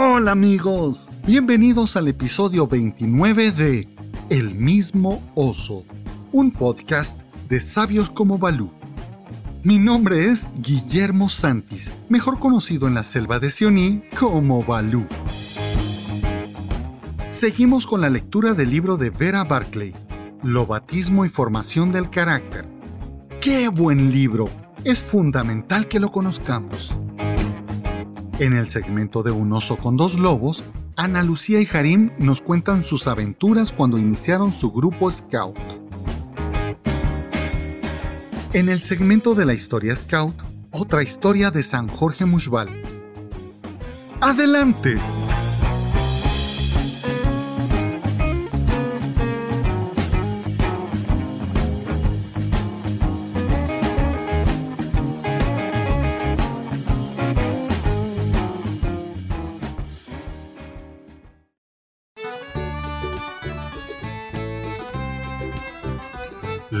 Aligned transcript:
Hola 0.00 0.30
amigos, 0.30 1.10
bienvenidos 1.26 1.96
al 1.96 2.06
episodio 2.06 2.68
29 2.68 3.50
de 3.50 3.88
El 4.30 4.54
mismo 4.54 5.28
oso, 5.34 5.84
un 6.30 6.52
podcast 6.52 7.20
de 7.48 7.58
sabios 7.58 8.08
como 8.08 8.38
Balú. 8.38 8.70
Mi 9.64 9.80
nombre 9.80 10.26
es 10.26 10.52
Guillermo 10.54 11.28
Santis, 11.28 11.90
mejor 12.08 12.38
conocido 12.38 12.86
en 12.86 12.94
la 12.94 13.02
selva 13.02 13.40
de 13.40 13.50
Sioní 13.50 14.04
como 14.16 14.62
Balú. 14.62 15.04
Seguimos 17.26 17.84
con 17.84 18.00
la 18.00 18.08
lectura 18.08 18.54
del 18.54 18.70
libro 18.70 18.98
de 18.98 19.10
Vera 19.10 19.42
Barclay, 19.42 19.96
Lobatismo 20.44 21.24
y 21.24 21.28
formación 21.28 21.90
del 21.90 22.08
carácter. 22.08 22.68
¡Qué 23.40 23.68
buen 23.68 24.12
libro! 24.12 24.48
Es 24.84 25.00
fundamental 25.00 25.88
que 25.88 25.98
lo 25.98 26.12
conozcamos. 26.12 26.94
En 28.38 28.52
el 28.52 28.68
segmento 28.68 29.24
de 29.24 29.32
Un 29.32 29.52
oso 29.52 29.76
con 29.76 29.96
dos 29.96 30.16
lobos, 30.16 30.64
Ana 30.96 31.24
Lucía 31.24 31.60
y 31.60 31.68
Harim 31.72 32.10
nos 32.18 32.40
cuentan 32.40 32.84
sus 32.84 33.08
aventuras 33.08 33.72
cuando 33.72 33.98
iniciaron 33.98 34.52
su 34.52 34.70
grupo 34.70 35.10
Scout. 35.10 35.58
En 38.52 38.68
el 38.68 38.80
segmento 38.80 39.34
de 39.34 39.44
la 39.44 39.54
historia 39.54 39.92
Scout, 39.96 40.36
otra 40.70 41.02
historia 41.02 41.50
de 41.50 41.64
San 41.64 41.88
Jorge 41.88 42.26
Mushbal. 42.26 42.68
¡Adelante! 44.20 44.98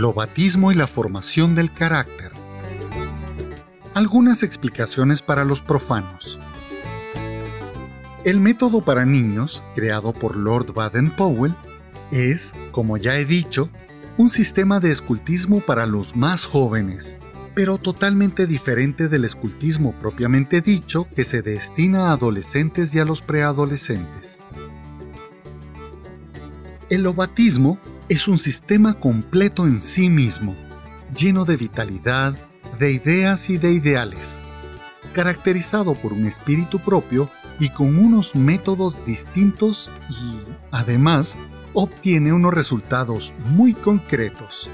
Lobatismo 0.08 0.72
y 0.72 0.74
la 0.74 0.86
formación 0.86 1.54
del 1.54 1.70
carácter. 1.70 2.32
Algunas 3.92 4.42
explicaciones 4.42 5.20
para 5.20 5.44
los 5.44 5.60
profanos. 5.60 6.38
El 8.24 8.40
método 8.40 8.80
para 8.80 9.04
niños, 9.04 9.62
creado 9.74 10.14
por 10.14 10.34
Lord 10.34 10.72
Baden-Powell, 10.72 11.54
es, 12.10 12.54
como 12.70 12.96
ya 12.96 13.18
he 13.18 13.26
dicho, 13.26 13.68
un 14.16 14.30
sistema 14.30 14.80
de 14.80 14.92
escultismo 14.92 15.60
para 15.60 15.84
los 15.84 16.16
más 16.16 16.46
jóvenes, 16.46 17.18
pero 17.54 17.76
totalmente 17.76 18.46
diferente 18.46 19.08
del 19.08 19.26
escultismo 19.26 19.92
propiamente 20.00 20.62
dicho 20.62 21.06
que 21.14 21.24
se 21.24 21.42
destina 21.42 22.08
a 22.08 22.12
adolescentes 22.12 22.94
y 22.94 22.98
a 22.98 23.04
los 23.04 23.20
preadolescentes. 23.20 24.40
El 26.88 27.02
lobatismo 27.02 27.78
es 28.08 28.26
un 28.26 28.38
sistema 28.38 28.94
completo 28.94 29.66
en 29.66 29.78
sí 29.80 30.08
mismo, 30.08 30.56
lleno 31.14 31.44
de 31.44 31.56
vitalidad, 31.56 32.34
de 32.78 32.92
ideas 32.92 33.50
y 33.50 33.58
de 33.58 33.72
ideales, 33.72 34.40
caracterizado 35.12 35.94
por 35.94 36.14
un 36.14 36.24
espíritu 36.24 36.78
propio 36.78 37.30
y 37.60 37.68
con 37.68 37.98
unos 37.98 38.34
métodos 38.34 39.04
distintos 39.04 39.90
y, 40.08 40.38
además, 40.70 41.36
obtiene 41.74 42.32
unos 42.32 42.54
resultados 42.54 43.34
muy 43.50 43.74
concretos. 43.74 44.70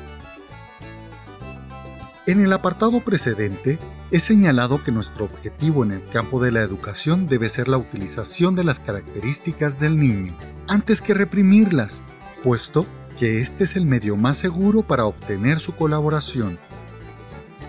En 2.27 2.41
el 2.41 2.53
apartado 2.53 3.05
precedente, 3.05 3.81
he 4.13 4.21
señalado 4.21 4.83
que 4.83 4.93
nuestro 4.93 5.25
objetivo 5.25 5.83
en 5.83 5.91
el 5.91 6.07
campo 6.07 6.41
de 6.41 6.53
la 6.53 6.63
educación 6.63 7.27
debe 7.27 7.49
ser 7.49 7.67
la 7.67 7.79
utilización 7.79 8.55
de 8.55 8.63
las 8.63 8.79
características 8.79 9.81
del 9.81 9.99
niño, 9.99 10.37
antes 10.69 11.03
que 11.03 11.15
reprimirlas, 11.15 12.03
puesto 12.43 12.87
que 13.17 13.41
este 13.41 13.65
es 13.65 13.77
el 13.77 13.87
medio 13.87 14.17
más 14.17 14.39
seguro 14.39 14.83
para 14.83 15.07
obtener 15.07 15.59
su 15.61 15.75
colaboración. 15.75 16.59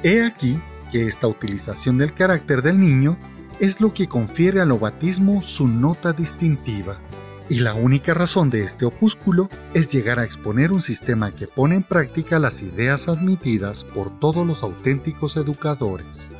He 0.04 0.24
aquí 0.24 0.60
que 0.92 1.08
esta 1.08 1.28
utilización 1.28 1.98
del 1.98 2.14
carácter 2.14 2.62
del 2.62 2.80
niño 2.80 3.18
es 3.60 3.82
lo 3.82 3.94
que 3.94 4.08
confiere 4.08 4.62
al 4.62 4.72
obatismo 4.72 5.42
su 5.42 5.68
nota 5.68 6.14
distintiva. 6.14 7.00
Y 7.48 7.60
la 7.60 7.76
única 7.76 8.14
razón 8.14 8.50
de 8.50 8.64
este 8.64 8.86
opúsculo 8.86 9.50
es 9.74 9.92
llegar 9.92 10.20
a 10.20 10.24
exponer 10.24 10.72
un 10.72 10.82
sistema 10.82 11.34
que 11.34 11.48
pone 11.48 11.76
en 11.76 11.84
práctica 11.84 12.40
las 12.40 12.62
ideas 12.62 13.08
admitidas 13.08 13.84
por 13.84 14.20
todos 14.20 14.46
los 14.46 14.64
auténticos 14.64 15.38
educadores. 15.38 16.32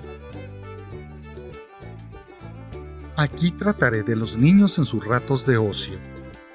Aquí 3.18 3.52
trataré 3.52 4.04
de 4.04 4.16
los 4.16 4.38
niños 4.38 4.78
en 4.78 4.86
sus 4.86 5.06
ratos 5.06 5.46
de 5.46 5.58
ocio. 5.58 5.98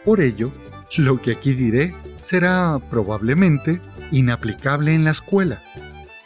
Por 0.04 0.20
ello, 0.20 0.52
lo 0.98 1.22
que 1.22 1.32
aquí 1.32 1.54
diré 1.54 1.94
será 2.20 2.78
probablemente 2.90 3.80
inaplicable 4.10 4.94
en 4.94 5.04
la 5.04 5.10
escuela, 5.10 5.62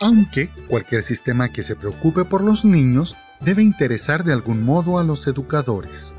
aunque 0.00 0.50
cualquier 0.69 1.03
sistema 1.03 1.50
que 1.50 1.62
se 1.62 1.77
preocupe 1.77 2.25
por 2.25 2.43
los 2.43 2.65
niños 2.65 3.16
debe 3.41 3.62
interesar 3.62 4.25
de 4.25 4.32
algún 4.32 4.62
modo 4.62 4.99
a 4.99 5.05
los 5.05 5.27
educadores. 5.27 6.16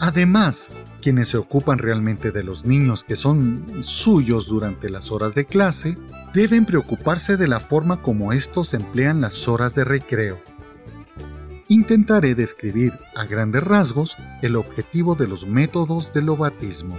Además, 0.00 0.68
quienes 1.00 1.28
se 1.28 1.36
ocupan 1.36 1.78
realmente 1.78 2.30
de 2.30 2.42
los 2.42 2.64
niños 2.64 3.04
que 3.04 3.16
son 3.16 3.82
suyos 3.82 4.48
durante 4.48 4.88
las 4.88 5.10
horas 5.10 5.34
de 5.34 5.44
clase, 5.44 5.98
deben 6.32 6.64
preocuparse 6.64 7.36
de 7.36 7.48
la 7.48 7.60
forma 7.60 8.02
como 8.02 8.32
estos 8.32 8.74
emplean 8.74 9.20
las 9.20 9.48
horas 9.48 9.74
de 9.74 9.84
recreo. 9.84 10.40
Intentaré 11.68 12.34
describir 12.34 12.92
a 13.16 13.24
grandes 13.24 13.62
rasgos 13.62 14.16
el 14.42 14.56
objetivo 14.56 15.14
de 15.14 15.26
los 15.26 15.46
métodos 15.46 16.12
del 16.12 16.26
lobatismo. 16.26 16.98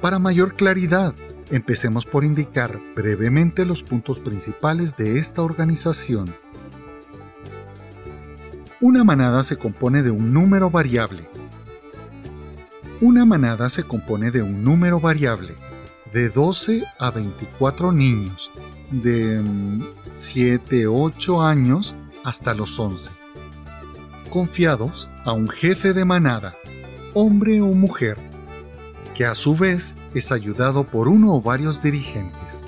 Para 0.00 0.20
mayor 0.20 0.54
claridad, 0.54 1.12
empecemos 1.50 2.06
por 2.06 2.22
indicar 2.22 2.80
brevemente 2.94 3.64
los 3.64 3.82
puntos 3.82 4.20
principales 4.20 4.96
de 4.96 5.18
esta 5.18 5.42
organización. 5.42 6.36
Una 8.80 9.02
manada 9.02 9.42
se 9.42 9.56
compone 9.56 10.04
de 10.04 10.12
un 10.12 10.32
número 10.32 10.70
variable. 10.70 11.28
Una 13.00 13.26
manada 13.26 13.68
se 13.70 13.82
compone 13.82 14.30
de 14.30 14.40
un 14.40 14.62
número 14.62 15.00
variable, 15.00 15.54
de 16.12 16.28
12 16.28 16.84
a 17.00 17.10
24 17.10 17.90
niños, 17.90 18.52
de 18.92 19.42
7, 20.14 20.86
mm, 20.86 20.92
8 20.94 21.42
años 21.42 21.96
hasta 22.24 22.54
los 22.54 22.78
11, 22.78 23.10
confiados 24.30 25.10
a 25.24 25.32
un 25.32 25.48
jefe 25.48 25.92
de 25.92 26.04
manada, 26.04 26.54
hombre 27.14 27.60
o 27.60 27.66
mujer, 27.66 28.16
que 29.18 29.26
a 29.26 29.34
su 29.34 29.56
vez 29.56 29.96
es 30.14 30.30
ayudado 30.30 30.84
por 30.84 31.08
uno 31.08 31.34
o 31.34 31.42
varios 31.42 31.82
dirigentes. 31.82 32.64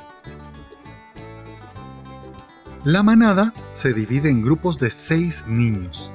La 2.82 3.04
manada 3.04 3.54
se 3.70 3.92
divide 3.92 4.30
en 4.30 4.42
grupos 4.42 4.80
de 4.80 4.90
seis 4.90 5.46
niños 5.46 6.10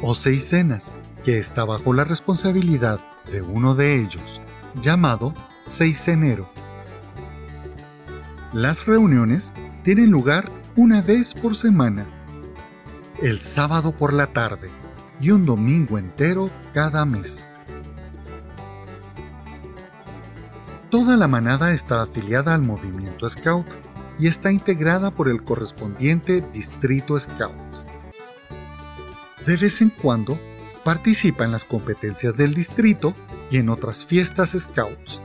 o 0.00 0.14
seis 0.14 0.44
cenas, 0.44 0.94
que 1.24 1.38
está 1.38 1.64
bajo 1.64 1.92
la 1.92 2.04
responsabilidad 2.04 3.00
de 3.32 3.42
uno 3.42 3.74
de 3.74 4.00
ellos, 4.00 4.40
llamado 4.80 5.34
seisenero. 5.66 6.48
Las 8.52 8.86
reuniones 8.86 9.52
tienen 9.82 10.12
lugar 10.12 10.52
una 10.76 11.02
vez 11.02 11.34
por 11.34 11.56
semana, 11.56 12.06
el 13.20 13.40
sábado 13.40 13.90
por 13.90 14.12
la 14.12 14.32
tarde 14.32 14.70
y 15.20 15.32
un 15.32 15.44
domingo 15.44 15.98
entero 15.98 16.48
cada 16.74 17.04
mes. 17.04 17.49
Toda 20.90 21.16
la 21.16 21.28
manada 21.28 21.72
está 21.72 22.02
afiliada 22.02 22.52
al 22.52 22.62
movimiento 22.62 23.28
Scout 23.28 23.66
y 24.18 24.26
está 24.26 24.50
integrada 24.50 25.12
por 25.12 25.28
el 25.28 25.44
correspondiente 25.44 26.44
distrito 26.52 27.16
Scout. 27.16 27.54
De 29.46 29.56
vez 29.56 29.80
en 29.82 29.90
cuando, 29.90 30.36
participa 30.84 31.44
en 31.44 31.52
las 31.52 31.64
competencias 31.64 32.34
del 32.34 32.54
distrito 32.54 33.14
y 33.52 33.58
en 33.58 33.68
otras 33.68 34.04
fiestas 34.04 34.56
Scouts. 34.58 35.22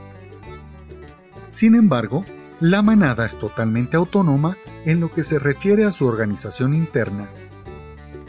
Sin 1.48 1.74
embargo, 1.74 2.24
la 2.60 2.82
manada 2.82 3.24
es 3.24 3.36
totalmente 3.36 3.96
autónoma 3.96 4.56
en 4.84 5.00
lo 5.00 5.10
que 5.10 5.24
se 5.24 5.40
refiere 5.40 5.84
a 5.84 5.90
su 5.90 6.06
organización 6.06 6.74
interna. 6.74 7.28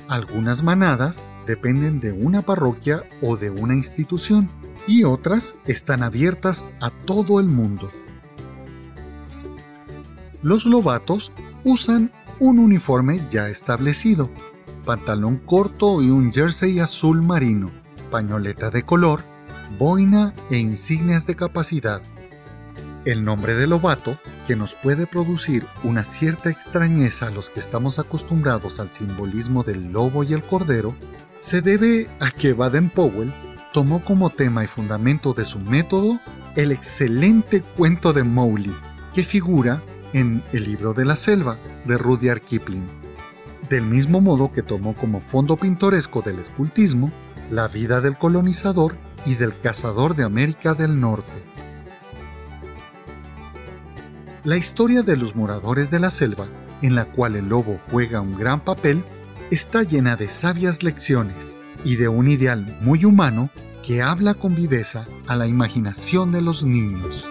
Algunas 0.10 0.64
manadas 0.64 1.28
dependen 1.46 2.00
de 2.00 2.14
una 2.14 2.42
parroquia 2.42 3.04
o 3.22 3.38
de 3.38 3.52
una 3.52 3.76
institución 3.76 4.50
y 4.88 5.04
otras 5.04 5.56
están 5.66 6.02
abiertas 6.02 6.66
a 6.82 6.90
todo 6.90 7.40
el 7.40 7.48
mundo. 7.48 7.92
Los 10.42 10.66
lobatos 10.66 11.32
usan 11.64 12.12
un 12.40 12.60
uniforme 12.60 13.28
ya 13.30 13.50
establecido, 13.50 14.30
pantalón 14.86 15.38
corto 15.38 16.02
y 16.02 16.10
un 16.10 16.32
jersey 16.32 16.80
azul 16.80 17.22
marino, 17.22 17.72
pañoleta 18.10 18.70
de 18.70 18.84
color, 18.84 19.24
boina 19.78 20.34
e 20.50 20.58
insignias 20.58 21.28
de 21.28 21.36
capacidad. 21.36 22.02
El 23.04 23.24
nombre 23.24 23.56
de 23.56 23.68
lobato, 23.68 24.18
que 24.48 24.56
nos 24.56 24.76
puede 24.76 25.08
producir 25.08 25.66
una 25.84 26.04
cierta 26.04 26.50
extrañeza 26.50 27.28
a 27.28 27.32
los 27.32 27.50
que 27.50 27.60
estamos 27.60 28.00
acostumbrados 28.00 28.80
al 28.80 28.92
simbolismo 28.92 29.64
del 29.64 29.92
lobo 29.92 30.24
y 30.24 30.34
el 30.34 30.44
cordero, 30.44 30.96
se 31.38 31.62
debe 31.62 32.10
a 32.20 32.32
que 32.32 32.54
Baden-Powell 32.54 33.34
tomó 33.78 34.04
como 34.04 34.32
tema 34.32 34.64
y 34.64 34.68
fundamento 34.68 35.36
de 35.36 35.46
su 35.46 35.60
método 35.60 36.20
el 36.56 36.72
excelente 36.72 37.62
cuento 37.62 38.12
de 38.12 38.24
Mowgli, 38.24 38.76
que 39.14 39.24
figura 39.24 39.84
en 40.14 40.44
El 40.52 40.64
libro 40.64 40.96
de 40.96 41.06
la 41.06 41.16
selva 41.16 41.60
de 41.86 41.96
Rudyard 41.96 42.42
Kipling. 42.42 42.88
Del 43.70 43.86
mismo 43.86 44.20
modo 44.20 44.52
que 44.52 44.64
tomó 44.64 44.96
como 44.96 45.22
fondo 45.22 45.58
pintoresco 45.58 46.24
del 46.24 46.40
escultismo 46.40 47.12
la 47.52 47.68
vida 47.68 48.02
del 48.02 48.18
colonizador 48.18 48.98
y 49.28 49.36
del 49.36 49.60
cazador 49.60 50.16
de 50.16 50.24
América 50.24 50.74
del 50.74 51.00
Norte. 51.00 51.46
La 54.44 54.58
historia 54.58 55.04
de 55.04 55.18
los 55.18 55.36
moradores 55.36 55.92
de 55.92 56.00
la 56.00 56.10
selva, 56.10 56.48
en 56.82 56.96
la 56.96 57.06
cual 57.06 57.36
el 57.36 57.50
lobo 57.50 57.80
juega 57.92 58.22
un 58.22 58.40
gran 58.40 58.60
papel, 58.60 59.06
está 59.52 59.84
llena 59.84 60.16
de 60.16 60.30
sabias 60.30 60.82
lecciones 60.82 61.60
y 61.84 61.98
de 61.98 62.08
un 62.08 62.28
ideal 62.28 62.76
muy 62.82 63.06
humano 63.06 63.52
que 63.88 64.02
habla 64.02 64.34
con 64.34 64.54
viveza 64.54 65.08
a 65.28 65.38
la 65.38 65.48
imaginación 65.48 66.34
de 66.34 66.42
los 66.42 66.66
niños. 66.66 67.26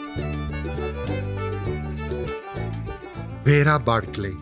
Vera 3.45 3.79
Barclay 3.79 4.35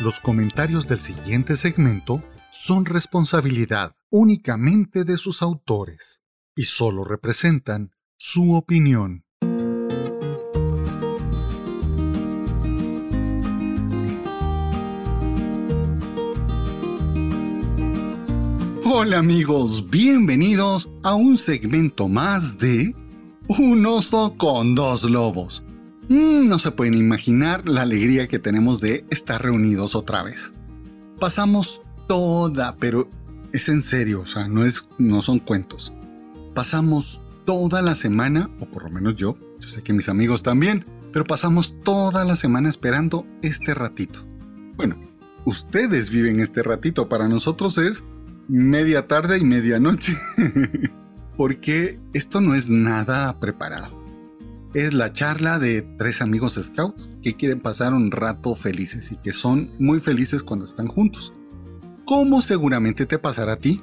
Los 0.00 0.18
comentarios 0.18 0.88
del 0.88 1.00
siguiente 1.00 1.54
segmento 1.54 2.24
son 2.50 2.86
responsabilidad 2.86 3.92
únicamente 4.10 5.04
de 5.04 5.16
sus 5.16 5.42
autores 5.42 6.24
y 6.56 6.64
solo 6.64 7.04
representan 7.04 7.92
su 8.16 8.56
opinión. 8.56 9.25
Hola 18.88 19.18
amigos, 19.18 19.90
bienvenidos 19.90 20.88
a 21.02 21.16
un 21.16 21.38
segmento 21.38 22.08
más 22.08 22.56
de 22.56 22.94
Un 23.48 23.84
oso 23.84 24.36
con 24.38 24.76
dos 24.76 25.02
lobos. 25.02 25.64
Mm, 26.08 26.46
no 26.46 26.60
se 26.60 26.70
pueden 26.70 26.94
imaginar 26.94 27.68
la 27.68 27.82
alegría 27.82 28.28
que 28.28 28.38
tenemos 28.38 28.80
de 28.80 29.04
estar 29.10 29.42
reunidos 29.42 29.96
otra 29.96 30.22
vez. 30.22 30.52
Pasamos 31.18 31.80
toda, 32.06 32.76
pero 32.76 33.10
es 33.52 33.68
en 33.68 33.82
serio, 33.82 34.20
o 34.20 34.26
sea, 34.26 34.46
no, 34.46 34.64
es, 34.64 34.86
no 34.98 35.20
son 35.20 35.40
cuentos. 35.40 35.92
Pasamos 36.54 37.20
toda 37.44 37.82
la 37.82 37.96
semana, 37.96 38.48
o 38.60 38.66
por 38.66 38.84
lo 38.84 38.90
menos 38.90 39.16
yo, 39.16 39.36
yo 39.58 39.68
sé 39.68 39.82
que 39.82 39.94
mis 39.94 40.08
amigos 40.08 40.44
también, 40.44 40.86
pero 41.12 41.24
pasamos 41.24 41.74
toda 41.82 42.24
la 42.24 42.36
semana 42.36 42.68
esperando 42.68 43.26
este 43.42 43.74
ratito. 43.74 44.24
Bueno, 44.76 44.94
ustedes 45.44 46.08
viven 46.08 46.38
este 46.38 46.62
ratito, 46.62 47.08
para 47.08 47.26
nosotros 47.26 47.78
es 47.78 48.04
media 48.48 49.06
tarde 49.06 49.38
y 49.38 49.44
medianoche, 49.44 50.16
porque 51.36 51.98
esto 52.12 52.40
no 52.40 52.54
es 52.54 52.68
nada 52.68 53.38
preparado. 53.40 54.04
Es 54.74 54.92
la 54.92 55.12
charla 55.12 55.58
de 55.58 55.82
tres 55.82 56.20
amigos 56.20 56.60
scouts 56.62 57.16
que 57.22 57.34
quieren 57.34 57.60
pasar 57.60 57.94
un 57.94 58.10
rato 58.10 58.54
felices 58.54 59.10
y 59.12 59.16
que 59.16 59.32
son 59.32 59.70
muy 59.78 60.00
felices 60.00 60.42
cuando 60.42 60.64
están 60.64 60.88
juntos 60.88 61.32
como 62.06 62.40
seguramente 62.40 63.04
te 63.04 63.18
pasará 63.18 63.54
a 63.54 63.56
ti 63.56 63.82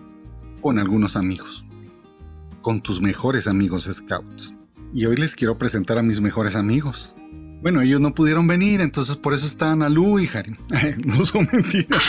con 0.61 0.79
algunos 0.79 1.17
amigos, 1.17 1.65
con 2.61 2.81
tus 2.81 3.01
mejores 3.01 3.47
amigos 3.47 3.89
scouts. 3.91 4.55
Y 4.93 5.05
hoy 5.05 5.17
les 5.17 5.35
quiero 5.35 5.57
presentar 5.57 5.97
a 5.97 6.03
mis 6.03 6.21
mejores 6.21 6.55
amigos. 6.55 7.13
Bueno, 7.61 7.81
ellos 7.81 7.99
no 7.99 8.13
pudieron 8.13 8.47
venir, 8.47 8.79
entonces 8.79 9.17
por 9.17 9.33
eso 9.33 9.45
están 9.45 9.83
Alu 9.83 10.19
y 10.19 10.29
Harim. 10.33 10.55
no 11.05 11.25
son 11.25 11.49
mentiras. 11.51 12.01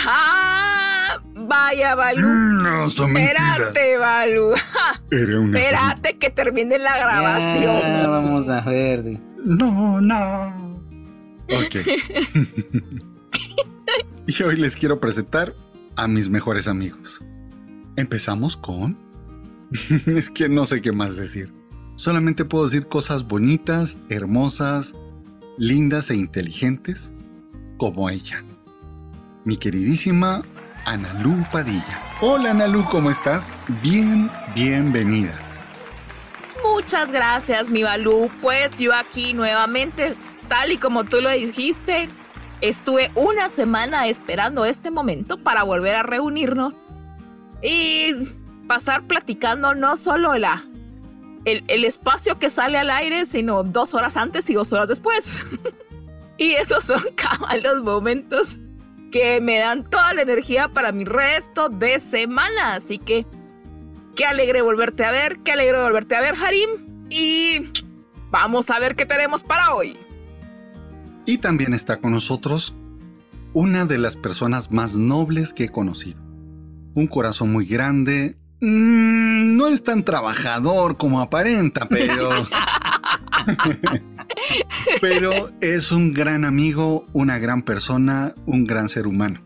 Vaya, 1.47 1.95
Balú. 1.95 2.27
Mm, 2.27 2.63
no 2.63 2.91
son 2.91 3.13
mentiras. 3.13 3.59
Espérate, 3.59 3.99
Balú. 3.99 4.55
Era 5.11 5.41
una 5.41 5.59
Espérate 5.59 6.19
que 6.19 6.31
termine 6.31 6.79
la 6.79 6.99
grabación. 6.99 7.81
Ya, 7.81 8.09
vamos 8.09 8.49
a 8.49 8.61
ver. 8.63 9.21
No, 9.45 10.01
no. 10.01 10.81
Ok. 11.49 11.77
y 14.27 14.43
hoy 14.43 14.57
les 14.57 14.77
quiero 14.77 15.01
presentar 15.01 15.55
a 15.97 16.09
mis 16.09 16.29
mejores 16.29 16.69
amigos. 16.69 17.23
Empezamos 17.97 18.57
con... 18.57 18.99
es 20.07 20.31
que 20.31 20.49
no 20.49 20.67
sé 20.67 20.83
qué 20.83 20.93
más 20.93 21.17
decir. 21.17 21.53
Solamente 21.97 22.45
puedo 22.45 22.65
decir 22.65 22.89
cosas 22.89 23.27
bonitas, 23.27 23.99
hermosas, 24.09 24.95
lindas 25.59 26.11
e 26.11 26.17
inteligentes 26.17 27.15
como 27.77 28.11
ella. 28.11 28.43
Mi 29.45 29.57
queridísima 29.57 30.43
Analú 30.85 31.45
Padilla. 31.51 32.03
Hola 32.21 32.51
Analú, 32.51 32.85
¿cómo 32.91 33.11
estás? 33.11 33.53
Bien, 33.83 34.31
bienvenida. 34.55 35.33
Muchas 36.63 37.11
gracias, 37.11 37.71
mi 37.71 37.83
Balú. 37.83 38.31
Pues 38.41 38.79
yo 38.79 38.95
aquí 38.95 39.35
nuevamente, 39.35 40.17
tal 40.49 40.73
y 40.73 40.79
como 40.79 41.05
tú 41.05 41.21
lo 41.21 41.31
dijiste, 41.31 42.09
Estuve 42.65 43.11
una 43.15 43.51
semana 43.51 44.07
esperando 44.07 44.65
este 44.65 44.91
momento 44.91 45.37
para 45.37 45.65
volver 45.65 45.97
a 45.97 46.03
reunirnos 46.03 46.77
y 47.63 48.13
pasar 48.67 49.07
platicando 49.07 49.75
no 49.75 49.99
solo 49.99 50.39
la, 50.39 50.65
el, 51.45 51.63
el 51.69 51.85
espacio 51.85 52.39
que 52.39 52.49
sale 52.49 52.79
al 52.79 52.89
aire, 52.91 53.27
sino 53.27 53.65
dos 53.65 53.93
horas 53.93 54.17
antes 54.17 54.49
y 54.49 54.55
dos 54.55 54.73
horas 54.73 54.89
después. 54.89 55.45
y 56.39 56.53
esos 56.53 56.85
son 56.85 57.03
los 57.63 57.83
momentos 57.83 58.61
que 59.15 59.41
me 59.41 59.59
dan 59.59 59.89
toda 59.89 60.13
la 60.13 60.23
energía 60.23 60.67
para 60.67 60.91
mi 60.91 61.05
resto 61.05 61.69
de 61.69 62.01
semana. 62.01 62.75
Así 62.75 62.99
que 62.99 63.25
qué 64.17 64.27
alegre 64.27 64.61
volverte 64.61 65.05
a 65.05 65.13
ver, 65.13 65.39
qué 65.45 65.53
alegre 65.53 65.81
volverte 65.81 66.17
a 66.17 66.21
ver, 66.21 66.35
Harim. 66.35 66.71
Y 67.11 67.71
vamos 68.33 68.71
a 68.71 68.81
ver 68.81 68.97
qué 68.97 69.07
tenemos 69.07 69.45
para 69.45 69.73
hoy. 69.73 69.97
Y 71.27 71.39
también 71.39 71.75
está 71.75 71.99
con 71.99 72.11
nosotros 72.11 72.75
una 73.53 73.85
de 73.85 73.99
las 73.99 74.17
personas 74.17 74.73
más 74.73 74.97
nobles 74.97 75.55
que 75.55 75.67
he 75.67 75.69
conocido. 75.69 76.21
Un 76.95 77.07
corazón 77.07 77.53
muy 77.53 77.67
grande. 77.67 78.37
Mm, 78.61 79.57
no 79.57 79.69
es 79.69 79.85
tan 79.85 80.05
trabajador 80.05 80.97
como 80.97 81.21
aparenta, 81.21 81.87
pero... 81.89 82.31
pero 85.01 85.51
es 85.61 85.93
un 85.93 86.13
gran 86.13 86.45
amigo, 86.45 87.07
una 87.13 87.39
gran 87.39 87.63
persona, 87.63 88.35
un 88.47 88.67
gran 88.67 88.89
ser 88.89 89.07
humano. 89.07 89.41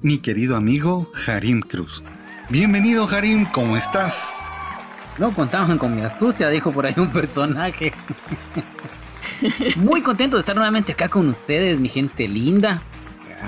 Mi 0.00 0.18
querido 0.18 0.56
amigo 0.56 1.10
Harim 1.26 1.60
Cruz. 1.60 2.02
Bienvenido 2.48 3.08
Harim, 3.08 3.46
¿cómo 3.46 3.76
estás? 3.76 4.50
No 5.18 5.32
contaban 5.32 5.78
con 5.78 5.94
mi 5.94 6.02
astucia, 6.02 6.48
dijo 6.48 6.72
por 6.72 6.86
ahí 6.86 6.94
un 6.96 7.12
personaje. 7.12 7.92
Muy 9.76 10.02
contento 10.02 10.36
de 10.36 10.40
estar 10.40 10.56
nuevamente 10.56 10.92
acá 10.92 11.08
con 11.08 11.28
ustedes, 11.28 11.80
mi 11.80 11.88
gente 11.88 12.28
linda. 12.28 12.82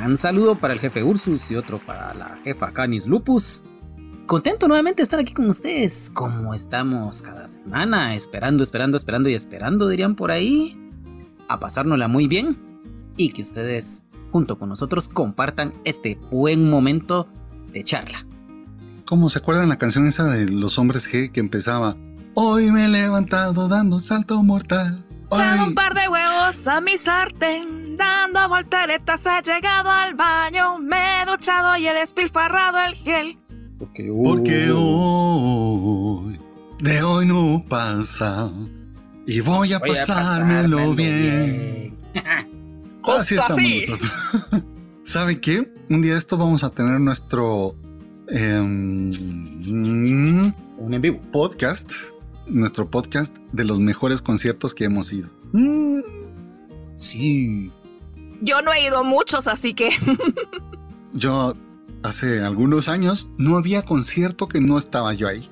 Un 0.05 0.19
saludo 0.19 0.57
para 0.57 0.75
el 0.75 0.81
jefe 0.81 1.03
Ursus 1.03 1.50
y 1.50 1.57
otro 1.57 1.79
para 1.79 2.12
la 2.14 2.38
jefa 2.45 2.73
Canis 2.73 3.07
Lupus. 3.07 3.62
Contento 4.26 4.69
nuevamente 4.69 5.02
de 5.02 5.02
estar 5.02 5.21
aquí 5.21 5.35
con 5.35 5.50
ustedes, 5.50 6.11
como 6.14 6.54
estamos 6.54 7.21
cada 7.21 7.47
semana, 7.47 8.14
esperando, 8.14 8.62
esperando, 8.62 8.97
esperando 8.97 9.28
y 9.28 9.35
esperando, 9.35 9.87
dirían 9.87 10.14
por 10.14 10.31
ahí, 10.31 10.75
a 11.47 11.61
pasárnosla 11.61 12.09
muy 12.09 12.26
bien 12.26 12.57
y 13.19 13.28
que 13.28 13.43
ustedes, 13.43 14.04
junto 14.33 14.59
con 14.59 14.71
nosotros, 14.71 15.11
compartan 15.11 15.75
este 15.85 16.19
buen 16.31 16.71
momento 16.71 17.28
de 17.71 17.85
charla. 17.85 18.26
¿Cómo 19.04 19.28
se 19.28 19.40
acuerdan 19.40 19.69
la 19.69 19.76
canción 19.76 20.07
esa 20.07 20.25
de 20.25 20.49
los 20.49 20.78
hombres 20.78 21.07
G 21.12 21.31
que 21.31 21.40
empezaba? 21.40 21.95
Hoy 22.33 22.71
me 22.71 22.87
he 22.87 22.88
levantado 22.88 23.69
dando 23.69 23.97
un 23.97 24.02
salto 24.02 24.43
mortal. 24.43 25.04
Echado 25.31 25.66
un 25.66 25.75
par 25.75 25.93
de 25.93 26.09
huevos 26.09 26.66
a 26.66 26.81
mi 26.81 26.97
sartén, 26.97 27.99
dando 27.99 28.49
volteretas 28.49 29.26
he 29.26 29.43
llegado 29.43 29.90
al 29.90 30.14
baño, 30.14 30.78
me 30.78 31.21
he 31.21 31.26
duchado 31.26 31.76
y 31.76 31.87
he 31.87 31.93
despilfarrado 31.93 32.78
el 32.78 32.95
gel. 32.95 33.38
Porque 33.85 34.09
hoy, 34.11 34.38
Porque 34.38 34.71
hoy 34.73 36.41
de 36.81 37.03
hoy 37.03 37.26
no 37.26 37.62
pasa 37.69 38.50
y 39.26 39.41
voy 39.41 39.75
a, 39.75 39.81
pasármelo, 39.81 40.95
bien. 40.95 41.95
así 43.03 43.35
estamos 43.35 43.61
nosotros. 43.61 44.12
¿Sabe 45.03 45.38
qué? 45.38 45.71
Un 45.91 46.00
día 46.00 46.17
esto 46.17 46.38
vamos 46.38 46.64
a 46.64 46.71
tener 46.71 46.99
nuestro 46.99 47.76
em, 48.29 49.12
un 49.69 50.55
en 50.95 51.03
vivo 51.03 51.21
podcast 51.31 51.93
nuestro 52.47 52.91
podcast 52.91 53.37
de 53.53 53.64
los 53.64 53.81
mejores 53.81 54.23
conciertos 54.23 54.75
que 54.75 54.85
hemos 54.85 55.12
ido. 55.12 55.29
Mm. 55.53 56.00
Sí. 56.95 57.71
Yo 58.41 58.62
no 58.62 58.73
he 58.73 58.87
ido 58.87 58.99
a 58.99 59.03
muchos, 59.03 59.47
así 59.47 59.75
que... 59.75 59.91
yo 61.12 61.55
hace 62.04 62.42
algunos 62.42 62.88
años 62.88 63.28
no 63.38 63.56
había 63.56 63.82
concierto 63.82 64.46
que 64.46 64.61
no 64.61 64.78
estaba 64.78 65.14
yo 65.14 65.26
ahí. 65.26 65.50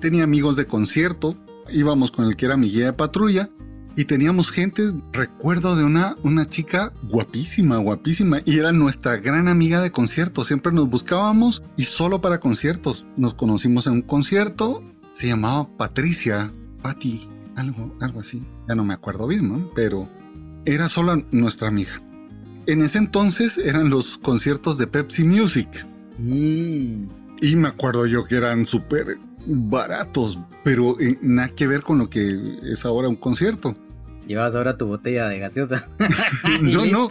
Tenía 0.00 0.24
amigos 0.24 0.56
de 0.56 0.66
concierto, 0.66 1.36
íbamos 1.70 2.10
con 2.10 2.24
el 2.24 2.36
que 2.36 2.46
era 2.46 2.56
mi 2.56 2.70
guía 2.70 2.86
de 2.86 2.92
patrulla 2.94 3.50
Y 3.96 4.06
teníamos 4.06 4.50
gente, 4.50 4.92
recuerdo 5.12 5.76
de 5.76 5.84
una, 5.84 6.16
una 6.22 6.48
chica 6.48 6.92
guapísima, 7.02 7.76
guapísima, 7.76 8.40
y 8.44 8.58
era 8.58 8.72
nuestra 8.72 9.16
gran 9.16 9.46
amiga 9.46 9.82
de 9.82 9.90
conciertos. 9.90 10.46
Siempre 10.46 10.72
nos 10.72 10.88
buscábamos 10.88 11.62
y 11.76 11.84
solo 11.84 12.20
para 12.20 12.40
conciertos. 12.40 13.04
Nos 13.16 13.34
conocimos 13.34 13.86
en 13.86 13.94
un 13.94 14.02
concierto, 14.02 14.82
se 15.12 15.26
llamaba 15.26 15.68
Patricia, 15.76 16.52
Patti, 16.82 17.28
algo, 17.56 17.94
algo 18.00 18.20
así. 18.20 18.46
Ya 18.68 18.74
no 18.74 18.84
me 18.84 18.94
acuerdo 18.94 19.26
bien, 19.26 19.48
¿no? 19.48 19.70
Pero 19.74 20.08
era 20.64 20.88
solo 20.88 21.22
nuestra 21.30 21.68
amiga. 21.68 22.00
En 22.66 22.82
ese 22.82 22.98
entonces 22.98 23.58
eran 23.58 23.90
los 23.90 24.18
conciertos 24.18 24.78
de 24.78 24.86
Pepsi 24.86 25.24
Music. 25.24 25.68
Mm. 26.20 27.08
Y 27.40 27.56
me 27.56 27.68
acuerdo 27.68 28.06
yo 28.06 28.24
que 28.24 28.36
eran 28.36 28.66
súper 28.66 29.18
baratos, 29.46 30.38
pero 30.62 31.00
eh, 31.00 31.18
nada 31.22 31.48
que 31.48 31.66
ver 31.66 31.82
con 31.82 31.98
lo 31.98 32.10
que 32.10 32.58
es 32.62 32.84
ahora 32.84 33.08
un 33.08 33.16
concierto. 33.16 33.74
Llevabas 34.26 34.54
ahora 34.54 34.76
tu 34.76 34.86
botella 34.86 35.28
de 35.28 35.38
gaseosa. 35.38 35.88
no, 36.60 36.84
no. 36.86 37.08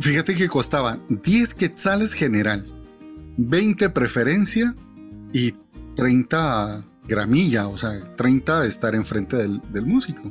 Fíjate 0.00 0.36
que 0.36 0.48
costaba 0.48 0.98
10 1.08 1.54
quetzales 1.54 2.12
general, 2.12 2.64
20 3.36 3.90
preferencia 3.90 4.74
y 5.32 5.54
30 5.96 6.84
gramilla, 7.08 7.66
o 7.66 7.76
sea, 7.76 8.14
30 8.14 8.66
estar 8.66 8.94
enfrente 8.94 9.36
del, 9.36 9.60
del 9.72 9.86
músico. 9.86 10.22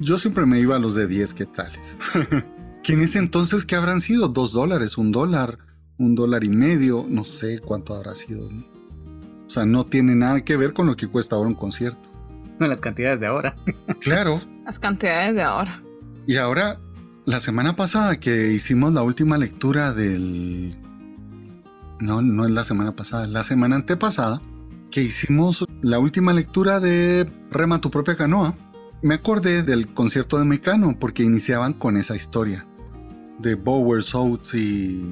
Yo 0.00 0.18
siempre 0.18 0.44
me 0.44 0.58
iba 0.58 0.74
a 0.74 0.80
los 0.80 0.96
de 0.96 1.06
10 1.06 1.34
quetzales. 1.34 1.96
que 2.82 2.94
en 2.94 3.02
ese 3.02 3.20
entonces, 3.20 3.64
¿qué 3.64 3.76
habrán 3.76 4.00
sido? 4.00 4.26
¿Dos 4.26 4.52
dólares? 4.52 4.98
¿Un 4.98 5.12
dólar? 5.12 5.58
¿Un 6.04 6.14
dólar 6.14 6.44
y 6.44 6.50
medio? 6.50 7.06
No 7.08 7.24
sé 7.24 7.60
cuánto 7.60 7.94
habrá 7.94 8.14
sido. 8.14 8.46
O 8.46 9.48
sea, 9.48 9.64
no 9.64 9.86
tiene 9.86 10.14
nada 10.14 10.44
que 10.44 10.54
ver 10.58 10.74
con 10.74 10.86
lo 10.86 10.96
que 10.98 11.08
cuesta 11.08 11.34
ahora 11.34 11.48
un 11.48 11.54
concierto. 11.54 12.10
Con 12.58 12.68
las 12.68 12.82
cantidades 12.82 13.20
de 13.20 13.26
ahora. 13.26 13.56
Claro. 14.00 14.38
Las 14.66 14.78
cantidades 14.78 15.34
de 15.34 15.42
ahora. 15.42 15.80
Y 16.26 16.36
ahora, 16.36 16.78
la 17.24 17.40
semana 17.40 17.74
pasada 17.74 18.20
que 18.20 18.52
hicimos 18.52 18.92
la 18.92 19.02
última 19.02 19.38
lectura 19.38 19.94
del... 19.94 20.76
No, 22.00 22.20
no 22.20 22.44
es 22.44 22.50
la 22.50 22.64
semana 22.64 22.94
pasada, 22.94 23.24
es 23.24 23.30
la 23.30 23.42
semana 23.42 23.76
antepasada, 23.76 24.42
que 24.90 25.00
hicimos 25.00 25.64
la 25.80 25.98
última 26.00 26.34
lectura 26.34 26.80
de 26.80 27.26
Rema 27.50 27.80
tu 27.80 27.90
propia 27.90 28.14
canoa. 28.14 28.54
Me 29.00 29.14
acordé 29.14 29.62
del 29.62 29.94
concierto 29.94 30.38
de 30.38 30.44
Mecano 30.44 30.98
porque 31.00 31.22
iniciaban 31.22 31.72
con 31.72 31.96
esa 31.96 32.14
historia 32.14 32.66
de 33.38 33.54
Bowers 33.54 34.14
Oates 34.14 34.54
y 34.54 35.02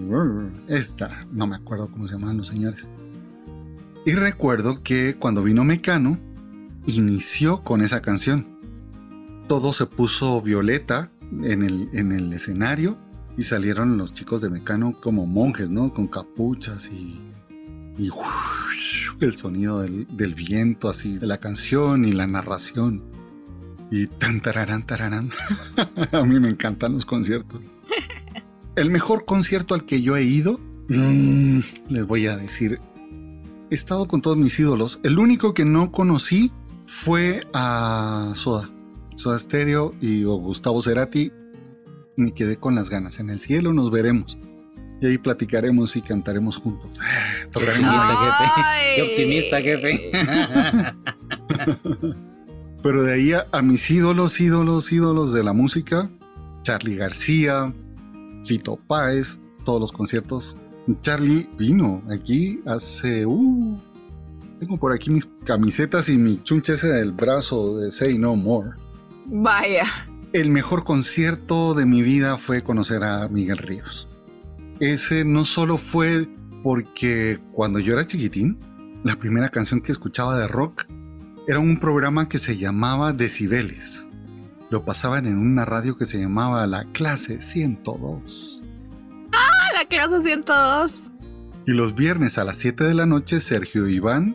esta, 0.69 1.27
no 1.33 1.47
me 1.47 1.57
acuerdo 1.57 1.91
cómo 1.91 2.07
se 2.07 2.15
llaman 2.15 2.39
los 2.39 2.49
señores. 2.49 2.89
Y 4.05 4.13
recuerdo 4.13 4.83
que 4.83 5.17
cuando 5.17 5.43
vino 5.43 5.65
Mecano, 5.65 6.19
inició 6.87 7.63
con 7.63 7.83
esa 7.83 8.03
canción. 8.03 8.47
Todo 9.49 9.73
se 9.73 9.87
puso 9.87 10.41
violeta 10.43 11.11
en 11.43 11.63
el, 11.63 11.89
en 11.93 12.13
el 12.13 12.33
escenario 12.33 12.99
y 13.37 13.45
salieron 13.45 13.97
los 13.99 14.13
chicos 14.13 14.41
de 14.41 14.51
Mecano 14.51 14.93
como 15.01 15.27
monjes, 15.27 15.71
¿no? 15.71 15.93
Con 15.95 16.09
capuchas 16.09 16.91
y, 16.91 17.21
y 17.99 18.11
el 19.21 19.37
sonido 19.37 19.81
del, 19.81 20.07
del, 20.09 20.35
viento 20.35 20.89
así 20.89 21.19
de 21.19 21.27
la 21.27 21.39
canción 21.39 22.05
y 22.05 22.13
la 22.13 22.27
narración. 22.27 23.03
Y 23.91 24.07
tan 24.07 24.41
tararán, 24.41 24.85
tararán. 24.87 25.31
A 26.13 26.25
mí 26.25 26.41
me 26.41 26.49
encantan 26.49 26.93
los 26.93 27.07
conciertos. 27.07 27.61
El 28.77 28.91
mejor 28.91 29.25
concierto 29.25 29.75
al 29.75 29.85
que 29.85 30.03
yo 30.03 30.17
he 30.17 30.25
ido, 30.25 30.59
mmm, 30.89 31.61
les 31.89 32.07
voy 32.07 32.27
a 32.27 32.37
decir, 32.37 32.81
he 33.71 33.75
estado 33.75 34.09
con 34.09 34.23
todos 34.23 34.37
mis 34.37 34.59
ídolos. 34.59 35.01
El 35.03 35.19
único 35.19 35.55
que 35.55 35.65
no 35.65 35.93
conocí 35.93 36.53
fue 36.87 37.41
a 37.53 38.33
Soda. 38.35 38.71
Soda 39.17 39.39
Stereo 39.39 39.95
y 40.01 40.25
Gustavo 40.25 40.83
Cerati. 40.83 41.33
Me 42.17 42.33
quedé 42.33 42.57
con 42.57 42.75
las 42.75 42.91
ganas. 42.91 43.21
En 43.21 43.31
el 43.31 43.39
cielo 43.39 43.73
nos 43.73 43.91
veremos. 43.91 44.39
Y 45.01 45.07
ahí 45.07 45.19
platicaremos 45.19 45.97
y 45.97 46.03
cantaremos 46.03 46.59
juntos. 46.59 46.91
Qué 48.95 49.03
optimista, 49.03 49.61
jefe. 49.61 50.13
Pero 52.83 53.05
de 53.05 53.13
ahí 53.13 53.33
a, 53.33 53.47
a, 53.53 53.63
mis 53.63 53.91
ídolos, 53.91 54.41
ídolos, 54.41 54.93
ídolos 54.93 55.33
de 55.33 55.43
la 55.43 55.53
música, 55.53 56.11
Charlie 56.63 56.97
García, 56.97 57.73
Fito 58.45 58.77
Páez, 58.77 59.41
todos 59.65 59.81
los 59.81 59.93
conciertos. 59.93 60.57
Charlie 61.01 61.49
vino 61.59 62.03
aquí 62.11 62.61
hace... 62.67 63.27
Uh, 63.27 63.79
tengo 64.59 64.79
por 64.79 64.93
aquí 64.93 65.11
mis 65.11 65.27
camisetas 65.45 66.09
y 66.09 66.19
mi 66.19 66.43
chunche 66.43 66.75
ese 66.75 66.89
del 66.89 67.13
brazo 67.13 67.79
de 67.79 67.91
Say 67.91 68.17
No 68.17 68.37
More. 68.37 68.71
Vaya. 69.27 69.85
El 70.33 70.51
mejor 70.51 70.85
concierto 70.85 71.75
de 71.75 71.85
mi 71.85 72.03
vida 72.03 72.39
fue 72.39 72.63
conocer 72.63 73.05
a 73.05 73.29
Miguel 73.29 73.59
Ríos. 73.59 74.09
Ese 74.81 75.25
no 75.25 75.45
solo 75.45 75.79
fue 75.79 76.29
porque 76.63 77.41
cuando 77.53 77.81
yo 77.81 77.95
era 77.95 78.07
chiquitín, 78.07 78.59
la 79.05 79.17
primera 79.17 79.49
canción 79.49 79.81
que 79.81 79.93
escuchaba 79.93 80.39
de 80.39 80.47
rock 80.47 80.87
era 81.49 81.59
un 81.59 81.81
programa 81.81 82.29
que 82.29 82.39
se 82.39 82.57
llamaba 82.57 83.13
Decibeles. 83.13 84.07
Lo 84.73 84.87
pasaban 84.87 85.27
en 85.27 85.37
una 85.37 85.67
radio 85.67 85.99
que 85.99 86.07
se 86.07 86.19
llamaba 86.19 86.67
La 86.67 86.85
Clase 86.85 87.43
102. 87.43 88.63
¡Ah, 89.31 89.69
la 89.75 89.85
Clase 89.87 90.23
102! 90.23 91.13
Y 91.67 91.73
los 91.73 91.95
viernes 91.95 92.39
a 92.39 92.45
las 92.45 92.57
7 92.57 92.83
de 92.85 92.95
la 92.95 93.05
noche, 93.05 93.41
Sergio 93.41 93.87
Iván, 93.87 94.35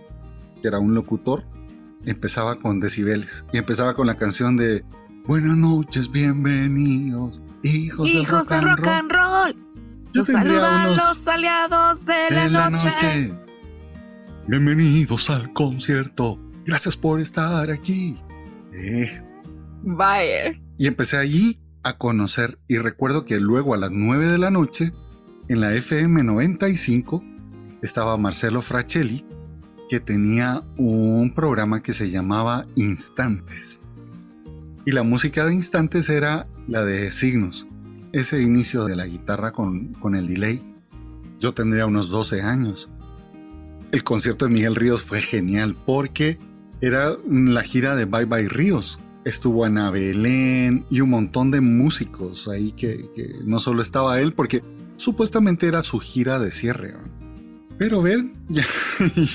que 0.61 0.67
era 0.67 0.77
un 0.77 0.93
locutor, 0.93 1.43
empezaba 2.05 2.59
con 2.59 2.79
Decibeles. 2.79 3.45
Y 3.51 3.57
empezaba 3.57 3.95
con 3.95 4.05
la 4.05 4.17
canción 4.17 4.57
de 4.57 4.85
Buenas 5.25 5.57
noches, 5.57 6.11
bienvenidos, 6.11 7.41
hijos, 7.63 8.07
hijos 8.07 8.47
de 8.47 8.61
rock, 8.61 8.85
and 8.85 9.11
roll. 9.11 9.55
Yo 10.13 10.21
Los 10.21 10.27
saludan 10.27 10.97
los 10.97 11.27
aliados 11.27 12.05
de, 12.05 12.13
de 12.13 12.29
la, 12.29 12.47
la 12.47 12.69
noche. 12.69 12.91
noche. 12.91 13.33
Bienvenidos 14.45 15.31
al 15.31 15.51
concierto. 15.51 16.39
Gracias 16.63 16.95
por 16.95 17.21
estar 17.21 17.71
aquí. 17.71 18.19
Eh, 18.71 19.23
Y 20.77 20.87
empecé 20.87 21.17
allí 21.17 21.59
a 21.83 21.97
conocer 21.97 22.59
y 22.67 22.77
recuerdo 22.77 23.25
que 23.25 23.39
luego 23.39 23.73
a 23.73 23.77
las 23.77 23.91
9 23.91 24.27
de 24.27 24.37
la 24.37 24.51
noche 24.51 24.91
en 25.47 25.61
la 25.61 25.73
FM 25.73 26.23
95 26.23 27.23
estaba 27.81 28.17
Marcelo 28.17 28.61
Frachelli 28.61 29.25
que 29.87 29.99
tenía 29.99 30.63
un 30.77 31.33
programa 31.33 31.81
que 31.81 31.93
se 31.93 32.09
llamaba 32.09 32.65
Instantes. 32.75 33.81
Y 34.85 34.91
la 34.91 35.03
música 35.03 35.45
de 35.45 35.53
Instantes 35.53 36.09
era 36.09 36.47
la 36.67 36.83
de 36.83 37.09
signos. 37.11 37.67
Ese 38.11 38.41
inicio 38.41 38.85
de 38.85 38.95
la 38.95 39.05
guitarra 39.05 39.51
con, 39.51 39.93
con 39.93 40.15
el 40.15 40.27
delay. 40.27 40.63
Yo 41.39 41.53
tendría 41.53 41.85
unos 41.85 42.09
12 42.09 42.41
años. 42.41 42.89
El 43.91 44.03
concierto 44.03 44.45
de 44.45 44.51
Miguel 44.51 44.75
Ríos 44.75 45.03
fue 45.03 45.21
genial 45.21 45.75
porque 45.85 46.37
era 46.81 47.15
la 47.29 47.63
gira 47.63 47.95
de 47.95 48.05
Bye 48.05 48.25
Bye 48.25 48.49
Ríos, 48.49 48.99
estuvo 49.27 49.65
Ana 49.65 49.91
Belén 49.91 50.85
y 50.89 51.01
un 51.01 51.09
montón 51.09 51.51
de 51.51 51.61
músicos 51.61 52.47
ahí 52.47 52.71
que, 52.71 53.09
que, 53.15 53.35
no 53.43 53.59
solo 53.59 53.81
estaba 53.81 54.19
él, 54.19 54.33
porque 54.33 54.63
supuestamente 54.95 55.67
era 55.67 55.81
su 55.81 55.99
gira 55.99 56.39
de 56.39 56.51
cierre. 56.51 56.95
Pero 57.77 58.01
ven, 58.01 58.35
ya, 58.49 58.65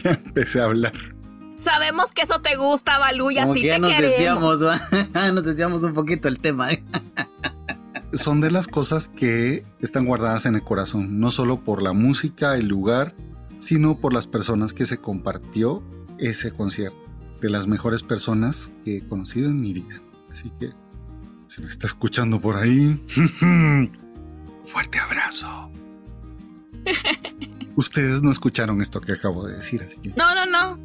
ya 0.03 0.13
empecé 0.13 0.61
a 0.61 0.65
hablar. 0.65 0.93
Sabemos 1.57 2.13
que 2.13 2.23
eso 2.23 2.41
te 2.41 2.57
gusta, 2.57 2.99
Balú, 2.99 3.31
y 3.31 3.39
así 3.39 3.61
que 3.63 3.69
ya 3.69 3.75
te 3.75 3.81
nos 3.81 3.91
queremos. 3.93 4.61
desviamos, 4.61 5.13
nos 5.35 5.45
desviamos 5.45 5.83
un 5.85 5.93
poquito 5.93 6.29
el 6.29 6.41
tema. 6.41 6.69
Son 8.13 8.41
de 8.41 8.51
las 8.51 8.69
cosas 8.69 9.09
que 9.09 9.65
están 9.81 10.05
guardadas 10.05 10.45
en 10.47 10.57
el 10.57 10.63
corazón, 10.63 11.21
no 11.21 11.31
solo 11.31 11.65
por 11.65 11.83
la 11.83 11.93
música, 11.93 12.57
el 12.57 12.67
lugar, 12.67 13.15
sino 13.59 13.99
por 14.01 14.13
las 14.13 14.27
personas 14.27 14.75
que 14.75 14.85
se 14.85 14.99
compartió 14.99 15.83
ese 16.19 16.51
concierto. 16.51 16.99
De 17.43 17.51
las 17.51 17.67
mejores 17.67 18.05
personas 18.05 18.71
que 18.85 18.99
he 18.99 19.09
conocido 19.09 19.51
en 19.51 19.61
mi 19.61 19.73
vida. 19.73 20.01
Así 20.31 20.53
que, 20.61 20.71
si 21.49 21.61
me 21.61 21.67
está 21.67 21.89
escuchando 21.89 22.41
por 22.41 22.57
ahí, 22.57 23.05
fuerte 24.65 25.01
abrazo. 25.01 25.73
Ustedes 27.75 28.23
no 28.23 28.31
escucharon 28.31 28.81
esto 28.81 29.01
que 29.01 29.15
acabo 29.15 29.45
de 29.45 29.57
decir, 29.57 29.83
así 29.83 29.97
que... 29.97 30.11
No, 30.11 30.33
no, 30.37 30.47
no. 30.47 30.79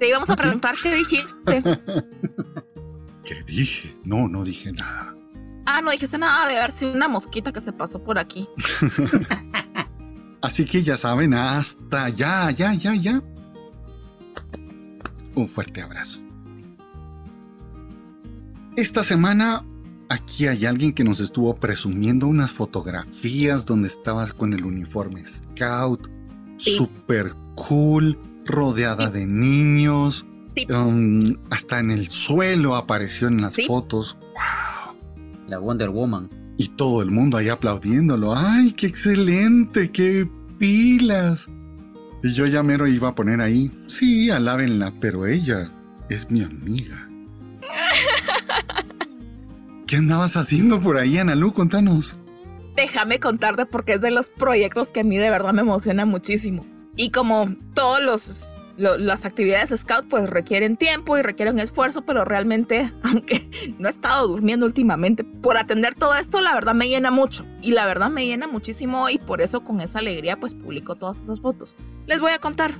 Te 0.00 0.08
íbamos 0.08 0.28
a 0.28 0.34
preguntar 0.34 0.74
qué 0.82 0.92
dijiste. 0.92 1.62
¿Qué 3.24 3.44
dije? 3.46 3.96
No, 4.02 4.26
no 4.26 4.42
dije 4.42 4.72
nada. 4.72 5.14
Ah, 5.66 5.82
no 5.82 5.92
dijiste 5.92 6.18
nada 6.18 6.48
de 6.48 6.58
haber 6.58 6.72
sido 6.72 6.94
una 6.94 7.06
mosquita 7.06 7.52
que 7.52 7.60
se 7.60 7.72
pasó 7.72 8.02
por 8.02 8.18
aquí. 8.18 8.48
Así 10.42 10.64
que 10.64 10.82
ya 10.82 10.96
saben, 10.96 11.32
hasta 11.32 12.08
ya, 12.08 12.50
ya, 12.50 12.74
ya, 12.74 12.96
ya. 12.96 13.22
Un 15.34 15.48
fuerte 15.48 15.82
abrazo. 15.82 16.20
Esta 18.76 19.04
semana 19.04 19.64
aquí 20.08 20.46
hay 20.46 20.64
alguien 20.66 20.92
que 20.92 21.04
nos 21.04 21.20
estuvo 21.20 21.54
presumiendo 21.56 22.26
unas 22.26 22.50
fotografías 22.52 23.66
donde 23.66 23.88
estabas 23.88 24.32
con 24.32 24.52
el 24.52 24.64
uniforme 24.64 25.24
scout, 25.24 26.08
Sí. 26.58 26.72
super 26.72 27.34
cool, 27.56 28.18
rodeada 28.44 29.10
de 29.10 29.26
niños, 29.26 30.26
Um, 30.68 31.36
hasta 31.48 31.78
en 31.78 31.90
el 31.92 32.08
suelo 32.08 32.74
apareció 32.76 33.28
en 33.28 33.40
las 33.40 33.56
fotos. 33.66 34.18
¡Wow! 34.20 34.94
La 35.48 35.58
Wonder 35.58 35.88
Woman. 35.88 36.28
Y 36.58 36.68
todo 36.70 37.00
el 37.02 37.10
mundo 37.12 37.36
ahí 37.38 37.48
aplaudiéndolo. 37.48 38.36
¡Ay, 38.36 38.72
qué 38.72 38.88
excelente! 38.88 39.90
¡Qué 39.90 40.28
pilas! 40.58 41.48
Y 42.22 42.34
yo 42.34 42.46
ya 42.46 42.62
mero 42.62 42.86
iba 42.86 43.08
a 43.08 43.14
poner 43.14 43.40
ahí. 43.40 43.70
Sí, 43.86 44.30
alábenla, 44.30 44.92
pero 45.00 45.26
ella 45.26 45.70
es 46.08 46.30
mi 46.30 46.42
amiga. 46.42 47.08
¿Qué 49.86 49.96
andabas 49.96 50.36
haciendo 50.36 50.80
por 50.80 50.98
ahí, 50.98 51.18
Analu? 51.18 51.52
Contanos. 51.52 52.16
Déjame 52.76 53.20
contarte 53.20 53.66
porque 53.66 53.94
es 53.94 54.00
de 54.00 54.10
los 54.10 54.30
proyectos 54.30 54.92
que 54.92 55.00
a 55.00 55.04
mí 55.04 55.18
de 55.18 55.30
verdad 55.30 55.52
me 55.52 55.62
emociona 55.62 56.04
muchísimo. 56.04 56.66
Y 56.96 57.10
como 57.10 57.54
todos 57.74 58.02
los 58.02 58.48
las 58.80 59.24
actividades 59.26 59.78
scout 59.78 60.08
pues 60.08 60.28
requieren 60.28 60.76
tiempo 60.76 61.18
y 61.18 61.22
requieren 61.22 61.58
esfuerzo, 61.58 62.02
pero 62.02 62.24
realmente, 62.24 62.92
aunque 63.02 63.48
no 63.78 63.88
he 63.88 63.90
estado 63.90 64.26
durmiendo 64.26 64.64
últimamente, 64.66 65.22
por 65.24 65.58
atender 65.58 65.94
todo 65.94 66.14
esto, 66.14 66.40
la 66.40 66.54
verdad 66.54 66.74
me 66.74 66.88
llena 66.88 67.10
mucho. 67.10 67.44
Y 67.62 67.72
la 67.72 67.84
verdad 67.86 68.10
me 68.10 68.26
llena 68.26 68.46
muchísimo 68.46 69.08
y 69.10 69.18
por 69.18 69.42
eso 69.42 69.62
con 69.62 69.80
esa 69.80 69.98
alegría 69.98 70.38
pues 70.38 70.54
publico 70.54 70.96
todas 70.96 71.20
esas 71.20 71.40
fotos. 71.40 71.76
Les 72.06 72.20
voy 72.20 72.32
a 72.32 72.38
contar. 72.38 72.72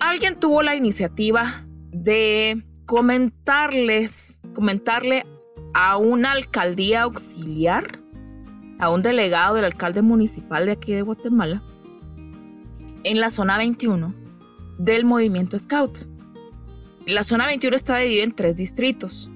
Alguien 0.00 0.38
tuvo 0.40 0.62
la 0.62 0.76
iniciativa 0.76 1.66
de 1.90 2.64
comentarles, 2.86 4.38
comentarle 4.54 5.26
a 5.74 5.98
una 5.98 6.32
alcaldía 6.32 7.02
auxiliar, 7.02 8.00
a 8.78 8.90
un 8.90 9.02
delegado 9.02 9.56
del 9.56 9.64
alcalde 9.64 10.02
municipal 10.02 10.64
de 10.64 10.72
aquí 10.72 10.92
de 10.92 11.02
Guatemala, 11.02 11.62
en 13.04 13.20
la 13.20 13.30
zona 13.30 13.58
21, 13.58 14.14
del 14.78 15.04
movimiento 15.04 15.58
Scout. 15.58 15.98
La 17.06 17.24
zona 17.24 17.46
21 17.46 17.76
está 17.76 17.98
dividida 17.98 18.24
en 18.24 18.32
tres 18.32 18.56
distritos 18.56 19.30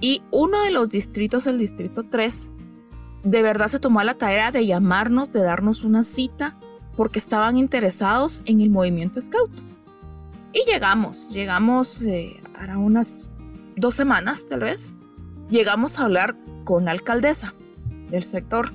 y 0.00 0.20
uno 0.32 0.62
de 0.62 0.72
los 0.72 0.90
distritos, 0.90 1.46
el 1.46 1.58
distrito 1.58 2.02
3, 2.02 2.50
de 3.22 3.42
verdad 3.42 3.68
se 3.68 3.78
tomó 3.78 4.02
la 4.02 4.14
tarea 4.14 4.50
de 4.50 4.66
llamarnos, 4.66 5.30
de 5.30 5.42
darnos 5.42 5.84
una 5.84 6.02
cita 6.02 6.58
porque 6.96 7.20
estaban 7.20 7.56
interesados 7.56 8.42
en 8.44 8.60
el 8.60 8.68
movimiento 8.68 9.22
Scout. 9.22 9.52
Y 10.52 10.64
llegamos, 10.66 11.28
llegamos 11.30 12.02
eh, 12.02 12.42
a 12.54 12.76
unas 12.78 13.30
dos 13.76 13.94
semanas 13.94 14.46
tal 14.48 14.60
vez, 14.60 14.94
llegamos 15.48 15.98
a 15.98 16.04
hablar 16.04 16.36
con 16.64 16.84
la 16.86 16.90
alcaldesa 16.90 17.54
del 18.10 18.24
sector 18.24 18.72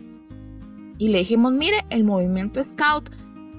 y 0.98 1.10
le 1.10 1.20
dijimos, 1.20 1.52
mire, 1.52 1.86
el 1.90 2.06
movimiento 2.06 2.64
Scout 2.64 3.12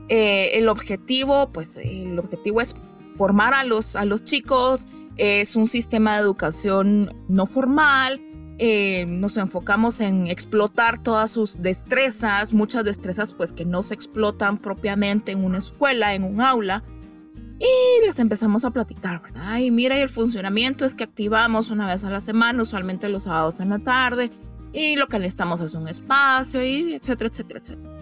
eh, 0.08 0.58
el 0.58 0.68
objetivo, 0.68 1.50
pues 1.52 1.76
el 1.76 2.18
objetivo 2.18 2.60
es 2.60 2.74
formar 3.16 3.52
a 3.52 3.64
los, 3.64 3.96
a 3.96 4.04
los 4.04 4.24
chicos, 4.24 4.86
es 5.16 5.56
un 5.56 5.66
sistema 5.66 6.14
de 6.14 6.22
educación 6.22 7.14
no 7.28 7.46
formal, 7.46 8.20
eh, 8.58 9.04
nos 9.06 9.36
enfocamos 9.36 10.00
en 10.00 10.28
explotar 10.28 11.02
todas 11.02 11.30
sus 11.30 11.60
destrezas, 11.60 12.52
muchas 12.52 12.84
destrezas 12.84 13.32
pues 13.32 13.52
que 13.52 13.64
no 13.64 13.82
se 13.82 13.94
explotan 13.94 14.58
propiamente 14.58 15.32
en 15.32 15.44
una 15.44 15.58
escuela, 15.58 16.14
en 16.14 16.24
un 16.24 16.40
aula. 16.40 16.84
Y 17.60 18.06
les 18.06 18.20
empezamos 18.20 18.64
a 18.64 18.70
platicar, 18.70 19.20
¿verdad? 19.20 19.58
Y 19.58 19.72
mira, 19.72 19.98
y 19.98 20.00
el 20.00 20.08
funcionamiento 20.08 20.84
es 20.84 20.94
que 20.94 21.02
activamos 21.02 21.70
una 21.72 21.88
vez 21.88 22.04
a 22.04 22.10
la 22.10 22.20
semana, 22.20 22.62
usualmente 22.62 23.08
los 23.08 23.24
sábados 23.24 23.58
en 23.58 23.70
la 23.70 23.80
tarde, 23.80 24.30
y 24.72 24.94
lo 24.94 25.08
que 25.08 25.18
necesitamos 25.18 25.60
es 25.60 25.74
un 25.74 25.88
espacio, 25.88 26.64
y 26.64 26.94
etcétera, 26.94 27.30
etcétera, 27.30 27.60
etcétera 27.60 27.98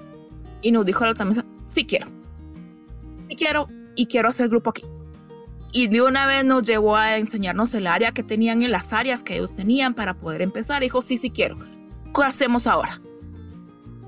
y 0.66 0.72
nos 0.72 0.84
dijo 0.84 1.04
la 1.04 1.12
otra 1.12 1.24
mesa, 1.24 1.44
sí 1.62 1.86
quiero, 1.86 2.08
sí 3.28 3.36
quiero 3.36 3.68
y 3.94 4.06
quiero 4.06 4.28
hacer 4.28 4.48
grupo 4.48 4.70
aquí. 4.70 4.82
Y 5.70 5.86
de 5.86 6.02
una 6.02 6.26
vez 6.26 6.44
nos 6.44 6.64
llevó 6.64 6.96
a 6.96 7.18
enseñarnos 7.18 7.72
el 7.74 7.86
área 7.86 8.10
que 8.10 8.24
tenían 8.24 8.62
en 8.62 8.72
las 8.72 8.92
áreas 8.92 9.22
que 9.22 9.36
ellos 9.36 9.54
tenían 9.54 9.94
para 9.94 10.14
poder 10.14 10.42
empezar. 10.42 10.82
Dijo, 10.82 11.02
sí, 11.02 11.18
sí 11.18 11.30
quiero. 11.30 11.56
¿Qué 12.12 12.24
hacemos 12.24 12.66
ahora? 12.66 13.00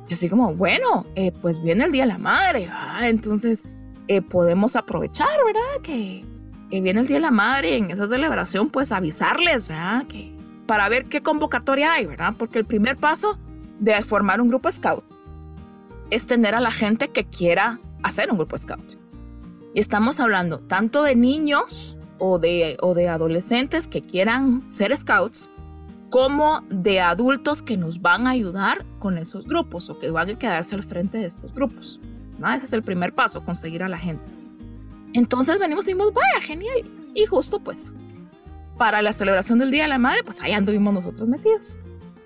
Y 0.08 0.14
así 0.14 0.28
como, 0.28 0.52
bueno, 0.56 1.06
eh, 1.14 1.30
pues 1.30 1.62
viene 1.62 1.84
el 1.84 1.92
Día 1.92 2.02
de 2.02 2.08
la 2.08 2.18
Madre. 2.18 2.68
Ah, 2.72 3.08
entonces 3.08 3.64
eh, 4.08 4.20
podemos 4.20 4.74
aprovechar, 4.74 5.28
¿verdad? 5.46 5.80
Que, 5.84 6.24
que, 6.72 6.80
viene 6.80 6.98
el 6.98 7.06
Día 7.06 7.18
de 7.18 7.22
la 7.22 7.30
Madre 7.30 7.70
y 7.70 7.74
en 7.74 7.92
esa 7.92 8.08
celebración 8.08 8.68
pues 8.68 8.90
avisarles, 8.90 9.68
¿verdad? 9.68 10.06
Que, 10.08 10.34
para 10.66 10.88
ver 10.88 11.04
qué 11.04 11.22
convocatoria 11.22 11.92
hay, 11.92 12.06
¿verdad? 12.06 12.34
Porque 12.36 12.58
el 12.58 12.64
primer 12.64 12.96
paso 12.96 13.38
de 13.78 13.94
formar 14.02 14.40
un 14.40 14.48
grupo 14.48 14.72
scout 14.72 15.04
es 16.10 16.26
tener 16.26 16.54
a 16.54 16.60
la 16.60 16.72
gente 16.72 17.08
que 17.08 17.24
quiera 17.24 17.80
hacer 18.02 18.30
un 18.30 18.38
grupo 18.38 18.56
scout. 18.56 18.98
Y 19.74 19.80
estamos 19.80 20.20
hablando 20.20 20.60
tanto 20.60 21.02
de 21.02 21.14
niños 21.14 21.96
o 22.18 22.38
de, 22.38 22.76
o 22.80 22.94
de 22.94 23.08
adolescentes 23.08 23.86
que 23.86 24.02
quieran 24.02 24.68
ser 24.70 24.96
scouts, 24.96 25.50
como 26.10 26.62
de 26.70 27.00
adultos 27.00 27.62
que 27.62 27.76
nos 27.76 28.00
van 28.00 28.26
a 28.26 28.30
ayudar 28.30 28.84
con 28.98 29.18
esos 29.18 29.46
grupos 29.46 29.90
o 29.90 29.98
que 29.98 30.10
van 30.10 30.30
a 30.30 30.38
quedarse 30.38 30.74
al 30.74 30.82
frente 30.82 31.18
de 31.18 31.26
estos 31.26 31.52
grupos. 31.52 32.00
¿no? 32.38 32.52
Ese 32.52 32.66
es 32.66 32.72
el 32.72 32.82
primer 32.82 33.14
paso, 33.14 33.44
conseguir 33.44 33.82
a 33.82 33.88
la 33.88 33.98
gente. 33.98 34.24
Entonces 35.12 35.58
venimos 35.58 35.84
y 35.84 35.92
dijimos, 35.92 36.12
vaya, 36.14 36.40
genial. 36.40 36.84
Y 37.14 37.26
justo 37.26 37.60
pues, 37.60 37.94
para 38.76 39.02
la 39.02 39.12
celebración 39.12 39.58
del 39.58 39.70
Día 39.70 39.82
de 39.82 39.88
la 39.88 39.98
Madre, 39.98 40.22
pues 40.24 40.40
ahí 40.40 40.52
anduvimos 40.52 40.94
nosotros 40.94 41.28
metidos. 41.28 41.78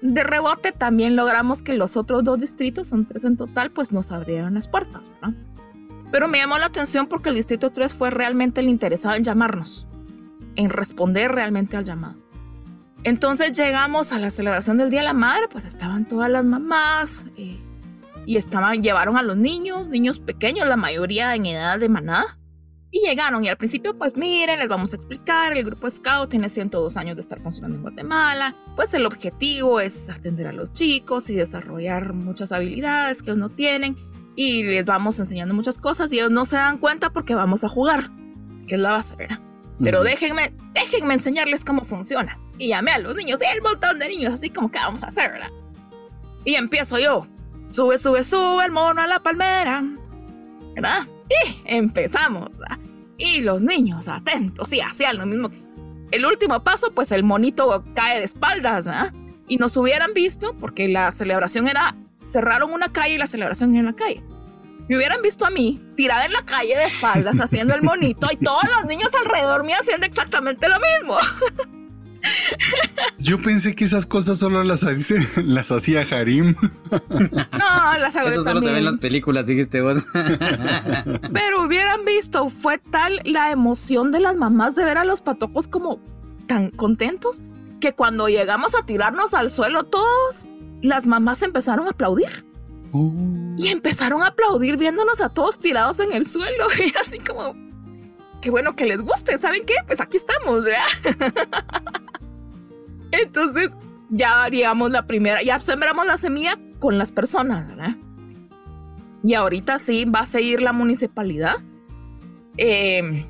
De 0.03 0.25
rebote 0.25 0.73
también 0.73 1.15
logramos 1.15 1.63
que 1.63 1.75
los 1.75 1.97
otros 1.97 2.25
dos 2.25 2.41
distritos, 2.41 2.89
son 2.89 3.07
tres 3.07 3.25
en 3.25 3.37
total, 3.37 3.71
pues 3.71 3.93
nos 3.93 4.11
abrieran 4.11 4.55
las 4.55 4.67
puertas, 4.67 5.03
¿verdad? 5.21 5.39
Pero 6.11 6.29
me 6.29 6.39
llamó 6.39 6.59
la 6.59 6.67
atención 6.67 7.07
porque 7.07 7.31
el 7.31 7.37
distrito 7.37 7.71
3 7.71 7.95
fue 7.95 8.11
realmente 8.11 8.61
el 8.61 8.69
interesado 8.69 9.15
en 9.15 9.25
llamarnos, 9.25 9.87
en 10.57 10.69
responder 10.69 11.33
realmente 11.33 11.77
al 11.77 11.85
llamado. 11.85 12.17
Entonces 13.03 13.57
llegamos 13.57 14.13
a 14.13 14.19
la 14.19 14.31
celebración 14.31 14.77
del 14.77 14.91
Día 14.91 15.01
de 15.01 15.07
la 15.07 15.15
Madre, 15.15 15.49
pues 15.51 15.65
estaban 15.65 16.05
todas 16.05 16.31
las 16.31 16.45
mamás 16.45 17.25
eh, 17.37 17.59
y 18.27 18.37
estaban, 18.37 18.83
llevaron 18.83 19.17
a 19.17 19.23
los 19.23 19.37
niños, 19.37 19.89
niños 19.89 20.21
pequeños, 20.21 20.69
la 20.69 20.77
mayoría 20.77 21.35
en 21.35 21.47
edad 21.47 21.79
de 21.81 21.89
manada. 21.89 22.39
Y 22.95 23.01
llegaron 23.01 23.43
y 23.43 23.49
al 23.49 23.57
principio, 23.57 23.97
pues 23.97 24.19
miren, 24.19 24.59
les 24.59 24.69
vamos 24.69 24.93
a 24.93 24.97
explicar, 24.97 25.57
el 25.57 25.65
grupo 25.65 25.91
Scout 25.91 26.29
tiene 26.29 26.51
102 26.51 26.99
años 26.99 27.17
de 27.17 27.23
estar 27.23 27.41
funcionando 27.41 27.77
en 27.77 27.83
Guatemala, 27.83 28.55
pues 28.77 28.93
el 28.93 29.07
objetivo 29.07 29.81
es 29.81 30.11
atender 30.11 30.47
a 30.47 30.53
los 30.53 30.75
chicos 30.75 31.31
y 31.31 31.35
desarrollar 31.35 32.13
muchas 32.13 32.53
habilidades 32.53 33.23
que 33.23 33.31
ellos 33.31 33.39
no 33.39 33.49
tienen 33.49 33.97
y 34.37 34.63
les 34.65 34.85
vamos 34.85 35.19
enseñando 35.19 35.55
muchas 35.55 35.79
cosas 35.79 36.13
y 36.13 36.19
ellos 36.19 36.31
no 36.31 36.45
se 36.45 36.57
dan 36.57 36.77
cuenta 36.77 37.09
porque 37.11 37.35
vamos 37.35 37.65
a 37.65 37.71
jugar, 37.71 38.11
que 38.67 38.75
es 38.75 38.81
la 38.81 38.91
base, 38.91 39.17
¿verdad? 39.17 39.41
Pero 39.83 40.05
déjenme, 40.05 40.53
déjenme 40.75 41.15
enseñarles 41.15 41.65
cómo 41.65 41.85
funciona. 41.85 42.39
Y 42.59 42.69
llamé 42.69 42.93
a 42.93 42.99
los 42.99 43.17
niños, 43.17 43.41
y 43.43 43.57
el 43.57 43.63
montón 43.63 43.99
de 43.99 44.09
niños, 44.09 44.35
así 44.35 44.51
como 44.51 44.71
que 44.71 44.79
vamos 44.79 45.03
a 45.03 45.07
hacer, 45.07 45.33
¿verdad? 45.33 45.51
Y 46.45 46.55
empiezo 46.57 46.99
yo, 46.99 47.27
sube, 47.71 47.99
sube, 47.99 48.23
sube 48.23 48.67
el 48.67 48.71
mono 48.71 49.01
a 49.01 49.07
la 49.07 49.21
palmera, 49.21 49.83
¿verdad? 50.75 51.07
Y 51.33 51.63
empezamos. 51.65 52.51
Y 53.19 53.41
los 53.41 53.61
niños 53.61 54.09
atentos 54.09 54.73
y 54.73 54.81
hacían 54.81 55.19
lo 55.19 55.27
mismo. 55.27 55.51
El 56.11 56.27
último 56.27 56.63
paso, 56.63 56.93
pues 56.95 57.13
el 57.13 57.23
monito 57.23 57.85
cae 57.95 58.19
de 58.19 58.25
espaldas, 58.25 58.87
¿verdad? 58.87 59.13
Y 59.49 59.57
nos 59.57 59.77
hubieran 59.77 60.13
visto, 60.15 60.55
porque 60.59 60.89
la 60.89 61.11
celebración 61.13 61.69
era, 61.69 61.97
cerraron 62.23 62.73
una 62.73 62.93
calle 62.93 63.15
y 63.15 63.19
la 63.19 63.27
celebración 63.27 63.77
en 63.77 63.87
la 63.87 63.95
calle. 63.95 64.23
Me 64.89 64.97
hubieran 64.97 65.23
visto 65.23 65.47
a 65.47 65.51
mí 65.51 65.81
tirada 65.97 66.27
en 66.27 66.33
la 66.33 66.45
calle 66.45 66.77
de 66.77 66.85
espaldas 66.85 67.41
haciendo 67.41 67.75
el 67.75 67.83
monito 67.83 68.27
y 68.31 68.37
todos 68.37 68.65
los 68.77 68.85
niños 68.87 69.11
alrededor 69.15 69.65
mío 69.65 69.77
haciendo 69.81 70.05
exactamente 70.07 70.69
lo 70.69 70.77
mismo. 70.77 71.17
Yo 73.19 73.41
pensé 73.41 73.75
que 73.75 73.85
esas 73.85 74.07
cosas 74.07 74.39
solo 74.39 74.65
las, 74.65 74.83
las 75.37 75.73
hacía 75.73 76.03
Harim. 76.11 76.55
No, 76.91 77.99
las 77.99 78.17
hago 78.17 78.29
Eso 78.29 78.43
solo 78.45 78.61
se 78.61 78.71
ve 78.71 78.79
en 78.79 78.85
las 78.85 78.99
películas, 78.99 79.47
dijiste 79.47 79.81
vos. 79.81 80.03
Pero 81.33 81.65
hubieran 81.65 82.05
visto, 82.05 82.49
fue 82.49 82.79
tal 82.79 83.21
la 83.25 83.51
emoción 83.51 84.13
de 84.13 84.21
las 84.21 84.37
mamás 84.37 84.75
de 84.75 84.85
ver 84.85 84.99
a 84.99 85.05
los 85.05 85.23
patojos 85.23 85.69
como 85.69 86.01
tan 86.47 86.71
contentos 86.71 87.43
que 87.81 87.95
cuando 87.95 88.29
llegamos 88.29 88.75
a 88.75 88.85
tirarnos 88.87 89.35
al 89.35 89.51
suelo 89.51 89.85
todos, 89.85 90.47
las 90.83 91.07
mamás 91.07 91.43
empezaron 91.43 91.87
a 91.87 91.91
aplaudir. 91.91 92.45
Oh. 92.93 93.13
Y 93.57 93.69
empezaron 93.69 94.23
a 94.23 94.29
aplaudir 94.29 94.77
viéndonos 94.77 95.21
a 95.21 95.31
todos 95.31 95.59
tirados 95.59 96.01
en 96.01 96.13
el 96.13 96.27
suelo. 96.27 96.67
Y 96.79 96.93
así 96.99 97.19
como, 97.19 97.55
qué 98.43 98.51
bueno 98.51 98.77
que 98.77 98.85
les 98.85 99.01
guste, 99.01 99.39
¿saben 99.39 99.65
qué? 99.65 99.75
Pues 99.87 100.01
aquí 100.01 100.19
estamos, 100.19 100.65
¿verdad? 100.65 101.23
Entonces, 103.13 103.71
ya 104.11 104.43
haríamos 104.43 104.91
la 104.91 105.07
primera, 105.07 105.43
ya 105.43 105.59
sembramos 105.61 106.05
la 106.05 106.19
semilla 106.19 106.59
con 106.79 106.99
las 106.99 107.13
personas, 107.13 107.69
¿verdad? 107.69 107.97
Y 109.23 109.35
ahorita 109.35 109.79
sí 109.79 110.05
va 110.05 110.21
a 110.21 110.27
seguir 110.27 110.61
la 110.61 110.73
municipalidad 110.73 111.57
em, 112.57 113.25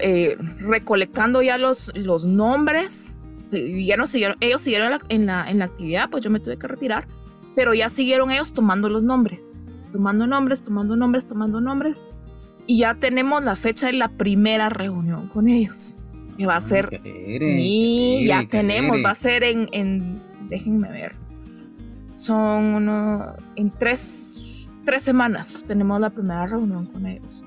eh, 0.00 0.36
recolectando 0.60 1.42
ya 1.42 1.58
los, 1.58 1.90
los 1.96 2.26
nombres. 2.26 3.16
Ya 3.50 3.96
no 3.96 4.06
siguieron, 4.06 4.36
ellos 4.40 4.62
siguieron 4.62 5.00
en 5.08 5.26
la, 5.26 5.48
en 5.48 5.58
la 5.58 5.64
actividad, 5.64 6.10
pues 6.10 6.22
yo 6.22 6.30
me 6.30 6.40
tuve 6.40 6.58
que 6.58 6.66
retirar, 6.66 7.06
pero 7.54 7.72
ya 7.72 7.88
siguieron 7.88 8.30
ellos 8.30 8.52
tomando 8.52 8.88
los 8.88 9.04
nombres, 9.04 9.56
tomando 9.92 10.26
nombres, 10.26 10.62
tomando 10.62 10.96
nombres, 10.96 11.26
tomando 11.26 11.60
nombres. 11.60 12.02
Y 12.66 12.78
ya 12.78 12.94
tenemos 12.94 13.44
la 13.44 13.56
fecha 13.56 13.86
de 13.88 13.94
la 13.94 14.08
primera 14.08 14.68
reunión 14.68 15.28
con 15.28 15.48
ellos. 15.48 15.96
que 16.36 16.46
va 16.46 16.56
a 16.56 16.60
ser... 16.60 17.00
sí, 17.04 18.24
ya 18.26 18.46
tenemos, 18.48 18.98
va 19.04 19.10
a 19.10 19.14
ser 19.14 19.44
en, 19.44 19.68
en, 19.72 20.20
déjenme 20.48 20.88
ver, 20.88 21.16
son 22.14 22.74
uno, 22.74 23.34
en 23.56 23.70
tres, 23.70 24.68
tres 24.84 25.02
semanas 25.02 25.64
tenemos 25.66 26.00
la 26.00 26.10
primera 26.10 26.46
reunión 26.46 26.86
con 26.86 27.06
ellos, 27.06 27.44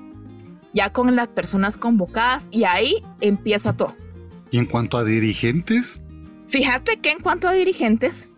ya 0.72 0.92
con 0.92 1.14
las 1.16 1.28
personas 1.28 1.76
convocadas 1.76 2.48
y 2.50 2.64
ahí 2.64 3.02
empieza 3.20 3.76
todo. 3.76 3.94
¿Y 4.50 4.58
en 4.58 4.66
cuanto 4.66 4.96
a 4.96 5.04
dirigentes? 5.04 6.00
Fíjate 6.46 6.98
que 7.00 7.10
en 7.10 7.20
cuanto 7.20 7.48
a 7.48 7.52
dirigentes, 7.52 8.30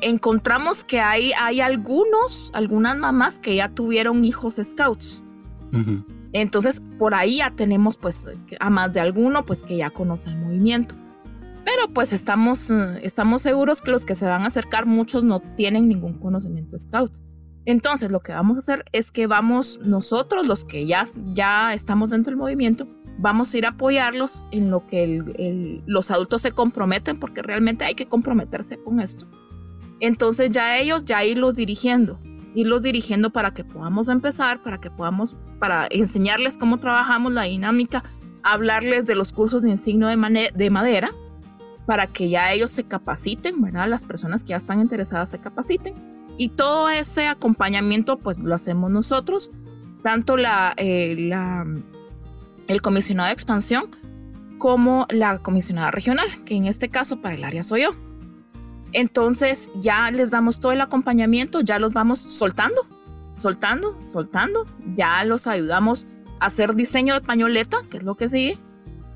encontramos 0.00 0.84
que 0.84 1.00
hay, 1.00 1.32
hay 1.38 1.60
algunos, 1.60 2.50
algunas 2.54 2.96
mamás 2.96 3.38
que 3.38 3.56
ya 3.56 3.68
tuvieron 3.68 4.24
hijos 4.24 4.56
scouts. 4.62 5.22
Entonces, 6.32 6.82
por 6.98 7.14
ahí 7.14 7.38
ya 7.38 7.50
tenemos 7.50 7.96
pues 7.96 8.26
a 8.58 8.70
más 8.70 8.92
de 8.92 9.00
alguno 9.00 9.44
pues 9.44 9.62
que 9.62 9.76
ya 9.76 9.90
conoce 9.90 10.30
el 10.30 10.36
movimiento. 10.36 10.94
Pero 11.64 11.92
pues 11.92 12.12
estamos, 12.12 12.70
eh, 12.70 13.00
estamos 13.02 13.42
seguros 13.42 13.82
que 13.82 13.90
los 13.90 14.04
que 14.04 14.14
se 14.14 14.26
van 14.26 14.42
a 14.42 14.46
acercar, 14.46 14.86
muchos 14.86 15.24
no 15.24 15.40
tienen 15.56 15.88
ningún 15.88 16.14
conocimiento 16.14 16.78
scout. 16.78 17.12
Entonces, 17.66 18.10
lo 18.10 18.20
que 18.20 18.32
vamos 18.32 18.56
a 18.56 18.60
hacer 18.60 18.84
es 18.92 19.12
que 19.12 19.26
vamos 19.26 19.80
nosotros, 19.82 20.46
los 20.46 20.64
que 20.64 20.86
ya, 20.86 21.06
ya 21.34 21.74
estamos 21.74 22.10
dentro 22.10 22.30
del 22.30 22.38
movimiento, 22.38 22.88
vamos 23.18 23.52
a 23.52 23.58
ir 23.58 23.66
a 23.66 23.70
apoyarlos 23.70 24.46
en 24.50 24.70
lo 24.70 24.86
que 24.86 25.82
los 25.86 26.10
adultos 26.10 26.42
se 26.42 26.52
comprometen, 26.52 27.20
porque 27.20 27.42
realmente 27.42 27.84
hay 27.84 27.94
que 27.94 28.06
comprometerse 28.06 28.82
con 28.82 28.98
esto. 28.98 29.26
Entonces 30.00 30.50
ya 30.50 30.78
ellos, 30.78 31.04
ya 31.04 31.22
irlos 31.24 31.56
dirigiendo, 31.56 32.18
irlos 32.54 32.82
dirigiendo 32.82 33.30
para 33.30 33.52
que 33.52 33.64
podamos 33.64 34.08
empezar, 34.08 34.62
para 34.62 34.80
que 34.80 34.90
podamos, 34.90 35.36
para 35.58 35.86
enseñarles 35.90 36.56
cómo 36.56 36.78
trabajamos 36.78 37.32
la 37.32 37.42
dinámica, 37.42 38.02
hablarles 38.42 39.06
de 39.06 39.14
los 39.14 39.32
cursos 39.32 39.62
de 39.62 39.70
insigno 39.70 40.08
de, 40.08 40.50
de 40.54 40.70
madera, 40.70 41.10
para 41.86 42.06
que 42.06 42.28
ya 42.28 42.52
ellos 42.52 42.70
se 42.70 42.84
capaciten, 42.84 43.60
¿verdad? 43.60 43.88
Las 43.88 44.02
personas 44.02 44.42
que 44.42 44.50
ya 44.50 44.56
están 44.56 44.80
interesadas 44.80 45.30
se 45.30 45.38
capaciten. 45.38 45.94
Y 46.36 46.50
todo 46.50 46.88
ese 46.88 47.28
acompañamiento, 47.28 48.18
pues 48.18 48.38
lo 48.38 48.54
hacemos 48.54 48.90
nosotros, 48.90 49.50
tanto 50.02 50.36
la, 50.36 50.72
eh, 50.76 51.16
la 51.18 51.66
el 52.68 52.82
comisionado 52.82 53.26
de 53.26 53.32
expansión 53.32 53.90
como 54.58 55.06
la 55.10 55.38
comisionada 55.38 55.90
regional, 55.90 56.28
que 56.44 56.54
en 56.54 56.66
este 56.66 56.88
caso 56.88 57.20
para 57.20 57.34
el 57.34 57.44
área 57.44 57.64
soy 57.64 57.82
yo. 57.82 58.09
Entonces 58.92 59.70
ya 59.80 60.10
les 60.10 60.30
damos 60.30 60.60
todo 60.60 60.72
el 60.72 60.80
acompañamiento, 60.80 61.60
ya 61.60 61.78
los 61.78 61.92
vamos 61.92 62.20
soltando, 62.20 62.82
soltando, 63.34 63.98
soltando, 64.12 64.66
ya 64.94 65.24
los 65.24 65.46
ayudamos 65.46 66.06
a 66.40 66.46
hacer 66.46 66.74
diseño 66.74 67.14
de 67.14 67.20
pañoleta, 67.20 67.78
que 67.90 67.98
es 67.98 68.02
lo 68.02 68.16
que 68.16 68.28
sigue. 68.28 68.58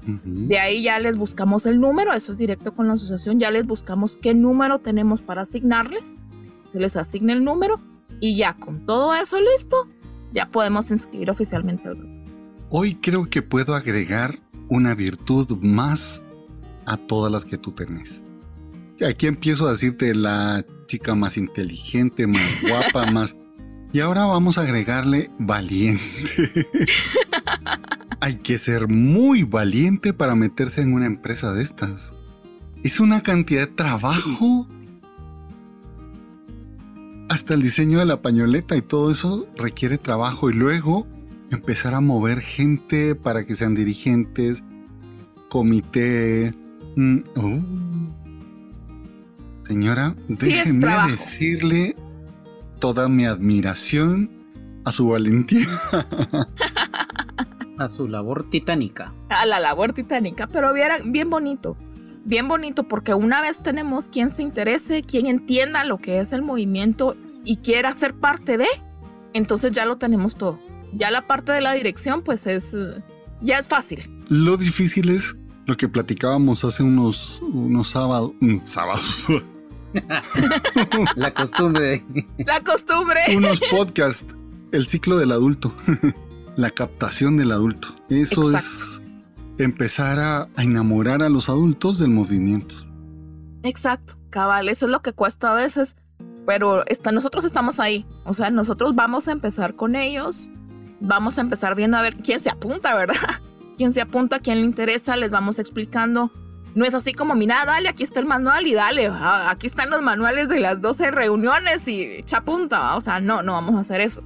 De 0.06 0.58
ahí 0.58 0.82
ya 0.82 0.98
les 0.98 1.16
buscamos 1.16 1.64
el 1.64 1.80
número, 1.80 2.12
eso 2.12 2.32
es 2.32 2.38
directo 2.38 2.74
con 2.74 2.86
la 2.88 2.92
asociación, 2.92 3.38
ya 3.38 3.50
les 3.50 3.66
buscamos 3.66 4.18
qué 4.18 4.34
número 4.34 4.78
tenemos 4.80 5.22
para 5.22 5.42
asignarles, 5.42 6.20
se 6.66 6.78
les 6.78 6.96
asigna 6.96 7.32
el 7.32 7.42
número 7.42 7.80
y 8.20 8.36
ya 8.36 8.54
con 8.54 8.84
todo 8.84 9.14
eso 9.14 9.40
listo, 9.40 9.88
ya 10.30 10.50
podemos 10.50 10.90
inscribir 10.90 11.30
oficialmente 11.30 11.88
al 11.88 11.96
grupo. 11.96 12.14
Hoy 12.68 12.96
creo 12.96 13.30
que 13.30 13.40
puedo 13.40 13.74
agregar 13.74 14.38
una 14.68 14.94
virtud 14.94 15.56
más 15.62 16.22
a 16.84 16.98
todas 16.98 17.32
las 17.32 17.46
que 17.46 17.56
tú 17.56 17.72
tenés. 17.72 18.24
Aquí 19.02 19.26
empiezo 19.26 19.66
a 19.66 19.70
decirte 19.70 20.14
la 20.14 20.64
chica 20.86 21.14
más 21.14 21.36
inteligente, 21.36 22.26
más 22.26 22.42
guapa, 22.68 23.10
más... 23.10 23.36
Y 23.92 24.00
ahora 24.00 24.24
vamos 24.24 24.58
a 24.58 24.62
agregarle 24.62 25.30
valiente. 25.38 26.02
Hay 28.20 28.36
que 28.36 28.58
ser 28.58 28.88
muy 28.88 29.44
valiente 29.44 30.12
para 30.12 30.34
meterse 30.34 30.80
en 30.80 30.94
una 30.94 31.06
empresa 31.06 31.52
de 31.52 31.62
estas. 31.62 32.14
Es 32.82 32.98
una 32.98 33.22
cantidad 33.22 33.68
de 33.68 33.74
trabajo. 33.74 34.66
Hasta 37.28 37.54
el 37.54 37.62
diseño 37.62 37.98
de 37.98 38.06
la 38.06 38.20
pañoleta 38.20 38.76
y 38.76 38.82
todo 38.82 39.12
eso 39.12 39.46
requiere 39.56 39.98
trabajo. 39.98 40.50
Y 40.50 40.54
luego 40.54 41.06
empezar 41.50 41.94
a 41.94 42.00
mover 42.00 42.40
gente 42.40 43.14
para 43.14 43.46
que 43.46 43.54
sean 43.54 43.74
dirigentes, 43.74 44.64
comité. 45.48 46.52
Mm, 46.96 47.18
oh. 47.36 47.60
Señora, 49.66 50.14
déjeme 50.28 50.86
decirle 51.10 51.96
toda 52.78 53.08
mi 53.08 53.24
admiración 53.24 54.30
a 54.84 54.92
su 54.92 55.08
valentía. 55.08 55.66
a 57.78 57.88
su 57.88 58.08
labor 58.08 58.48
titánica. 58.50 59.14
A 59.28 59.46
la 59.46 59.60
labor 59.60 59.92
titánica, 59.92 60.46
pero 60.46 60.72
bien, 60.72 61.12
bien 61.12 61.30
bonito. 61.30 61.76
Bien 62.24 62.48
bonito 62.48 62.84
porque 62.84 63.14
una 63.14 63.40
vez 63.40 63.62
tenemos 63.62 64.08
quien 64.08 64.30
se 64.30 64.42
interese, 64.42 65.02
quien 65.02 65.26
entienda 65.26 65.84
lo 65.84 65.98
que 65.98 66.20
es 66.20 66.32
el 66.32 66.42
movimiento 66.42 67.16
y 67.44 67.56
quiera 67.56 67.92
ser 67.92 68.14
parte 68.14 68.56
de, 68.56 68.66
entonces 69.32 69.72
ya 69.72 69.84
lo 69.84 69.96
tenemos 69.96 70.36
todo. 70.36 70.58
Ya 70.92 71.10
la 71.10 71.26
parte 71.26 71.52
de 71.52 71.60
la 71.60 71.72
dirección 71.72 72.22
pues 72.22 72.46
es 72.46 72.76
ya 73.40 73.58
es 73.58 73.68
fácil. 73.68 74.24
Lo 74.28 74.56
difícil 74.56 75.10
es 75.10 75.36
lo 75.66 75.76
que 75.76 75.88
platicábamos 75.88 76.64
hace 76.64 76.82
unos 76.82 77.42
unos 77.42 77.90
sábados, 77.90 78.32
sábados. 78.64 79.24
la 81.16 81.32
costumbre. 81.34 82.04
La 82.38 82.60
costumbre. 82.60 83.20
Unos 83.36 83.60
podcasts. 83.70 84.34
El 84.72 84.86
ciclo 84.86 85.16
del 85.18 85.32
adulto. 85.32 85.74
la 86.56 86.70
captación 86.70 87.36
del 87.36 87.52
adulto. 87.52 87.94
Eso 88.08 88.56
es 88.56 89.02
empezar 89.58 90.18
a, 90.18 90.48
enamorar 90.58 91.22
a 91.22 91.28
los 91.28 91.48
adultos 91.48 91.98
del 91.98 92.10
movimiento. 92.10 92.74
Exacto, 93.62 94.16
cabal, 94.30 94.68
eso 94.68 94.86
es 94.86 94.92
lo 94.92 95.00
que 95.00 95.12
cuesta 95.12 95.52
a 95.52 95.54
veces, 95.54 95.96
pero 96.46 96.84
nosotros 97.12 97.44
estamos 97.44 97.80
ahí, 97.80 98.04
o 98.24 98.34
sea, 98.34 98.50
nosotros 98.50 98.94
vamos 98.94 99.28
a 99.28 99.32
empezar 99.32 99.74
con 99.74 99.96
ellos, 99.96 100.50
vamos 101.00 101.38
a 101.38 101.40
empezar 101.40 101.74
viendo 101.74 101.96
a 101.96 102.02
ver 102.02 102.16
quién 102.16 102.40
se 102.40 102.50
apunta, 102.50 102.94
¿verdad? 102.94 103.16
Quién 103.76 103.92
se 103.92 104.00
apunta, 104.00 104.38
quién 104.38 104.60
le 104.60 104.66
interesa, 104.66 105.16
les 105.16 105.32
vamos 105.32 105.58
explicando. 105.58 106.30
No 106.74 106.84
es 106.84 106.94
así 106.94 107.12
como, 107.12 107.34
mira, 107.34 107.64
dale, 107.64 107.88
aquí 107.88 108.02
está 108.02 108.20
el 108.20 108.26
manual 108.26 108.66
y 108.66 108.74
dale, 108.74 109.10
aquí 109.12 109.66
están 109.66 109.90
los 109.90 110.02
manuales 110.02 110.48
de 110.48 110.58
las 110.58 110.80
12 110.80 111.10
reuniones 111.10 111.86
y 111.86 112.02
echa 112.02 112.40
punta, 112.40 112.96
o 112.96 113.00
sea, 113.00 113.20
no, 113.20 113.42
no 113.42 113.52
vamos 113.52 113.76
a 113.76 113.80
hacer 113.80 114.00
eso 114.00 114.22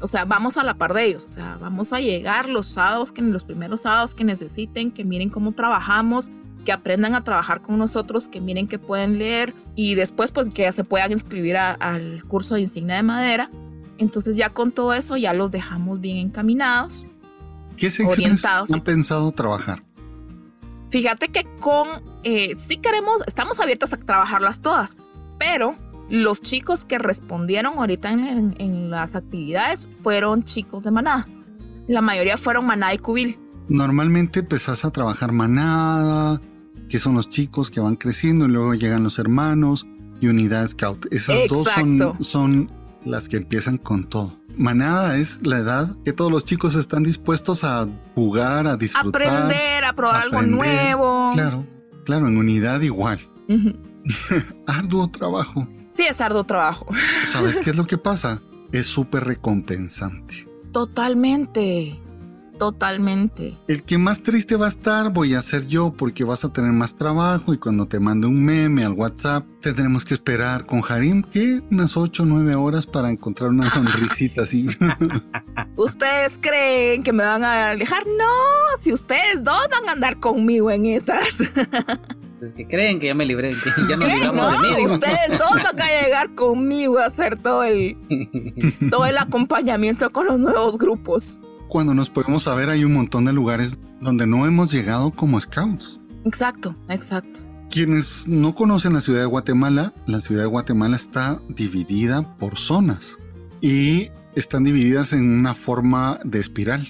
o 0.00 0.06
sea, 0.06 0.24
vamos 0.24 0.56
a 0.56 0.64
la 0.64 0.74
par 0.74 0.94
de 0.94 1.04
ellos, 1.04 1.26
o 1.28 1.32
sea, 1.32 1.58
vamos 1.60 1.92
a 1.92 2.00
llegar 2.00 2.48
los 2.48 2.66
sábados, 2.66 3.12
que 3.12 3.22
los 3.22 3.44
primeros 3.44 3.82
sábados 3.82 4.14
que 4.14 4.24
necesiten, 4.24 4.90
que 4.90 5.04
miren 5.04 5.28
cómo 5.28 5.52
trabajamos, 5.52 6.30
que 6.64 6.72
aprendan 6.72 7.14
a 7.14 7.24
trabajar 7.24 7.62
con 7.62 7.78
nosotros, 7.78 8.28
que 8.28 8.40
miren 8.40 8.66
que 8.66 8.78
pueden 8.78 9.18
leer 9.18 9.54
y 9.74 9.94
después 9.94 10.30
pues 10.30 10.50
que 10.50 10.62
ya 10.62 10.72
se 10.72 10.84
puedan 10.84 11.12
inscribir 11.12 11.56
al 11.56 12.22
curso 12.24 12.54
de 12.54 12.62
insignia 12.62 12.96
de 12.96 13.02
madera. 13.02 13.50
Entonces 13.96 14.36
ya 14.36 14.50
con 14.50 14.70
todo 14.70 14.92
eso 14.92 15.16
ya 15.16 15.32
los 15.32 15.50
dejamos 15.50 16.00
bien 16.00 16.18
encaminados. 16.18 17.06
¿Qué 17.76 17.90
orientados. 18.04 18.70
han 18.70 18.80
pensado 18.82 19.32
trabajar? 19.32 19.82
Fíjate 20.90 21.28
que 21.28 21.46
con, 21.60 21.88
eh, 22.24 22.54
sí 22.56 22.78
queremos, 22.78 23.22
estamos 23.26 23.60
abiertos 23.60 23.92
a 23.92 23.98
trabajarlas 23.98 24.60
todas, 24.60 24.96
pero 25.38 25.76
los 26.08 26.40
chicos 26.40 26.84
que 26.84 26.98
respondieron 26.98 27.74
ahorita 27.78 28.10
en, 28.10 28.90
las 28.90 29.14
actividades 29.14 29.86
fueron 30.02 30.44
chicos 30.44 30.82
de 30.84 30.90
manada. 30.90 31.28
La 31.86 32.00
mayoría 32.00 32.36
fueron 32.36 32.66
manada 32.66 32.94
y 32.94 32.98
cubil. 32.98 33.38
Normalmente 33.68 34.40
empezás 34.40 34.86
a 34.86 34.90
trabajar 34.90 35.32
manada, 35.32 36.40
que 36.88 36.98
son 36.98 37.14
los 37.14 37.28
chicos 37.28 37.70
que 37.70 37.80
van 37.80 37.96
creciendo 37.96 38.46
y 38.46 38.48
luego 38.48 38.74
llegan 38.74 39.02
los 39.02 39.18
hermanos 39.18 39.86
y 40.20 40.28
unidad 40.28 40.66
scout. 40.68 41.06
Esas 41.10 41.48
dos 41.48 41.68
son, 41.68 42.24
son 42.24 42.72
las 43.04 43.28
que 43.28 43.36
empiezan 43.36 43.76
con 43.76 44.08
todo. 44.08 44.37
Manada 44.58 45.16
es 45.16 45.40
la 45.46 45.58
edad 45.58 45.96
que 46.04 46.12
todos 46.12 46.32
los 46.32 46.44
chicos 46.44 46.74
están 46.74 47.04
dispuestos 47.04 47.62
a 47.62 47.86
jugar, 48.14 48.66
a 48.66 48.76
disfrutar. 48.76 49.22
Aprender, 49.22 49.84
a 49.84 49.92
probar 49.94 50.22
algo 50.22 50.42
nuevo. 50.42 51.30
Claro, 51.32 51.64
claro, 52.04 52.26
en 52.26 52.36
unidad 52.36 52.80
igual. 52.80 53.20
Arduo 54.66 55.08
trabajo. 55.10 55.66
Sí, 55.90 56.02
es 56.02 56.20
arduo 56.20 56.44
trabajo. 56.44 56.86
¿Sabes 57.24 57.58
qué 57.58 57.70
es 57.70 57.76
lo 57.76 57.86
que 57.86 57.98
pasa? 57.98 58.42
Es 58.72 58.86
súper 58.86 59.24
recompensante. 59.24 60.46
Totalmente. 60.72 61.98
Totalmente. 62.58 63.56
El 63.68 63.82
que 63.84 63.98
más 63.98 64.22
triste 64.22 64.56
va 64.56 64.66
a 64.66 64.68
estar 64.68 65.12
voy 65.12 65.34
a 65.34 65.42
ser 65.42 65.66
yo 65.66 65.92
porque 65.92 66.24
vas 66.24 66.44
a 66.44 66.52
tener 66.52 66.72
más 66.72 66.96
trabajo 66.96 67.54
y 67.54 67.58
cuando 67.58 67.86
te 67.86 68.00
mande 68.00 68.26
un 68.26 68.44
meme 68.44 68.84
al 68.84 68.92
WhatsApp 68.92 69.44
tendremos 69.60 70.04
que 70.04 70.14
esperar 70.14 70.66
con 70.66 70.82
Harim 70.86 71.22
que 71.22 71.60
unas 71.70 71.96
8 71.96 72.22
o 72.22 72.26
9 72.26 72.54
horas 72.54 72.86
para 72.86 73.10
encontrar 73.10 73.50
una 73.50 73.70
sonrisita 73.70 74.42
así. 74.42 74.66
¿Ustedes 75.76 76.38
creen 76.40 77.02
que 77.02 77.12
me 77.12 77.24
van 77.24 77.44
a 77.44 77.70
alejar? 77.70 78.04
No, 78.06 78.76
si 78.78 78.92
ustedes 78.92 79.42
dos 79.44 79.68
van 79.70 79.88
a 79.88 79.92
andar 79.92 80.18
conmigo 80.18 80.70
en 80.70 80.86
esas. 80.86 81.26
Es 82.40 82.52
que 82.52 82.68
creen 82.68 83.00
que 83.00 83.08
ya 83.08 83.14
me 83.14 83.26
libré, 83.26 83.50
que 83.50 83.70
ya 83.88 83.96
no 83.96 84.06
ligamos 84.06 84.52
de 84.52 84.68
mí. 84.68 84.84
Ustedes 84.84 85.30
dos 85.38 85.54
van 85.54 85.80
a 85.80 86.02
llegar 86.02 86.34
conmigo 86.36 86.98
a 86.98 87.06
hacer 87.06 87.36
todo 87.42 87.64
el, 87.64 87.96
todo 88.90 89.06
el 89.06 89.18
acompañamiento 89.18 90.10
con 90.10 90.26
los 90.26 90.38
nuevos 90.38 90.78
grupos. 90.78 91.40
Cuando 91.68 91.92
nos 91.92 92.08
podemos 92.08 92.44
saber 92.44 92.70
hay 92.70 92.84
un 92.84 92.94
montón 92.94 93.26
de 93.26 93.32
lugares 93.32 93.78
donde 94.00 94.26
no 94.26 94.46
hemos 94.46 94.72
llegado 94.72 95.10
como 95.10 95.38
scouts. 95.38 96.00
Exacto, 96.24 96.74
exacto. 96.88 97.40
Quienes 97.70 98.26
no 98.26 98.54
conocen 98.54 98.94
la 98.94 99.02
ciudad 99.02 99.20
de 99.20 99.26
Guatemala, 99.26 99.92
la 100.06 100.22
ciudad 100.22 100.42
de 100.42 100.48
Guatemala 100.48 100.96
está 100.96 101.42
dividida 101.48 102.36
por 102.38 102.56
zonas 102.56 103.18
y 103.60 104.08
están 104.34 104.64
divididas 104.64 105.12
en 105.12 105.30
una 105.30 105.54
forma 105.54 106.18
de 106.24 106.38
espiral. 106.38 106.88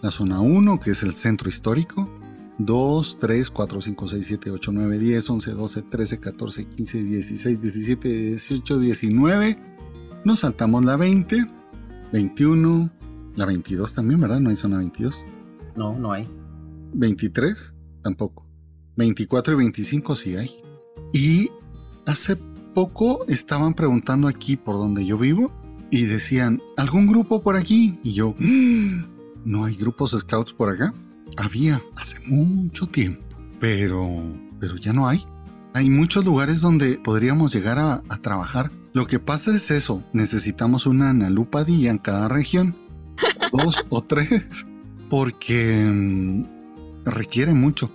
La 0.00 0.10
zona 0.10 0.40
1, 0.40 0.80
que 0.80 0.92
es 0.92 1.02
el 1.02 1.12
centro 1.12 1.50
histórico, 1.50 2.08
2, 2.58 3.18
3, 3.20 3.50
4, 3.50 3.80
5, 3.82 4.08
6, 4.08 4.26
7, 4.26 4.50
8, 4.50 4.72
9, 4.72 4.98
10, 4.98 5.30
11, 5.30 5.50
12, 5.50 5.82
13, 5.82 6.20
14, 6.20 6.64
15, 6.64 7.04
16, 7.04 7.60
17, 7.60 8.08
18, 8.08 8.78
19. 8.78 9.58
Nos 10.24 10.40
saltamos 10.40 10.84
la 10.84 10.96
20, 10.96 11.44
21, 12.12 12.90
la 13.38 13.46
22 13.46 13.94
también, 13.94 14.20
¿verdad? 14.20 14.40
No 14.40 14.50
hay 14.50 14.56
zona 14.56 14.78
22. 14.78 15.24
No, 15.76 15.96
no 15.96 16.12
hay. 16.12 16.28
23, 16.92 17.72
tampoco. 18.02 18.44
24 18.96 19.54
y 19.54 19.56
25 19.56 20.16
sí 20.16 20.36
hay. 20.36 20.50
Y 21.12 21.48
hace 22.04 22.36
poco 22.74 23.24
estaban 23.28 23.74
preguntando 23.74 24.26
aquí 24.26 24.56
por 24.56 24.74
donde 24.74 25.06
yo 25.06 25.16
vivo 25.18 25.52
y 25.88 26.06
decían, 26.06 26.60
¿algún 26.76 27.06
grupo 27.06 27.40
por 27.40 27.54
aquí? 27.54 28.00
Y 28.02 28.12
yo, 28.12 28.34
"Mm, 28.38 29.04
¿no 29.44 29.64
hay 29.64 29.76
grupos 29.76 30.16
scouts 30.18 30.52
por 30.52 30.70
acá? 30.70 30.92
Había 31.36 31.80
hace 31.96 32.18
mucho 32.26 32.88
tiempo, 32.88 33.22
pero, 33.60 34.20
pero 34.58 34.74
ya 34.76 34.92
no 34.92 35.06
hay. 35.06 35.24
Hay 35.74 35.90
muchos 35.90 36.24
lugares 36.24 36.60
donde 36.60 36.98
podríamos 36.98 37.54
llegar 37.54 37.78
a, 37.78 38.02
a 38.08 38.16
trabajar. 38.20 38.72
Lo 38.94 39.06
que 39.06 39.20
pasa 39.20 39.54
es 39.54 39.70
eso, 39.70 40.02
necesitamos 40.12 40.86
una 40.86 41.10
analupadilla 41.10 41.92
en 41.92 41.98
cada 41.98 42.26
región, 42.26 42.74
dos 43.52 43.84
o 43.88 44.02
tres, 44.02 44.66
porque 45.08 45.84
mm, 45.84 46.44
requiere 47.04 47.54
mucho. 47.54 47.90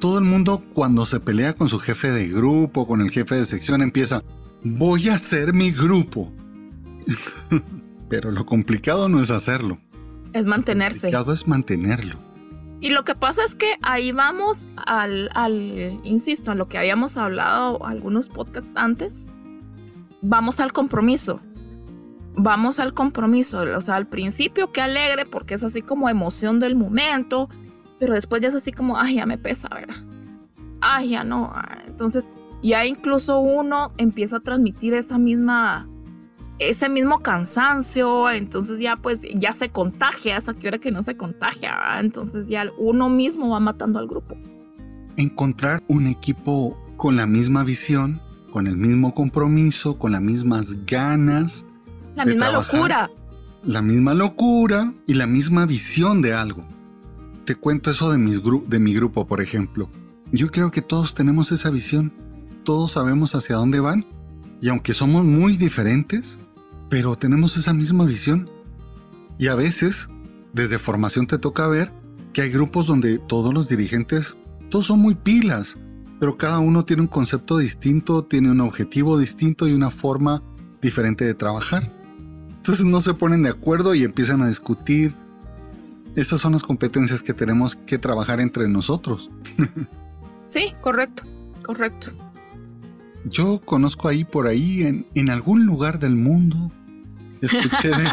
Todo 0.00 0.18
el 0.18 0.24
mundo 0.24 0.62
cuando 0.74 1.06
se 1.06 1.20
pelea 1.20 1.54
con 1.54 1.68
su 1.68 1.78
jefe 1.78 2.10
de 2.10 2.28
grupo, 2.28 2.86
con 2.86 3.00
el 3.00 3.10
jefe 3.10 3.36
de 3.36 3.44
sección, 3.46 3.80
empieza, 3.82 4.22
voy 4.62 5.08
a 5.08 5.14
hacer 5.14 5.52
mi 5.52 5.70
grupo. 5.70 6.30
Pero 8.08 8.30
lo 8.30 8.44
complicado 8.46 9.08
no 9.08 9.20
es 9.20 9.30
hacerlo. 9.30 9.78
Es 10.32 10.44
Lo 10.44 10.50
mantenerse. 10.50 11.00
complicado 11.00 11.32
es 11.32 11.46
mantenerlo. 11.46 12.18
Y 12.80 12.90
lo 12.90 13.04
que 13.04 13.14
pasa 13.14 13.42
es 13.44 13.54
que 13.54 13.76
ahí 13.82 14.12
vamos 14.12 14.68
al, 14.76 15.30
al, 15.34 15.98
insisto, 16.04 16.52
en 16.52 16.58
lo 16.58 16.68
que 16.68 16.76
habíamos 16.76 17.16
hablado 17.16 17.86
algunos 17.86 18.28
podcasts 18.28 18.72
antes, 18.74 19.32
vamos 20.20 20.60
al 20.60 20.72
compromiso. 20.72 21.40
Vamos 22.36 22.80
al 22.80 22.94
compromiso. 22.94 23.60
O 23.60 23.80
sea, 23.80 23.96
al 23.96 24.06
principio 24.06 24.72
qué 24.72 24.80
alegre 24.80 25.26
porque 25.26 25.54
es 25.54 25.64
así 25.64 25.82
como 25.82 26.08
emoción 26.08 26.60
del 26.60 26.76
momento, 26.76 27.48
pero 27.98 28.14
después 28.14 28.42
ya 28.42 28.48
es 28.48 28.54
así 28.54 28.72
como, 28.72 28.98
ay, 28.98 29.16
ya 29.16 29.26
me 29.26 29.38
pesa, 29.38 29.68
¿verdad? 29.68 29.94
Ay, 30.80 31.10
ya 31.10 31.24
no. 31.24 31.50
ah, 31.54 31.78
Entonces, 31.86 32.28
ya 32.62 32.84
incluso 32.86 33.40
uno 33.40 33.92
empieza 33.98 34.38
a 34.38 34.40
transmitir 34.40 34.94
esa 34.94 35.18
misma, 35.18 35.86
ese 36.58 36.88
mismo 36.88 37.20
cansancio, 37.20 38.30
entonces 38.30 38.80
ya 38.80 38.96
pues 38.96 39.22
ya 39.34 39.52
se 39.52 39.68
contagia, 39.68 40.36
esa 40.36 40.54
que 40.54 40.68
hora 40.68 40.78
que 40.78 40.90
no 40.90 41.02
se 41.02 41.16
contagia, 41.16 41.76
entonces 42.00 42.48
ya 42.48 42.66
uno 42.78 43.10
mismo 43.10 43.50
va 43.50 43.60
matando 43.60 43.98
al 43.98 44.08
grupo. 44.08 44.36
Encontrar 45.16 45.82
un 45.88 46.06
equipo 46.06 46.76
con 46.96 47.16
la 47.16 47.26
misma 47.26 47.64
visión, 47.64 48.20
con 48.50 48.66
el 48.66 48.76
mismo 48.76 49.14
compromiso, 49.14 49.98
con 49.98 50.12
las 50.12 50.22
mismas 50.22 50.86
ganas, 50.86 51.64
La 52.14 52.24
De 52.24 52.30
misma 52.32 52.48
trabajar. 52.50 52.74
locura. 52.74 53.10
la 53.62 53.82
misma 53.82 54.14
locura 54.14 54.92
y 55.06 55.14
la 55.14 55.26
misma 55.26 55.66
visión 55.66 56.20
de 56.22 56.34
algo. 56.34 56.64
Te 57.44 57.54
cuento 57.56 57.90
eso 57.90 58.10
de, 58.10 58.18
mis 58.18 58.40
de 58.66 58.78
mi 58.80 58.94
grupo, 58.94 59.26
por 59.26 59.40
ejemplo. 59.40 59.90
Yo 60.32 60.50
creo 60.50 60.70
que 60.70 60.82
todos 60.82 61.14
tenemos 61.14 61.52
esa 61.52 61.70
visión, 61.70 62.12
todos 62.64 62.92
sabemos 62.92 63.34
hacia 63.34 63.56
dónde 63.56 63.80
van 63.80 64.06
y 64.60 64.68
aunque 64.68 64.94
somos 64.94 65.24
muy 65.24 65.56
diferentes, 65.56 66.38
pero 66.88 67.16
tenemos 67.16 67.56
esa 67.56 67.72
misma 67.72 68.04
visión. 68.04 68.48
Y 69.38 69.48
a 69.48 69.54
veces, 69.54 70.08
desde 70.52 70.78
formación 70.78 71.26
te 71.26 71.38
toca 71.38 71.66
ver 71.68 71.92
que 72.32 72.42
hay 72.42 72.50
grupos 72.50 72.86
donde 72.86 73.18
todos 73.18 73.52
los 73.52 73.68
dirigentes, 73.68 74.36
todos 74.70 74.86
son 74.86 75.00
muy 75.00 75.14
pilas, 75.14 75.76
pero 76.20 76.36
cada 76.36 76.58
uno 76.60 76.84
tiene 76.84 77.02
un 77.02 77.08
concepto 77.08 77.58
distinto, 77.58 78.24
tiene 78.24 78.50
un 78.50 78.60
objetivo 78.60 79.18
distinto 79.18 79.68
y 79.68 79.72
una 79.72 79.90
forma 79.90 80.42
diferente 80.80 81.24
de 81.24 81.34
trabajar. 81.34 81.92
Entonces 82.64 82.86
no 82.86 83.02
se 83.02 83.12
ponen 83.12 83.42
de 83.42 83.50
acuerdo 83.50 83.94
y 83.94 84.04
empiezan 84.04 84.40
a 84.40 84.48
discutir. 84.48 85.14
Esas 86.16 86.40
son 86.40 86.52
las 86.52 86.62
competencias 86.62 87.22
que 87.22 87.34
tenemos 87.34 87.76
que 87.76 87.98
trabajar 87.98 88.40
entre 88.40 88.68
nosotros. 88.68 89.30
Sí, 90.46 90.72
correcto, 90.82 91.24
correcto. 91.62 92.08
Yo 93.24 93.60
conozco 93.64 94.08
ahí 94.08 94.24
por 94.24 94.46
ahí, 94.46 94.82
en, 94.82 95.06
en 95.14 95.30
algún 95.30 95.64
lugar 95.64 95.98
del 95.98 96.16
mundo, 96.16 96.70
escuché 97.40 97.88
de, 97.88 98.08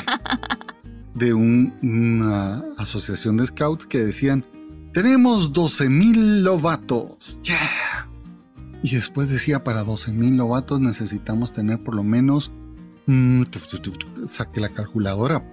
de 1.14 1.34
un- 1.34 1.74
una 1.84 2.62
asociación 2.78 3.36
de 3.36 3.46
scouts 3.48 3.86
que 3.86 4.00
decían, 4.06 4.46
tenemos 4.94 5.52
12.000 5.52 6.42
lobatos. 6.44 7.40
Yeah. 7.44 8.08
Y 8.82 8.96
después 8.96 9.28
decía, 9.30 9.62
para 9.64 9.84
12.000 9.84 10.36
lobatos 10.38 10.80
necesitamos 10.80 11.52
tener 11.54 11.84
por 11.84 11.96
lo 11.96 12.04
menos... 12.04 12.52
mm, 13.06 13.44
tu, 13.46 13.60
saqué 14.28 14.60
la 14.62 14.70
calculadora. 14.70 15.44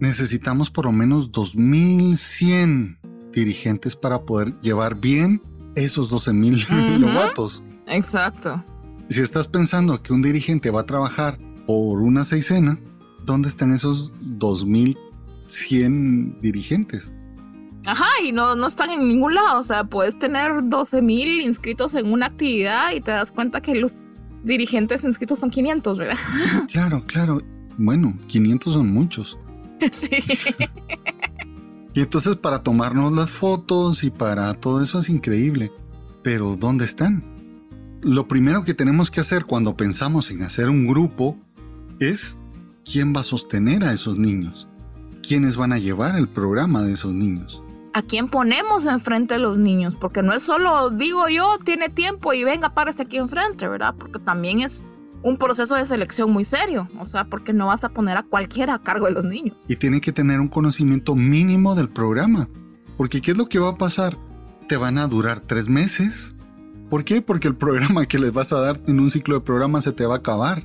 Necesitamos 0.00 0.70
por 0.70 0.84
lo 0.86 0.92
menos 0.92 1.32
2.100 1.32 2.98
dirigentes 3.32 3.96
para 3.96 4.22
poder 4.22 4.54
llevar 4.60 4.94
bien 4.94 5.42
esos 5.74 6.08
12.000 6.10 6.64
Ujú. 6.64 6.98
lobatos. 7.00 7.62
Exacto. 7.86 8.64
Si 9.08 9.20
estás 9.20 9.48
pensando 9.48 10.02
que 10.02 10.12
un 10.12 10.22
dirigente 10.22 10.70
va 10.70 10.82
a 10.82 10.86
trabajar 10.86 11.38
por 11.66 12.00
una 12.00 12.22
seisena, 12.24 12.78
¿dónde 13.24 13.48
están 13.48 13.72
esos 13.72 14.12
2100 14.20 16.40
dirigentes? 16.40 17.12
Ajá, 17.86 18.06
y 18.22 18.32
no, 18.32 18.54
no 18.54 18.66
están 18.66 18.90
en 18.90 19.08
ningún 19.08 19.34
lado. 19.34 19.60
O 19.60 19.64
sea, 19.64 19.84
puedes 19.84 20.18
tener 20.18 20.68
12 20.68 21.00
mil 21.00 21.40
inscritos 21.40 21.94
en 21.94 22.12
una 22.12 22.26
actividad 22.26 22.92
y 22.92 23.00
te 23.00 23.12
das 23.12 23.32
cuenta 23.32 23.62
que 23.62 23.74
los 23.74 23.94
dirigentes 24.48 25.04
inscritos 25.04 25.38
son 25.38 25.50
500, 25.50 25.98
¿verdad? 25.98 26.16
Claro, 26.72 27.04
claro. 27.06 27.42
Bueno, 27.76 28.18
500 28.26 28.72
son 28.72 28.92
muchos. 28.92 29.38
sí. 29.92 30.16
Y 31.94 32.00
entonces 32.02 32.36
para 32.36 32.62
tomarnos 32.62 33.12
las 33.12 33.32
fotos 33.32 34.04
y 34.04 34.10
para 34.10 34.54
todo 34.54 34.84
eso 34.84 35.00
es 35.00 35.08
increíble. 35.08 35.72
Pero 36.22 36.54
¿dónde 36.54 36.84
están? 36.84 37.24
Lo 38.02 38.28
primero 38.28 38.62
que 38.62 38.72
tenemos 38.72 39.10
que 39.10 39.20
hacer 39.20 39.46
cuando 39.46 39.76
pensamos 39.76 40.30
en 40.30 40.44
hacer 40.44 40.70
un 40.70 40.86
grupo 40.86 41.36
es 41.98 42.38
quién 42.84 43.12
va 43.16 43.22
a 43.22 43.24
sostener 43.24 43.82
a 43.82 43.92
esos 43.92 44.16
niños. 44.16 44.68
¿Quiénes 45.26 45.56
van 45.56 45.72
a 45.72 45.78
llevar 45.78 46.14
el 46.14 46.28
programa 46.28 46.82
de 46.82 46.92
esos 46.92 47.12
niños? 47.12 47.64
¿A 47.92 48.02
quién 48.02 48.28
ponemos 48.28 48.86
enfrente 48.86 49.38
los 49.38 49.58
niños? 49.58 49.96
Porque 49.96 50.22
no 50.22 50.32
es 50.32 50.42
solo, 50.42 50.90
digo 50.90 51.28
yo, 51.28 51.58
tiene 51.64 51.88
tiempo 51.88 52.32
y 52.32 52.44
venga, 52.44 52.74
párese 52.74 53.02
aquí 53.02 53.16
enfrente, 53.16 53.66
¿verdad? 53.66 53.94
Porque 53.98 54.18
también 54.18 54.60
es 54.60 54.84
un 55.22 55.36
proceso 55.36 55.74
de 55.74 55.86
selección 55.86 56.30
muy 56.30 56.44
serio. 56.44 56.88
O 56.98 57.06
sea, 57.06 57.24
porque 57.24 57.52
no 57.52 57.66
vas 57.66 57.84
a 57.84 57.88
poner 57.88 58.16
a 58.16 58.22
cualquiera 58.22 58.74
a 58.74 58.82
cargo 58.82 59.06
de 59.06 59.12
los 59.12 59.24
niños. 59.24 59.56
y 59.66 59.76
tienen 59.76 60.00
que 60.00 60.12
tener 60.12 60.40
un 60.40 60.48
conocimiento 60.48 61.14
mínimo 61.14 61.74
del 61.74 61.88
programa. 61.88 62.48
Porque 62.96 63.20
¿qué 63.20 63.32
es 63.32 63.38
lo 63.38 63.46
que 63.46 63.58
va 63.58 63.70
a 63.70 63.78
pasar? 63.78 64.16
Te 64.68 64.76
van 64.76 64.98
a 64.98 65.06
durar 65.06 65.40
tres 65.40 65.68
meses. 65.68 66.34
¿Por 66.90 67.04
qué? 67.04 67.22
Porque 67.22 67.48
el 67.48 67.56
programa 67.56 68.06
que 68.06 68.18
les 68.18 68.32
vas 68.32 68.52
a 68.52 68.60
dar 68.60 68.80
en 68.86 69.00
un 69.00 69.10
ciclo 69.10 69.36
de 69.36 69.40
programa 69.42 69.80
se 69.80 69.92
te 69.92 70.06
va 70.06 70.16
a 70.16 70.18
acabar. 70.18 70.64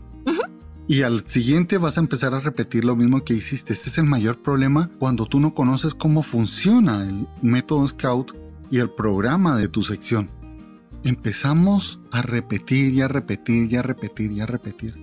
Y 0.88 1.04
al 1.04 1.28
siguiente 1.28 1.78
vas 1.78 1.98
a 1.98 2.02
empezar 2.02 2.34
a 2.34 2.42
repetir 2.42 2.84
lo 2.84 2.96
mismo 2.96 3.24
que 3.24 3.34
hiciste. 3.34 3.74
Ese 3.74 3.90
es 3.90 3.98
el 3.98 4.04
mayor 4.04 4.42
problema 4.42 4.90
cuando 5.00 5.26
tú 5.26 5.40
no 5.40 5.54
conoces 5.54 5.96
cómo 5.96 6.24
funciona 6.24 7.08
el 7.08 7.28
método 7.42 7.88
Scout 7.88 8.34
y 8.70 8.80
el 8.80 8.90
programa 8.90 9.56
de 9.56 9.70
tu 9.70 9.82
sección. 9.82 10.30
Empezamos 11.06 12.00
a 12.12 12.22
repetir 12.22 12.94
y 12.94 13.02
a 13.02 13.08
repetir 13.08 13.72
y 13.72 13.76
a 13.78 13.82
repetir 13.82 14.32
y 14.32 14.42
a 14.42 14.46
repetir. 14.46 14.96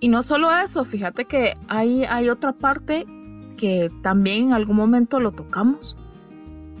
Y 0.00 0.08
no 0.08 0.22
solo 0.22 0.54
eso, 0.54 0.84
fíjate 0.84 1.24
que 1.24 1.54
hay, 1.68 2.04
hay 2.04 2.28
otra 2.28 2.52
parte 2.52 3.06
que 3.56 3.90
también 4.02 4.48
en 4.48 4.52
algún 4.52 4.76
momento 4.76 5.20
lo 5.20 5.32
tocamos. 5.32 5.96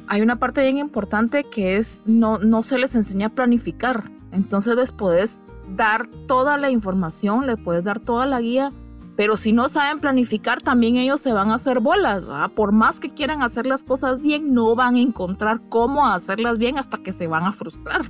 Hay 0.06 0.20
una 0.20 0.36
parte 0.36 0.62
bien 0.62 0.76
importante 0.76 1.44
que 1.44 1.78
es 1.78 2.02
no, 2.04 2.38
no 2.38 2.62
se 2.62 2.78
les 2.78 2.94
enseña 2.94 3.28
a 3.28 3.30
planificar. 3.30 4.04
Entonces 4.32 4.76
les 4.76 4.92
puedes 4.92 5.40
dar 5.74 6.06
toda 6.26 6.56
la 6.58 6.70
información, 6.70 7.46
les 7.46 7.58
puedes 7.58 7.82
dar 7.84 8.00
toda 8.00 8.26
la 8.26 8.40
guía, 8.40 8.72
pero 9.16 9.38
si 9.38 9.52
no 9.52 9.68
saben 9.70 9.98
planificar, 9.98 10.60
también 10.60 10.96
ellos 10.96 11.22
se 11.22 11.32
van 11.32 11.50
a 11.50 11.54
hacer 11.54 11.80
bolas. 11.80 12.26
¿verdad? 12.26 12.50
Por 12.50 12.72
más 12.72 13.00
que 13.00 13.10
quieran 13.10 13.42
hacer 13.42 13.66
las 13.66 13.82
cosas 13.82 14.20
bien, 14.20 14.52
no 14.52 14.74
van 14.74 14.96
a 14.96 15.00
encontrar 15.00 15.62
cómo 15.68 16.06
hacerlas 16.06 16.58
bien 16.58 16.78
hasta 16.78 16.98
que 16.98 17.12
se 17.12 17.26
van 17.26 17.44
a 17.44 17.52
frustrar. 17.52 18.02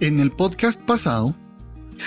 En 0.00 0.20
el 0.20 0.30
podcast 0.30 0.80
pasado, 0.80 1.34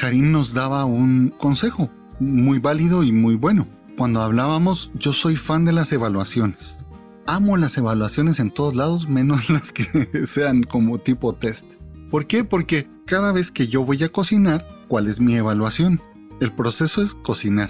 Harim 0.01 0.31
nos 0.31 0.53
daba 0.53 0.85
un 0.85 1.33
consejo 1.37 1.89
muy 2.19 2.59
válido 2.59 3.03
y 3.03 3.11
muy 3.11 3.35
bueno. 3.35 3.67
Cuando 3.97 4.21
hablábamos, 4.21 4.91
yo 4.95 5.13
soy 5.13 5.35
fan 5.35 5.65
de 5.65 5.73
las 5.73 5.91
evaluaciones. 5.91 6.85
amo 7.25 7.57
las 7.57 7.77
evaluaciones 7.77 8.39
en 8.39 8.51
todos 8.51 8.75
lados, 8.75 9.07
menos 9.07 9.49
las 9.51 9.71
que 9.71 10.27
sean 10.27 10.63
como 10.63 10.99
tipo 10.99 11.33
test. 11.33 11.73
¿Por 12.11 12.27
qué? 12.27 12.43
Porque 12.43 12.87
cada 13.05 13.31
vez 13.31 13.51
que 13.51 13.67
yo 13.67 13.83
voy 13.83 14.03
a 14.03 14.09
cocinar, 14.09 14.65
¿cuál 14.87 15.07
es 15.07 15.19
mi 15.19 15.35
evaluación? 15.35 16.01
El 16.39 16.53
proceso 16.53 17.01
es 17.01 17.15
cocinar, 17.15 17.69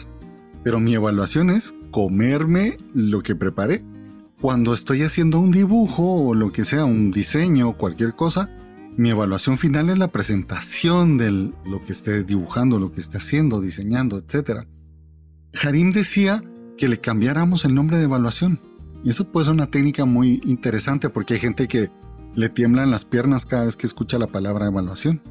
pero 0.64 0.80
mi 0.80 0.94
evaluación 0.96 1.50
es 1.50 1.74
comerme 1.92 2.78
lo 2.94 3.22
que 3.22 3.36
preparé. 3.36 3.84
Cuando 4.40 4.74
estoy 4.74 5.04
haciendo 5.04 5.40
un 5.40 5.52
dibujo 5.52 6.04
o 6.04 6.36
lo 6.36 6.52
que 6.52 6.66
sea, 6.66 6.86
un 6.86 7.12
diseño 7.12 7.70
o 7.70 7.78
cualquier 7.78 8.16
cosa, 8.16 8.50
mi 8.96 9.10
evaluación 9.10 9.58
final 9.58 9.90
es 9.90 9.98
la 9.98 10.10
presentación 10.10 11.18
de 11.18 11.32
lo 11.32 11.84
que 11.84 11.94
esté 11.94 12.24
dibujando, 12.24 12.78
lo 12.78 12.92
que 12.92 13.02
esté 13.02 13.18
haciendo, 13.18 13.60
diseñando, 13.62 14.18
etc. 14.18 14.68
Harim 15.62 15.92
decía 15.92 16.44
que 16.78 16.88
le 16.88 17.00
cambiáramos 17.00 17.66
el 17.66 17.74
nombre 17.74 17.98
de 17.98 18.04
evaluación. 18.04 18.60
Y 19.04 19.10
eso 19.10 19.32
puede 19.32 19.46
ser 19.46 19.54
una 19.54 19.72
técnica 19.72 20.06
muy 20.06 20.42
interesante 20.46 21.10
porque 21.10 21.36
hay 21.36 21.40
gente 21.40 21.68
que 21.68 21.90
le 22.36 22.50
tiemblan 22.50 22.92
las 22.92 23.06
piernas 23.06 23.46
cada 23.46 23.66
vez 23.66 23.76
que 23.76 23.88
escucha 23.88 24.18
la 24.18 24.28
palabra 24.28 24.68
evaluación. 24.68 25.22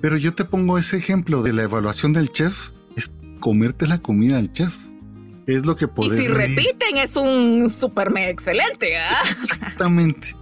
Pero 0.00 0.16
yo 0.16 0.34
te 0.34 0.44
pongo 0.44 0.78
ese 0.78 0.96
ejemplo 0.96 1.42
de 1.42 1.52
la 1.52 1.64
evaluación 1.64 2.12
del 2.12 2.30
chef, 2.30 2.70
es 2.96 3.10
comerte 3.40 3.86
la 3.86 3.98
comida 3.98 4.36
del 4.36 4.52
chef. 4.52 4.76
Es 5.46 5.64
lo 5.64 5.76
que 5.76 5.88
podés 5.88 6.20
Y 6.20 6.22
si 6.22 6.28
repiten 6.28 6.98
es 6.98 7.16
un 7.16 7.70
super 7.70 8.12
excelente. 8.16 8.98
¿ah? 8.98 9.22
Exactamente. 9.42 10.36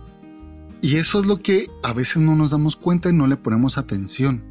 Y 0.82 0.96
eso 0.96 1.20
es 1.20 1.26
lo 1.26 1.40
que 1.40 1.70
a 1.82 1.92
veces 1.92 2.18
no 2.18 2.34
nos 2.34 2.50
damos 2.50 2.76
cuenta 2.76 3.08
y 3.08 3.12
no 3.12 3.26
le 3.26 3.36
ponemos 3.36 3.78
atención. 3.78 4.42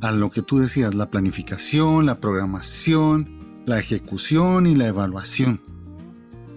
A 0.00 0.10
lo 0.10 0.30
que 0.30 0.42
tú 0.42 0.58
decías, 0.58 0.94
la 0.94 1.10
planificación, 1.10 2.06
la 2.06 2.18
programación, 2.20 3.62
la 3.64 3.78
ejecución 3.78 4.66
y 4.66 4.74
la 4.74 4.88
evaluación. 4.88 5.60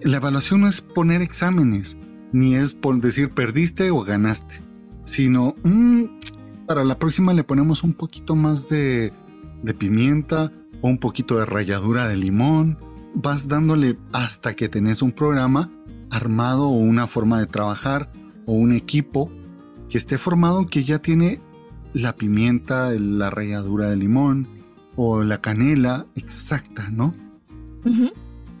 La 0.02 0.16
evaluación 0.16 0.62
no 0.62 0.68
es 0.68 0.80
poner 0.80 1.22
exámenes, 1.22 1.96
ni 2.32 2.54
es 2.54 2.74
por 2.74 3.00
decir 3.00 3.30
perdiste 3.30 3.90
o 3.90 4.02
ganaste, 4.02 4.62
sino 5.04 5.54
mm, 5.62 6.04
para 6.66 6.84
la 6.84 6.98
próxima 6.98 7.32
le 7.32 7.44
ponemos 7.44 7.82
un 7.82 7.94
poquito 7.94 8.34
más 8.34 8.68
de, 8.68 9.12
de 9.62 9.74
pimienta 9.74 10.52
o 10.80 10.88
un 10.88 10.98
poquito 10.98 11.38
de 11.38 11.46
ralladura 11.46 12.08
de 12.08 12.16
limón. 12.16 12.78
Vas 13.14 13.48
dándole 13.48 13.98
hasta 14.12 14.54
que 14.54 14.68
tenés 14.68 15.00
un 15.00 15.12
programa 15.12 15.70
armado 16.10 16.68
o 16.68 16.76
una 16.76 17.06
forma 17.06 17.38
de 17.38 17.46
trabajar 17.46 18.10
o 18.46 18.52
un 18.52 18.72
equipo 18.72 19.30
que 19.88 19.98
esté 19.98 20.18
formado 20.18 20.66
que 20.66 20.84
ya 20.84 20.98
tiene 20.98 21.40
la 21.92 22.14
pimienta, 22.14 22.90
la 22.90 23.30
ralladura 23.30 23.88
de 23.88 23.96
limón 23.96 24.46
o 24.96 25.22
la 25.22 25.40
canela 25.40 26.06
exacta, 26.14 26.90
¿no? 26.90 27.14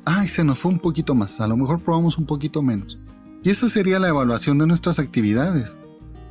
Ay, 0.04 0.28
se 0.28 0.44
nos 0.44 0.58
fue 0.58 0.70
un 0.70 0.78
poquito 0.78 1.14
más, 1.14 1.40
a 1.40 1.48
lo 1.48 1.56
mejor 1.56 1.80
probamos 1.80 2.16
un 2.16 2.26
poquito 2.26 2.62
menos. 2.62 2.98
Y 3.46 3.50
esa 3.50 3.68
sería 3.68 4.00
la 4.00 4.08
evaluación 4.08 4.58
de 4.58 4.66
nuestras 4.66 4.98
actividades. 4.98 5.78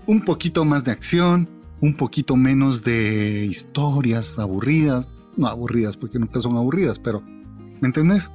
Un 0.05 0.25
poquito 0.25 0.65
más 0.65 0.83
de 0.83 0.91
acción, 0.91 1.47
un 1.79 1.95
poquito 1.95 2.35
menos 2.35 2.83
de 2.83 3.45
historias 3.45 4.37
aburridas, 4.37 5.09
no 5.37 5.47
aburridas 5.47 5.95
porque 5.95 6.19
nunca 6.19 6.41
son 6.41 6.57
aburridas, 6.57 6.99
pero 6.99 7.21
¿me 7.21 7.87
entendés? 7.87 8.31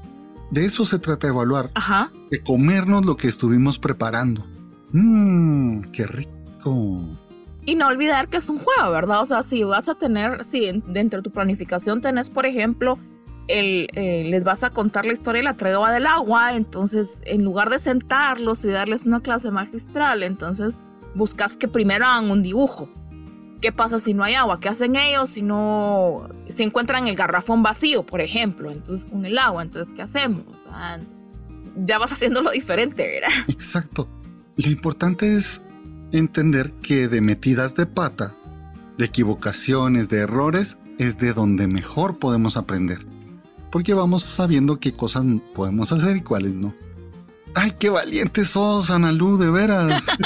De 0.51 0.65
eso 0.65 0.87
se 0.87 0.99
trata 0.99 1.27
de 1.27 1.35
evaluar, 1.35 1.71
Ajá. 1.75 2.11
de 2.31 2.43
comernos 2.43 3.05
lo 3.05 3.19
que 3.19 3.29
estuvimos 3.29 3.79
preparando. 3.79 4.47
Mmm, 4.93 5.83
qué 5.93 6.07
rico. 6.07 7.05
Y 7.67 7.75
no 7.75 7.87
olvidar 7.87 8.29
que 8.29 8.39
es 8.39 8.49
un 8.49 8.57
juego, 8.57 8.91
¿verdad? 8.93 9.21
O 9.21 9.27
sea, 9.27 9.43
si 9.43 9.63
vas 9.63 9.91
a 9.91 9.95
tener, 9.97 10.43
si 10.43 10.83
dentro 10.87 11.19
de 11.19 11.25
tu 11.25 11.31
planificación 11.31 12.01
tenés, 12.01 12.31
por 12.31 12.47
ejemplo, 12.47 12.99
el, 13.49 13.89
eh, 13.95 14.25
les 14.27 14.45
vas 14.45 14.63
a 14.63 14.71
contar 14.71 15.05
la 15.05 15.13
historia 15.13 15.41
de 15.41 15.45
la 15.45 15.57
tregua 15.57 15.93
del 15.93 16.07
agua, 16.07 16.55
entonces 16.55 17.23
en 17.27 17.45
lugar 17.45 17.71
de 17.71 17.79
sentarlos 17.79 18.65
y 18.65 18.69
darles 18.69 19.07
una 19.07 19.21
clase 19.21 19.51
magistral, 19.51 20.23
entonces 20.23 20.75
buscas 21.15 21.57
que 21.57 21.69
primero 21.69 22.07
hagan 22.07 22.31
un 22.31 22.43
dibujo. 22.43 22.89
¿Qué 23.61 23.73
pasa 23.73 24.01
si 24.01 24.15
no 24.15 24.25
hay 24.25 24.35
agua? 24.35 24.59
¿Qué 24.59 24.69
hacen 24.69 24.97
ellos 24.97 25.31
si 25.31 25.43
no 25.43 26.29
se 26.49 26.63
encuentran 26.63 27.09
el 27.09 27.17
garrafón 27.17 27.63
vacío, 27.63 28.05
por 28.05 28.23
ejemplo? 28.23 28.71
Entonces 28.71 29.05
con 29.05 29.25
el 29.25 29.37
agua, 29.37 29.63
entonces 29.63 29.93
¿qué 29.95 30.03
hacemos? 30.03 30.45
ya 31.85 31.99
vas 31.99 32.13
haciéndolo 32.13 32.51
diferente, 32.51 33.07
¿verdad? 33.07 33.31
Exacto. 33.49 34.09
Lo 34.57 34.71
importante 34.71 35.37
es 35.37 35.63
entender 36.13 36.73
que 36.83 37.09
de 37.09 37.21
metidas 37.21 37.75
de 37.75 37.87
pata, 37.87 38.35
de 38.99 39.05
equivocaciones, 39.05 40.09
de 40.09 40.19
errores, 40.19 40.79
es 40.99 41.19
de 41.19 41.33
donde 41.33 41.67
mejor 41.67 42.19
podemos 42.19 42.57
aprender. 42.57 43.07
Porque 43.71 43.95
vamos 43.95 44.23
sabiendo 44.23 44.81
qué 44.81 44.93
cosas 44.93 45.25
podemos 45.55 45.93
hacer 45.93 46.17
y 46.17 46.23
cuáles 46.23 46.55
no. 46.55 46.75
¡Ay, 47.55 47.73
qué 47.79 47.91
valiente 47.91 48.45
sos, 48.45 48.91
Analú, 48.91 49.37
de 49.37 49.51
veras! 49.51 50.07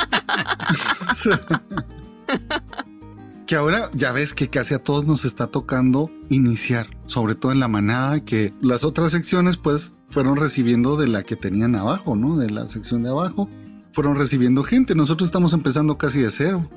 que 3.46 3.57
ahora 3.57 3.90
ya 3.92 4.12
ves 4.12 4.35
que 4.35 4.48
casi 4.48 4.74
a 4.74 4.78
todos 4.78 5.07
nos 5.07 5.24
está 5.24 5.46
tocando 5.46 6.11
iniciar, 6.30 6.88
sobre 7.07 7.35
todo 7.35 7.52
en 7.52 7.61
la 7.61 7.68
manada, 7.68 8.24
que 8.24 8.52
las 8.61 8.85
otras 8.85 9.12
secciones 9.12 9.57
pues 9.57 9.96
fueron 10.11 10.37
recibiendo 10.37 10.96
de 10.96 11.09
la 11.09 11.22
que 11.22 11.37
tenían 11.37 11.74
abajo, 11.74 12.16
¿no? 12.16 12.37
De 12.37 12.50
la 12.50 12.66
sección 12.66 13.02
de 13.02 13.11
abajo, 13.11 13.48
fueron 13.92 14.16
recibiendo 14.16 14.62
gente. 14.62 14.94
Nosotros 14.94 15.28
estamos 15.28 15.52
empezando 15.52 15.98
casi 15.98 16.20
de 16.20 16.30
cero. 16.30 16.68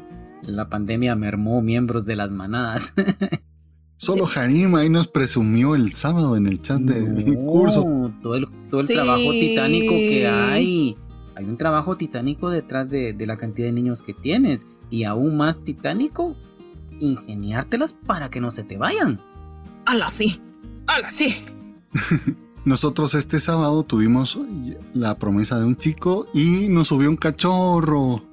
La 0.41 0.69
pandemia 0.69 1.15
mermó 1.15 1.61
miembros 1.61 2.05
de 2.05 2.15
las 2.15 2.31
manadas. 2.31 2.93
Solo 3.97 4.27
Harim 4.33 4.75
ahí 4.75 4.89
nos 4.89 5.07
presumió 5.07 5.73
el 5.73 5.91
sábado 5.91 6.37
en 6.37 6.45
el 6.45 6.61
chat 6.61 6.79
del 6.79 7.35
curso. 7.35 8.11
Todo 8.21 8.35
el, 8.35 8.47
todo 8.69 8.81
el 8.81 8.87
trabajo 8.87 9.31
titánico 9.31 9.91
que 9.91 10.27
hay. 10.27 10.97
Hay 11.35 11.45
un 11.45 11.57
trabajo 11.57 11.97
titánico 11.97 12.49
detrás 12.49 12.89
de, 12.89 13.13
de, 13.13 13.27
la 13.27 13.37
cantidad 13.37 13.67
de 13.67 13.73
niños 13.73 14.03
que 14.03 14.13
tienes. 14.13 14.67
Y 14.91 15.03
aún 15.03 15.35
más 15.35 15.63
titánico, 15.63 16.35
ingeniártelas 16.99 17.93
para 17.93 18.29
que 18.29 18.39
no 18.39 18.51
se 18.51 18.63
te 18.63 18.77
vayan. 18.77 19.19
¡Hala, 19.85 20.09
sí! 20.09 20.41
¡Hala, 20.85 21.11
sí! 21.11 21.35
Nosotros 22.65 23.15
este 23.15 23.39
sábado 23.39 23.83
tuvimos 23.83 24.37
la 24.93 25.17
promesa 25.17 25.57
de 25.57 25.65
un 25.65 25.75
chico 25.75 26.27
y 26.33 26.69
nos 26.69 26.89
subió 26.89 27.09
un 27.09 27.15
cachorro. 27.15 28.26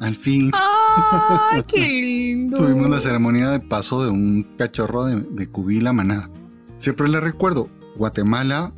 Al 0.00 0.14
fin. 0.14 0.50
¡Ay, 0.54 1.62
qué 1.66 1.78
lindo! 1.88 2.58
Tuvimos 2.58 2.88
la 2.88 3.00
ceremonia 3.00 3.50
de 3.50 3.60
paso 3.60 4.02
de 4.04 4.10
un 4.10 4.44
cachorro 4.56 5.04
de, 5.04 5.20
de 5.20 5.46
cubil 5.46 5.86
a 5.86 5.92
manada. 5.92 6.30
Siempre 6.76 7.08
le 7.08 7.20
recuerdo, 7.20 7.68
Guatemala 7.96 8.72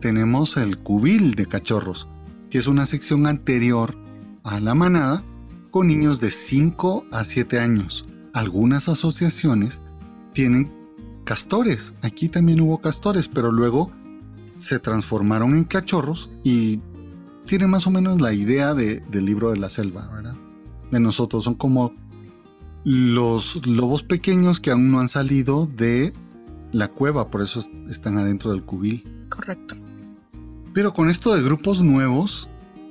tenemos 0.00 0.56
el 0.56 0.78
cubil 0.78 1.34
de 1.34 1.46
cachorros, 1.46 2.08
que 2.50 2.58
es 2.58 2.66
una 2.66 2.86
sección 2.86 3.26
anterior 3.26 3.96
a 4.42 4.60
la 4.60 4.74
manada 4.74 5.22
con 5.70 5.88
niños 5.88 6.20
de 6.20 6.30
5 6.30 7.06
a 7.10 7.24
7 7.24 7.58
años. 7.58 8.06
Algunas 8.32 8.88
asociaciones 8.88 9.80
tienen 10.32 10.72
castores. 11.24 11.94
Aquí 12.02 12.28
también 12.28 12.60
hubo 12.60 12.80
castores, 12.80 13.28
pero 13.28 13.50
luego 13.50 13.90
se 14.54 14.78
transformaron 14.78 15.56
en 15.56 15.64
cachorros 15.64 16.30
y 16.42 16.80
tiene 17.46 17.66
más 17.66 17.86
o 17.86 17.90
menos 17.90 18.20
la 18.20 18.32
idea 18.32 18.74
de, 18.74 19.00
del 19.00 19.24
libro 19.24 19.50
de 19.50 19.58
la 19.58 19.68
selva, 19.68 20.08
¿verdad? 20.12 20.36
De 20.94 21.00
nosotros. 21.00 21.42
Son 21.42 21.54
como 21.54 21.92
los 22.84 23.66
lobos 23.66 24.04
pequeños 24.04 24.60
que 24.60 24.70
aún 24.70 24.92
no 24.92 25.00
han 25.00 25.08
salido 25.08 25.66
de 25.66 26.12
la 26.70 26.86
cueva, 26.88 27.30
por 27.32 27.42
eso 27.42 27.60
están 27.88 28.16
adentro 28.16 28.52
del 28.52 28.62
cubil. 28.62 29.26
Correcto. 29.28 29.74
Pero 30.72 30.94
con 30.94 31.10
esto 31.10 31.34
de 31.34 31.42
grupos 31.42 31.82
nuevos, 31.82 32.48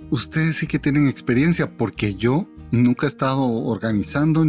ustedes 0.09 0.57
sí 0.57 0.67
que 0.67 0.79
tienen 0.79 1.07
experiencia, 1.07 1.77
porque 1.77 2.15
yo 2.15 2.45
nunca 2.71 3.05
he 3.05 3.09
estado 3.09 3.41
organizando. 3.41 4.45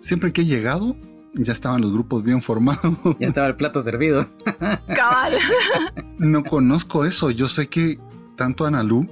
Siempre 0.00 0.34
que 0.34 0.42
he 0.42 0.44
llegado, 0.44 0.94
ya 1.32 1.54
estaban 1.54 1.80
los 1.80 1.92
grupos 1.92 2.22
bien 2.24 2.42
formados. 2.42 2.98
Ya 3.18 3.28
estaba 3.28 3.46
el 3.46 3.56
plato 3.56 3.82
servido. 3.82 4.26
Cabal. 4.94 5.38
No 6.18 6.44
conozco 6.44 7.06
eso. 7.06 7.30
Yo 7.30 7.48
sé 7.48 7.68
que 7.68 7.98
tanto 8.36 8.66
Analú 8.66 9.06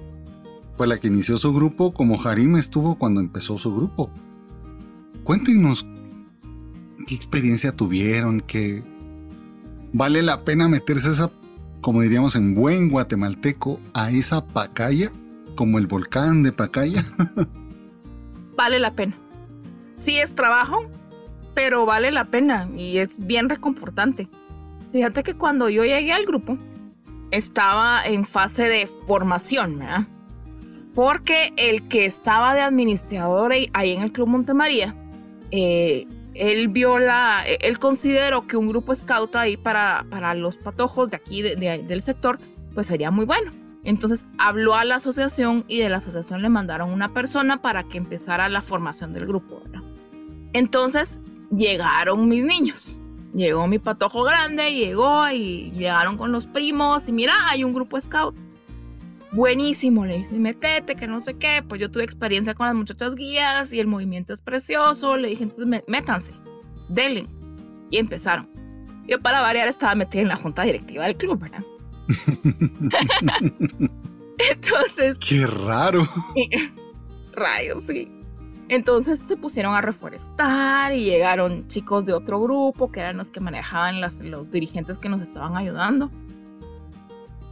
fue 0.80 0.86
la 0.86 0.96
que 0.96 1.08
inició 1.08 1.36
su 1.36 1.52
grupo 1.52 1.92
como 1.92 2.18
Harim 2.26 2.56
estuvo 2.56 2.96
cuando 2.96 3.20
empezó 3.20 3.58
su 3.58 3.76
grupo. 3.76 4.10
Cuéntenos 5.24 5.84
qué 7.06 7.14
experiencia 7.14 7.72
tuvieron, 7.72 8.40
que 8.40 8.82
vale 9.92 10.22
la 10.22 10.42
pena 10.42 10.68
meterse 10.68 11.10
esa, 11.10 11.30
como 11.82 12.00
diríamos 12.00 12.34
en 12.34 12.54
buen 12.54 12.88
guatemalteco, 12.88 13.78
a 13.92 14.10
esa 14.10 14.46
pacaya, 14.46 15.12
como 15.54 15.78
el 15.78 15.86
volcán 15.86 16.42
de 16.42 16.52
Pacaya. 16.52 17.04
Vale 18.56 18.78
la 18.78 18.94
pena. 18.94 19.12
Sí 19.96 20.16
es 20.16 20.34
trabajo, 20.34 20.90
pero 21.52 21.84
vale 21.84 22.10
la 22.10 22.30
pena 22.30 22.70
y 22.74 22.96
es 22.96 23.18
bien 23.18 23.50
reconfortante. 23.50 24.28
Fíjate 24.92 25.24
que 25.24 25.34
cuando 25.34 25.68
yo 25.68 25.84
llegué 25.84 26.14
al 26.14 26.24
grupo, 26.24 26.56
estaba 27.30 28.02
en 28.02 28.24
fase 28.24 28.66
de 28.66 28.88
formación, 29.06 29.78
¿verdad? 29.78 30.06
Porque 30.94 31.52
el 31.56 31.88
que 31.88 32.04
estaba 32.04 32.54
de 32.54 32.60
administrador 32.60 33.52
ahí 33.52 33.92
en 33.92 34.02
el 34.02 34.12
Club 34.12 34.28
Montemaría, 34.28 34.94
eh, 35.50 36.06
él 36.34 36.68
vio 36.68 36.98
la, 36.98 37.44
él 37.46 37.78
consideró 37.78 38.46
que 38.46 38.56
un 38.56 38.68
grupo 38.68 38.94
scout 38.94 39.36
ahí 39.36 39.56
para, 39.56 40.06
para 40.10 40.34
los 40.34 40.56
patojos 40.58 41.10
de 41.10 41.16
aquí 41.16 41.42
de, 41.42 41.56
de, 41.56 41.82
del 41.82 42.02
sector, 42.02 42.38
pues 42.74 42.86
sería 42.86 43.10
muy 43.10 43.24
bueno. 43.24 43.52
Entonces 43.82 44.26
habló 44.38 44.74
a 44.74 44.84
la 44.84 44.96
asociación 44.96 45.64
y 45.66 45.78
de 45.78 45.88
la 45.88 45.98
asociación 45.98 46.42
le 46.42 46.48
mandaron 46.48 46.90
una 46.90 47.12
persona 47.14 47.62
para 47.62 47.84
que 47.84 47.98
empezara 47.98 48.48
la 48.48 48.60
formación 48.60 49.12
del 49.12 49.26
grupo. 49.26 49.62
Entonces 50.52 51.20
llegaron 51.50 52.28
mis 52.28 52.44
niños. 52.44 52.98
Llegó 53.32 53.66
mi 53.68 53.78
patojo 53.78 54.24
grande, 54.24 54.74
llegó 54.74 55.28
y 55.30 55.70
llegaron 55.70 56.16
con 56.16 56.32
los 56.32 56.48
primos 56.48 57.08
y 57.08 57.12
mira, 57.12 57.34
hay 57.48 57.62
un 57.62 57.72
grupo 57.72 58.00
scout. 58.00 58.34
Buenísimo, 59.32 60.04
le 60.06 60.18
dije, 60.18 60.38
metete, 60.38 60.96
que 60.96 61.06
no 61.06 61.20
sé 61.20 61.34
qué. 61.34 61.62
Pues 61.66 61.80
yo 61.80 61.90
tuve 61.90 62.04
experiencia 62.04 62.54
con 62.54 62.66
las 62.66 62.74
muchachas 62.74 63.14
guías 63.14 63.72
y 63.72 63.78
el 63.78 63.86
movimiento 63.86 64.32
es 64.32 64.40
precioso. 64.40 65.16
Le 65.16 65.28
dije, 65.28 65.44
entonces 65.44 65.84
métanse, 65.86 66.32
denle. 66.88 67.26
Y 67.90 67.98
empezaron. 67.98 68.48
Yo 69.06 69.20
para 69.20 69.40
variar 69.40 69.68
estaba 69.68 69.94
metida 69.94 70.22
en 70.22 70.28
la 70.28 70.36
junta 70.36 70.62
directiva 70.62 71.04
del 71.04 71.16
club, 71.16 71.40
¿verdad? 71.40 71.62
Entonces. 74.50 75.18
Qué 75.18 75.46
raro. 75.46 76.08
Rayos, 77.32 77.84
sí. 77.84 78.08
Entonces 78.68 79.18
se 79.18 79.36
pusieron 79.36 79.74
a 79.74 79.80
reforestar 79.80 80.94
y 80.94 81.04
llegaron 81.04 81.66
chicos 81.66 82.06
de 82.06 82.12
otro 82.12 82.40
grupo 82.40 82.92
que 82.92 83.00
eran 83.00 83.16
los 83.16 83.30
que 83.32 83.40
manejaban 83.40 84.00
las, 84.00 84.20
los 84.20 84.50
dirigentes 84.50 84.98
que 84.98 85.08
nos 85.08 85.22
estaban 85.22 85.56
ayudando. 85.56 86.08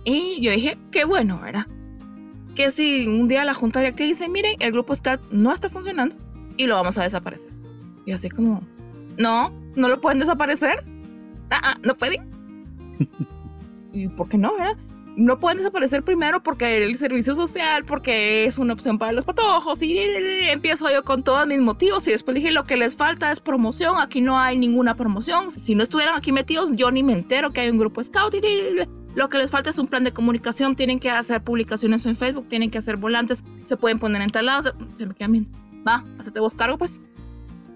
Y 0.09 0.41
yo 0.41 0.51
dije, 0.53 0.79
qué 0.91 1.05
bueno, 1.05 1.39
¿verdad? 1.39 1.67
Que 2.55 2.71
si 2.71 3.07
un 3.07 3.29
día 3.29 3.45
la 3.45 3.53
junta 3.53 3.81
directiva 3.81 4.09
dice, 4.09 4.27
miren, 4.31 4.57
el 4.59 4.73
grupo 4.73 4.97
SCAT 4.97 5.21
no 5.31 5.53
está 5.53 5.69
funcionando 5.69 6.17
y 6.57 6.67
lo 6.67 6.77
vamos 6.77 6.97
a 6.97 7.03
desaparecer. 7.03 7.51
Y 8.07 8.13
así 8.13 8.31
como, 8.31 8.63
no, 9.19 9.53
no 9.77 9.89
lo 9.89 10.01
pueden 10.01 10.19
desaparecer. 10.19 10.83
Ah, 11.51 11.61
ah 11.63 11.79
no 11.83 11.95
pueden. 11.95 12.27
¿Y 13.93 14.09
por 14.09 14.31
qué 14.31 14.39
no, 14.39 14.55
verdad? 14.55 14.79
No 15.17 15.39
pueden 15.41 15.59
desaparecer 15.59 16.03
primero 16.03 16.43
porque 16.43 16.79
el 16.79 16.97
servicio 16.97 17.35
social, 17.35 17.85
porque 17.85 18.47
es 18.47 18.57
una 18.57 18.73
opción 18.73 18.99
para 18.99 19.13
los 19.13 19.27
patojos. 19.27 19.83
Y 19.83 19.99
empiezo 20.51 20.91
yo 20.91 21.05
con 21.05 21.23
todos 21.23 21.47
mis 21.47 21.61
motivos. 21.61 22.09
Y 22.09 22.13
después 22.13 22.35
dije: 22.35 22.51
Lo 22.51 22.65
que 22.65 22.79
les 22.79 22.97
falta 22.97 23.31
es 23.31 23.41
promoción. 23.41 23.97
Aquí 23.99 24.23
no 24.23 24.39
hay 24.39 24.57
ninguna 24.57 24.95
promoción. 24.95 25.51
Si 25.51 25.75
no 25.75 25.83
estuvieran 25.83 26.17
aquí 26.17 26.33
metidos, 26.33 26.71
yo 26.77 26.91
ni 26.93 27.03
me 27.03 27.13
entero 27.13 27.51
que 27.51 27.61
hay 27.61 27.69
un 27.69 27.79
grupo 27.79 28.03
scout. 28.03 28.33
Lo 29.19 29.29
que 29.29 29.37
les 29.37 29.51
falta 29.51 29.71
es 29.71 29.79
un 29.81 29.89
plan 29.89 30.05
de 30.05 30.13
comunicación. 30.13 30.77
Tienen 30.77 31.01
que 31.01 31.11
hacer 31.11 31.43
publicaciones 31.43 32.07
en 32.07 32.15
Facebook, 32.15 32.47
tienen 32.47 32.71
que 32.71 32.79
hacer 32.79 32.99
volantes, 32.99 33.43
se 33.65 33.77
pueden 33.77 33.99
poner 33.99 34.23
en 34.23 34.31
tal 34.31 34.47
lado. 34.47 34.73
Se, 34.95 35.07
me 35.07 35.13
quedan 35.13 35.33
bien. 35.33 35.49
Va, 35.85 36.05
hacete 36.21 36.39
vos 36.39 36.55
cargo, 36.55 36.79
pues. 36.79 37.01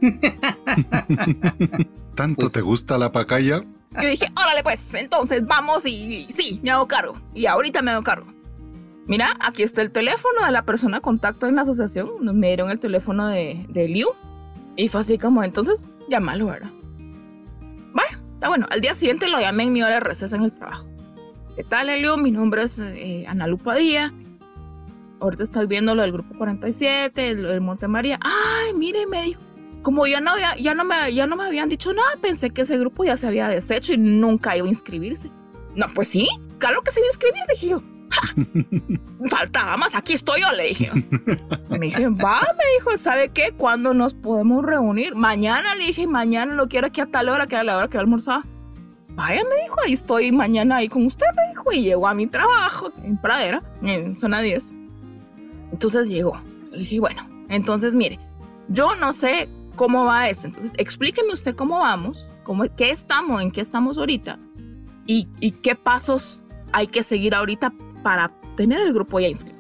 ¿Tanto 2.14 2.42
pues 2.42 2.52
te 2.52 2.60
gusta 2.60 2.96
la 2.96 3.10
pacaya? 3.10 3.64
Yo 3.90 4.08
dije, 4.08 4.28
órale 4.40 4.62
pues, 4.62 4.94
entonces 4.94 5.44
vamos 5.44 5.84
y, 5.84 6.28
sí, 6.30 6.60
me 6.62 6.70
hago 6.70 6.86
cargo. 6.86 7.20
Y 7.34 7.46
ahorita 7.46 7.82
me 7.82 7.90
hago 7.90 8.04
cargo. 8.04 8.28
Mira, 9.08 9.36
aquí 9.40 9.64
está 9.64 9.82
el 9.82 9.90
teléfono 9.90 10.46
de 10.46 10.52
la 10.52 10.64
persona 10.64 11.00
contacto 11.00 11.48
en 11.48 11.56
la 11.56 11.62
asociación. 11.62 12.08
Me 12.38 12.46
dieron 12.46 12.70
el 12.70 12.78
teléfono 12.78 13.26
de, 13.26 13.66
de 13.68 13.88
Liu. 13.88 14.10
Y 14.76 14.86
fue 14.86 15.00
así 15.00 15.18
como, 15.18 15.42
entonces, 15.42 15.82
llámalo, 16.08 16.46
¿verdad? 16.46 16.70
Vaya, 17.92 18.22
está 18.34 18.48
bueno. 18.48 18.68
Al 18.70 18.80
día 18.80 18.94
siguiente 18.94 19.28
lo 19.28 19.40
llamé 19.40 19.64
en 19.64 19.72
mi 19.72 19.82
hora 19.82 19.94
de 19.94 20.00
receso 20.00 20.36
en 20.36 20.44
el 20.44 20.52
trabajo. 20.52 20.91
¿Qué 21.56 21.64
tal, 21.64 21.90
Elio? 21.90 22.16
Mi 22.16 22.30
nombre 22.30 22.62
es 22.62 22.78
eh, 22.78 23.26
Ana 23.28 23.46
Lupa 23.46 23.74
Díaz. 23.74 24.10
Ahorita 25.20 25.42
estoy 25.42 25.66
viendo 25.66 25.94
lo 25.94 26.00
del 26.00 26.10
grupo 26.10 26.34
47, 26.38 27.34
lo 27.34 27.50
del 27.50 27.60
Monte 27.60 27.88
María. 27.88 28.18
Ay, 28.22 28.72
mire, 28.74 29.06
me 29.06 29.22
dijo, 29.22 29.42
como 29.82 30.06
ya 30.06 30.22
no, 30.22 30.32
ya, 30.58 30.74
no 30.74 30.84
me, 30.84 31.12
ya 31.12 31.26
no 31.26 31.36
me 31.36 31.44
habían 31.44 31.68
dicho 31.68 31.92
nada, 31.92 32.08
pensé 32.22 32.50
que 32.50 32.62
ese 32.62 32.78
grupo 32.78 33.04
ya 33.04 33.18
se 33.18 33.26
había 33.26 33.48
deshecho 33.48 33.92
y 33.92 33.98
nunca 33.98 34.56
iba 34.56 34.66
a 34.66 34.70
inscribirse. 34.70 35.30
No, 35.76 35.86
pues 35.94 36.08
sí, 36.08 36.26
claro 36.56 36.80
que 36.80 36.90
se 36.90 37.00
iba 37.00 37.06
a 37.06 37.10
inscribir, 37.10 37.42
dije 37.50 37.68
yo. 37.68 37.82
Faltaba 39.30 39.76
más, 39.76 39.94
aquí 39.94 40.14
estoy 40.14 40.40
yo, 40.40 40.50
le 40.56 40.68
dije. 40.68 40.90
Me 41.68 41.78
dije, 41.78 42.08
va, 42.08 42.40
me 42.40 42.64
dijo, 42.78 42.96
¿sabe 42.96 43.28
qué? 43.28 43.52
¿Cuándo 43.56 43.92
nos 43.92 44.14
podemos 44.14 44.64
reunir? 44.64 45.14
Mañana, 45.14 45.74
le 45.74 45.84
dije, 45.84 46.06
mañana 46.06 46.54
lo 46.54 46.68
quiero 46.68 46.86
aquí 46.86 47.02
a 47.02 47.06
tal 47.06 47.28
hora, 47.28 47.46
que 47.46 47.56
era 47.56 47.64
la 47.64 47.76
hora 47.76 47.88
que 47.88 47.98
almorzaba. 47.98 48.44
Vaya, 49.14 49.42
me 49.44 49.62
dijo, 49.62 49.76
ahí 49.84 49.92
estoy 49.92 50.32
mañana 50.32 50.76
ahí 50.76 50.88
con 50.88 51.04
usted, 51.04 51.26
me 51.36 51.48
dijo, 51.48 51.72
y 51.72 51.82
llegó 51.82 52.08
a 52.08 52.14
mi 52.14 52.26
trabajo 52.26 52.90
en 53.02 53.18
Pradera, 53.18 53.62
en 53.82 54.16
zona 54.16 54.40
10. 54.40 54.72
Entonces 55.72 56.08
llegó. 56.08 56.40
Le 56.70 56.78
dije, 56.78 57.00
bueno, 57.00 57.28
entonces 57.48 57.94
mire, 57.94 58.18
yo 58.68 58.96
no 58.96 59.12
sé 59.12 59.48
cómo 59.76 60.04
va 60.04 60.28
esto. 60.28 60.46
Entonces, 60.46 60.72
explíqueme 60.78 61.32
usted 61.32 61.54
cómo 61.54 61.80
vamos, 61.80 62.26
cómo, 62.42 62.64
qué 62.76 62.90
estamos, 62.90 63.42
en 63.42 63.50
qué 63.50 63.60
estamos 63.60 63.98
ahorita 63.98 64.38
y, 65.06 65.26
qué 65.62 65.74
pasos 65.74 66.44
hay 66.72 66.86
que 66.86 67.02
seguir 67.02 67.34
ahorita 67.34 67.72
para 68.02 68.32
tener 68.56 68.80
el 68.80 68.92
grupo 68.92 69.20
ya 69.20 69.28
inscrito. 69.28 69.58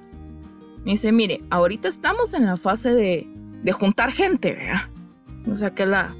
Me 0.84 0.92
dice, 0.92 1.12
mire, 1.12 1.42
ahorita 1.50 1.88
estamos 1.88 2.34
en 2.34 2.46
la 2.46 2.56
fase 2.56 2.94
de, 2.94 3.28
de 3.62 3.72
juntar 3.72 4.12
gente, 4.12 4.52
¿verdad? 4.52 4.88
O 5.50 5.56
sea, 5.56 5.74
que 5.74 5.86
la... 5.86 6.14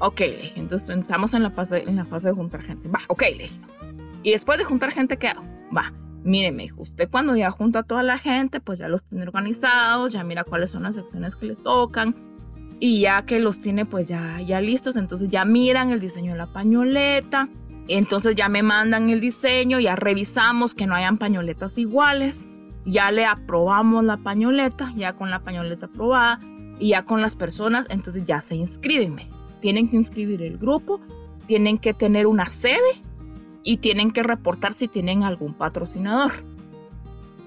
Ok, 0.00 0.20
entonces 0.54 0.88
estamos 0.88 1.34
en 1.34 1.42
la, 1.42 1.50
fase, 1.50 1.84
en 1.86 1.96
la 1.96 2.04
fase 2.04 2.28
de 2.28 2.34
juntar 2.34 2.62
gente. 2.62 2.88
Va, 2.88 3.00
ok, 3.08 3.22
le 3.22 3.44
dije. 3.44 3.60
Y 4.22 4.30
después 4.30 4.58
de 4.58 4.64
juntar 4.64 4.92
gente, 4.92 5.16
¿qué 5.16 5.28
hago? 5.28 5.44
Va, 5.76 5.92
mire, 6.22 6.52
me 6.52 6.64
dijo, 6.64 6.82
usted 6.82 7.08
cuando 7.10 7.34
ya 7.34 7.50
junta 7.50 7.80
a 7.80 7.82
toda 7.82 8.02
la 8.02 8.18
gente, 8.18 8.60
pues 8.60 8.78
ya 8.78 8.88
los 8.88 9.04
tiene 9.04 9.24
organizados, 9.24 10.12
ya 10.12 10.22
mira 10.22 10.44
cuáles 10.44 10.70
son 10.70 10.84
las 10.84 10.94
secciones 10.94 11.34
que 11.34 11.46
les 11.46 11.62
tocan, 11.62 12.14
y 12.80 13.00
ya 13.00 13.22
que 13.22 13.40
los 13.40 13.58
tiene 13.58 13.86
pues 13.86 14.08
ya, 14.08 14.40
ya 14.40 14.60
listos, 14.60 14.96
entonces 14.96 15.28
ya 15.28 15.44
miran 15.44 15.90
el 15.90 16.00
diseño 16.00 16.32
de 16.32 16.38
la 16.38 16.52
pañoleta, 16.52 17.48
entonces 17.88 18.36
ya 18.36 18.48
me 18.48 18.62
mandan 18.62 19.10
el 19.10 19.20
diseño, 19.20 19.80
ya 19.80 19.96
revisamos 19.96 20.74
que 20.74 20.86
no 20.86 20.94
hayan 20.94 21.18
pañoletas 21.18 21.76
iguales, 21.78 22.46
ya 22.84 23.10
le 23.10 23.24
aprobamos 23.24 24.04
la 24.04 24.18
pañoleta, 24.18 24.92
ya 24.94 25.14
con 25.14 25.30
la 25.30 25.40
pañoleta 25.40 25.86
aprobada 25.86 26.40
y 26.78 26.90
ya 26.90 27.04
con 27.04 27.20
las 27.20 27.34
personas, 27.34 27.86
entonces 27.90 28.24
ya 28.24 28.40
se 28.40 28.54
inscriben. 28.54 29.16
Tienen 29.60 29.88
que 29.88 29.96
inscribir 29.96 30.42
el 30.42 30.58
grupo, 30.58 31.00
tienen 31.46 31.78
que 31.78 31.94
tener 31.94 32.26
una 32.26 32.46
sede 32.46 33.02
y 33.62 33.78
tienen 33.78 34.10
que 34.10 34.22
reportar 34.22 34.74
si 34.74 34.88
tienen 34.88 35.24
algún 35.24 35.54
patrocinador. 35.54 36.32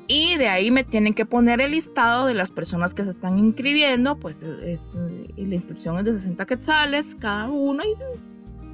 Y 0.08 0.36
de 0.36 0.50
ahí 0.50 0.72
me 0.72 0.84
tienen 0.84 1.14
que 1.14 1.26
poner 1.26 1.62
el 1.62 1.72
listado 1.72 2.26
de 2.26 2.34
las 2.34 2.52
personas 2.52 2.94
que 2.94 3.04
se 3.04 3.12
están 3.12 3.40
inscribiendo, 3.40 4.18
pues 4.18 4.42
es, 4.42 4.94
la 5.38 5.56
inscripción 5.56 5.98
es 5.98 6.04
de 6.04 6.14
60 6.14 6.46
quetzales 6.46 7.16
cada 7.16 7.48
uno 7.48 7.84
y 7.86 7.96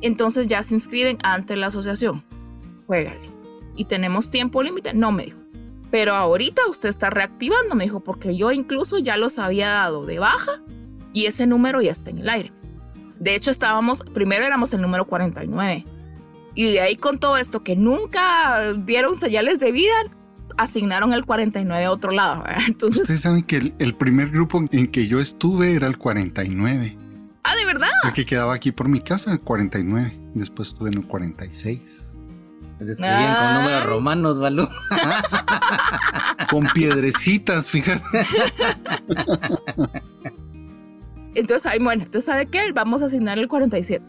entonces 0.06 0.48
ya 0.48 0.64
se 0.64 0.74
inscriben 0.74 1.18
ante 1.22 1.56
la 1.56 1.68
asociación. 1.68 2.24
Juégale. 2.88 3.30
¿Y 3.76 3.86
tenemos 3.86 4.30
tiempo 4.30 4.64
límite? 4.64 4.94
No 4.94 5.12
me 5.12 5.26
dijo. 5.26 5.40
Pero 5.92 6.16
ahorita 6.16 6.68
usted 6.70 6.90
está 6.90 7.10
reactivando, 7.10 7.76
me 7.76 7.84
dijo, 7.84 8.00
porque 8.00 8.36
yo 8.36 8.52
incluso 8.52 8.98
ya 8.98 9.16
los 9.16 9.40
había 9.40 9.70
dado 9.70 10.06
de 10.06 10.20
baja 10.20 10.62
y 11.14 11.28
ese 11.28 11.48
número 11.48 11.82
ya 11.82 11.92
está 11.92 12.10
en 12.10 12.20
el 12.20 12.30
aire. 12.30 12.52
De 13.20 13.36
hecho, 13.36 13.52
estábamos, 13.52 14.02
primero 14.14 14.46
éramos 14.46 14.74
el 14.74 14.82
número 14.82 15.06
49. 15.06 15.86
Y 16.56 16.74
de 16.74 16.82
ahí 16.82 16.96
con 16.96 17.20
todo 17.20 17.38
esto 17.38 17.64
que 17.64 17.76
nunca 17.76 18.74
dieron 18.74 19.20
señales 19.20 19.60
de 19.60 19.72
vida, 19.72 19.94
asignaron 20.58 21.14
el 21.14 21.26
49 21.26 21.86
a 21.86 21.92
otro 21.92 22.12
lado. 22.12 22.44
Entonces, 22.68 23.04
Ustedes 23.04 23.22
saben 23.22 23.44
que 23.44 23.74
el, 23.78 23.96
primer 23.96 24.30
grupo 24.30 24.64
en 24.72 24.88
que 24.88 25.08
yo 25.08 25.20
estuve 25.20 25.76
era 25.76 25.88
el 25.88 25.98
49. 25.98 26.98
Ah, 27.44 27.56
¿de 27.56 27.66
verdad? 27.66 27.90
El 28.04 28.14
que 28.14 28.26
quedaba 28.26 28.54
aquí 28.54 28.72
por 28.72 28.90
mi 28.90 29.02
casa, 29.02 29.32
el 29.32 29.40
49. 29.40 30.20
Después 30.34 30.70
estuve 30.70 30.90
en 30.90 30.98
el 30.98 31.08
46. 31.08 32.04
Se 32.80 32.92
escribían 32.92 33.36
con 33.36 33.54
números 33.56 33.86
romanos, 33.86 34.40
Balú. 34.40 34.68
con 36.50 36.68
piedrecitas, 36.74 37.68
fíjate. 37.68 38.04
Entonces, 41.38 41.72
ahí, 41.72 41.78
bueno, 41.78 42.04
entonces, 42.04 42.26
¿sabe 42.26 42.48
qué? 42.48 42.72
Vamos 42.74 43.04
a 43.04 43.06
asignar 43.06 43.38
el 43.38 43.48
47. 43.48 44.04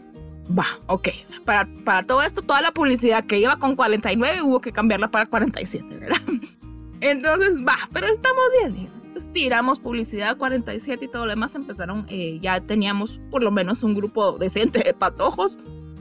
Va, 0.57 0.65
ok. 0.87 1.09
Para, 1.45 1.69
para 1.85 2.01
todo 2.01 2.23
esto, 2.23 2.41
toda 2.41 2.59
la 2.61 2.71
publicidad 2.71 3.23
que 3.23 3.37
iba 3.37 3.57
con 3.57 3.75
49 3.75 4.41
hubo 4.41 4.61
que 4.61 4.71
cambiarla 4.71 5.11
para 5.11 5.27
47, 5.27 5.85
¿verdad? 5.99 6.17
Entonces, 7.01 7.55
va, 7.57 7.77
pero 7.93 8.07
estamos 8.07 8.43
bien. 8.59 8.89
Entonces, 9.05 9.31
tiramos 9.31 9.79
publicidad 9.79 10.37
47 10.37 11.05
y 11.05 11.07
todo 11.07 11.27
lo 11.27 11.31
demás. 11.31 11.53
Empezaron, 11.53 12.07
eh, 12.09 12.39
ya 12.41 12.61
teníamos 12.61 13.19
por 13.29 13.43
lo 13.43 13.51
menos 13.51 13.83
un 13.83 13.93
grupo 13.93 14.39
decente 14.39 14.79
de 14.79 14.95
patojos. 14.95 15.59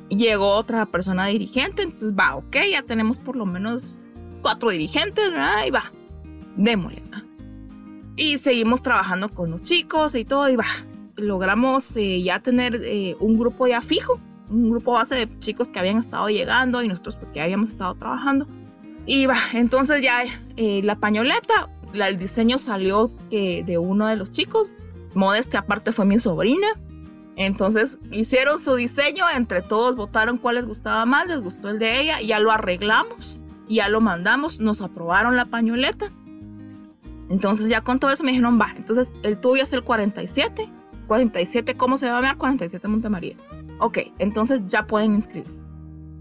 Llegó 0.09 0.55
otra 0.55 0.87
persona 0.87 1.27
dirigente, 1.27 1.83
entonces 1.83 2.15
va, 2.19 2.37
ok, 2.37 2.57
ya 2.73 2.83
tenemos 2.83 3.19
por 3.19 3.37
lo 3.37 3.45
menos 3.45 3.97
cuatro 4.41 4.71
dirigentes, 4.71 5.31
¿verdad? 5.31 5.67
Y 5.67 5.71
va, 5.71 5.93
démosle. 6.57 7.03
Y 8.17 8.39
seguimos 8.39 8.83
trabajando 8.83 9.29
con 9.29 9.51
los 9.51 9.63
chicos 9.63 10.15
y 10.15 10.25
todo, 10.25 10.49
y 10.49 10.57
va, 10.57 10.65
logramos 11.19 11.97
eh, 11.97 12.23
ya 12.23 12.41
tener 12.41 12.81
eh, 12.83 13.17
un 13.21 13.39
grupo 13.39 13.67
ya 13.67 13.81
fijo 13.81 14.21
un 14.51 14.71
grupo 14.71 14.93
base 14.93 15.15
de 15.15 15.39
chicos 15.41 15.71
que 15.71 15.79
habían 15.79 15.99
estado 15.99 16.29
llegando 16.29 16.83
y 16.83 16.89
nosotros 16.89 17.17
pues 17.17 17.31
que 17.31 17.41
habíamos 17.41 17.71
estado 17.71 17.95
trabajando. 17.95 18.47
Y 19.07 19.27
va, 19.27 19.37
entonces 19.55 20.03
ya 20.03 20.23
eh, 20.57 20.81
la 20.83 20.97
pañoleta, 20.97 21.71
el 21.93 22.19
diseño 22.19 22.59
salió 22.59 23.11
que 23.31 23.63
de 23.65 23.79
uno 23.79 24.07
de 24.07 24.17
los 24.17 24.31
chicos, 24.31 24.75
Modesta 25.15 25.61
aparte 25.61 25.93
fue 25.93 26.05
mi 26.05 26.19
sobrina. 26.19 26.69
Entonces 27.37 27.99
hicieron 28.11 28.59
su 28.59 28.75
diseño, 28.75 29.25
entre 29.35 29.63
todos 29.63 29.97
votaron 29.97 30.39
cuál 30.39 30.57
les 30.57 30.67
gustaba 30.67 31.07
más, 31.07 31.27
les 31.27 31.41
gustó 31.41 31.71
el 31.71 31.79
de 31.79 32.01
ella, 32.01 32.21
ya 32.21 32.41
lo 32.41 32.51
arreglamos. 32.51 33.43
ya 33.69 33.89
lo 33.89 34.01
mandamos, 34.01 34.61
nos 34.61 34.81
aprobaron 34.81 35.37
la 35.37 35.45
pañoleta. 35.45 36.11
Entonces 37.29 37.69
ya 37.69 37.83
con 37.83 37.99
todo 37.99 38.11
eso 38.11 38.25
me 38.25 38.31
dijeron, 38.31 38.59
va, 38.59 38.73
entonces 38.77 39.13
el 39.23 39.39
tuyo 39.41 39.63
es 39.63 39.73
el 39.73 39.85
47. 39.85 40.69
47, 41.09 41.75
¿cómo 41.75 41.99
se 41.99 42.07
va 42.07 42.19
a 42.19 42.21
llamar? 42.21 42.37
47 42.37 42.87
Montemaría. 42.87 43.35
Ok, 43.81 43.99
entonces 44.19 44.61
ya 44.67 44.87
pueden 44.87 45.15
inscribir. 45.15 45.59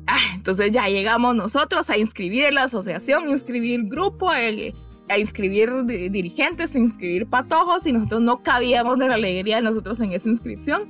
Ah, 0.08 0.18
entonces 0.34 0.72
ya 0.72 0.88
llegamos 0.88 1.36
nosotros 1.36 1.90
a 1.90 1.98
inscribir 1.98 2.54
la 2.54 2.64
asociación, 2.64 3.30
inscribir 3.30 3.84
grupo, 3.84 4.34
eh, 4.34 4.74
a 5.10 5.18
inscribir 5.18 5.86
dirigentes, 5.86 6.76
a 6.76 6.80
inscribir 6.80 7.28
patojos 7.28 7.86
y 7.86 7.92
nosotros 7.92 8.22
no 8.22 8.42
cabíamos 8.42 8.98
de 8.98 9.08
la 9.08 9.16
alegría 9.16 9.58
de 9.58 9.64
nosotros 9.64 10.00
en 10.00 10.14
esa 10.14 10.30
inscripción. 10.30 10.90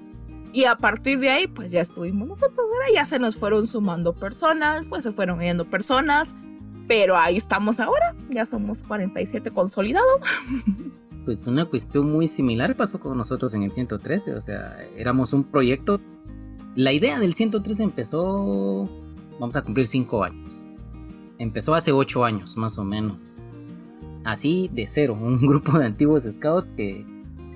Y 0.54 0.66
a 0.66 0.76
partir 0.76 1.20
de 1.20 1.30
ahí, 1.30 1.48
pues 1.48 1.72
ya 1.72 1.82
estuvimos 1.82 2.28
nosotros, 2.28 2.66
¿verdad? 2.72 2.94
Ya 2.94 3.06
se 3.06 3.20
nos 3.20 3.36
fueron 3.36 3.68
sumando 3.68 4.14
personas, 4.14 4.86
pues 4.86 5.04
se 5.04 5.12
fueron 5.12 5.40
yendo 5.40 5.70
personas, 5.70 6.36
pero 6.88 7.18
ahí 7.18 7.38
estamos 7.38 7.80
ahora, 7.80 8.16
ya 8.30 8.46
somos 8.46 8.84
47 8.84 9.52
consolidados. 9.52 10.22
Pues 11.28 11.46
una 11.46 11.66
cuestión 11.66 12.10
muy 12.10 12.26
similar 12.26 12.78
pasó 12.78 13.02
con 13.02 13.18
nosotros 13.18 13.54
en 13.54 13.64
el 13.64 13.74
113, 13.74 14.34
o 14.34 14.40
sea, 14.40 14.78
éramos 14.96 15.34
un 15.34 15.44
proyecto. 15.44 16.00
La 16.74 16.94
idea 16.94 17.20
del 17.20 17.34
113 17.34 17.84
empezó, 17.84 18.88
vamos 19.38 19.58
a 19.58 19.62
cumplir 19.62 19.88
5 19.88 20.24
años. 20.24 20.64
Empezó 21.38 21.76
hace 21.76 21.92
8 21.92 22.24
años, 22.24 22.56
más 22.56 22.78
o 22.78 22.86
menos 22.86 23.42
así 24.24 24.70
de 24.72 24.88
cero, 24.88 25.18
un 25.20 25.38
grupo 25.48 25.78
de 25.78 25.86
antiguos 25.88 26.24
scouts 26.24 26.70
que 26.78 27.06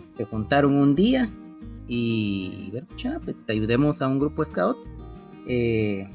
se 0.10 0.26
juntaron 0.26 0.74
un 0.74 0.94
día 0.94 1.32
y 1.88 2.72
bueno, 2.72 2.88
ya, 2.98 3.22
pues 3.24 3.38
ayudemos 3.48 4.02
a 4.02 4.08
un 4.10 4.20
grupo 4.20 4.44
scout. 4.44 4.76
Eh, 5.48 6.10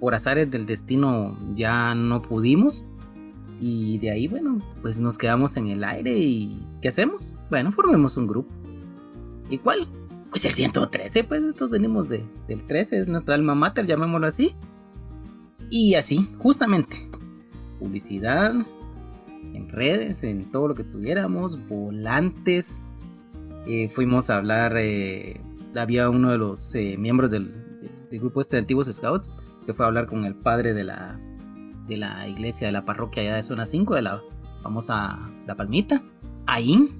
por 0.00 0.14
azares 0.14 0.50
del 0.50 0.64
destino 0.64 1.36
ya 1.54 1.94
no 1.94 2.22
pudimos 2.22 2.82
y 3.60 3.98
de 3.98 4.10
ahí, 4.10 4.28
bueno, 4.28 4.60
pues 4.82 5.00
nos 5.00 5.18
quedamos 5.18 5.56
en 5.56 5.68
el 5.68 5.84
aire 5.84 6.12
y 6.16 6.66
¿qué 6.82 6.88
hacemos? 6.88 7.36
Bueno, 7.50 7.72
formemos 7.72 8.16
un 8.16 8.26
grupo. 8.26 8.52
¿Y 9.48 9.58
cuál? 9.58 9.88
Pues 10.30 10.44
el 10.44 10.52
113, 10.52 11.24
pues 11.24 11.40
nosotros 11.40 11.70
venimos 11.70 12.08
de, 12.08 12.24
del 12.48 12.66
13, 12.66 12.98
es 12.98 13.08
nuestra 13.08 13.36
alma 13.36 13.54
mater, 13.54 13.86
llamémoslo 13.86 14.26
así. 14.26 14.54
Y 15.70 15.94
así, 15.94 16.28
justamente, 16.38 17.08
publicidad, 17.78 18.54
en 19.54 19.68
redes, 19.68 20.24
en 20.24 20.50
todo 20.50 20.68
lo 20.68 20.74
que 20.74 20.84
tuviéramos, 20.84 21.66
volantes. 21.68 22.82
Eh, 23.66 23.88
fuimos 23.88 24.28
a 24.30 24.38
hablar, 24.38 24.76
eh, 24.76 25.40
había 25.76 26.10
uno 26.10 26.30
de 26.30 26.38
los 26.38 26.74
eh, 26.74 26.96
miembros 26.98 27.30
del, 27.30 27.62
grupo 28.10 28.40
este 28.40 28.54
de 28.54 28.60
antiguos 28.60 28.86
scouts 28.86 29.32
que 29.66 29.72
fue 29.72 29.84
a 29.84 29.88
hablar 29.88 30.06
con 30.06 30.24
el 30.24 30.36
padre 30.36 30.72
de 30.72 30.84
la, 30.84 31.18
de 31.86 31.96
la 31.96 32.28
iglesia 32.28 32.66
de 32.66 32.72
la 32.72 32.84
parroquia 32.84 33.22
allá 33.22 33.36
de 33.36 33.42
zona 33.42 33.66
5 33.66 33.94
de 33.94 34.02
la 34.02 34.20
famosa 34.62 35.18
La 35.46 35.56
Palmita. 35.56 36.02
Ahí, 36.46 36.90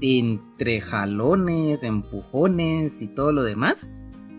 entre 0.00 0.80
jalones, 0.80 1.82
empujones 1.82 3.02
y 3.02 3.08
todo 3.08 3.32
lo 3.32 3.42
demás, 3.42 3.90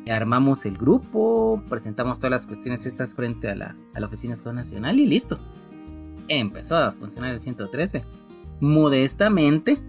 armamos 0.09 0.65
el 0.65 0.77
grupo, 0.77 1.61
presentamos 1.69 2.19
todas 2.19 2.31
las 2.31 2.45
cuestiones 2.45 2.85
estas 2.85 3.15
frente 3.15 3.49
a 3.49 3.55
la, 3.55 3.77
a 3.93 3.99
la 3.99 4.07
oficina 4.07 4.35
Scout 4.35 4.55
Nacional 4.55 4.99
y 4.99 5.07
listo 5.07 5.37
empezó 6.27 6.75
a 6.77 6.91
funcionar 6.91 7.31
el 7.31 7.39
113. 7.39 8.03
Modestamente 8.59 9.79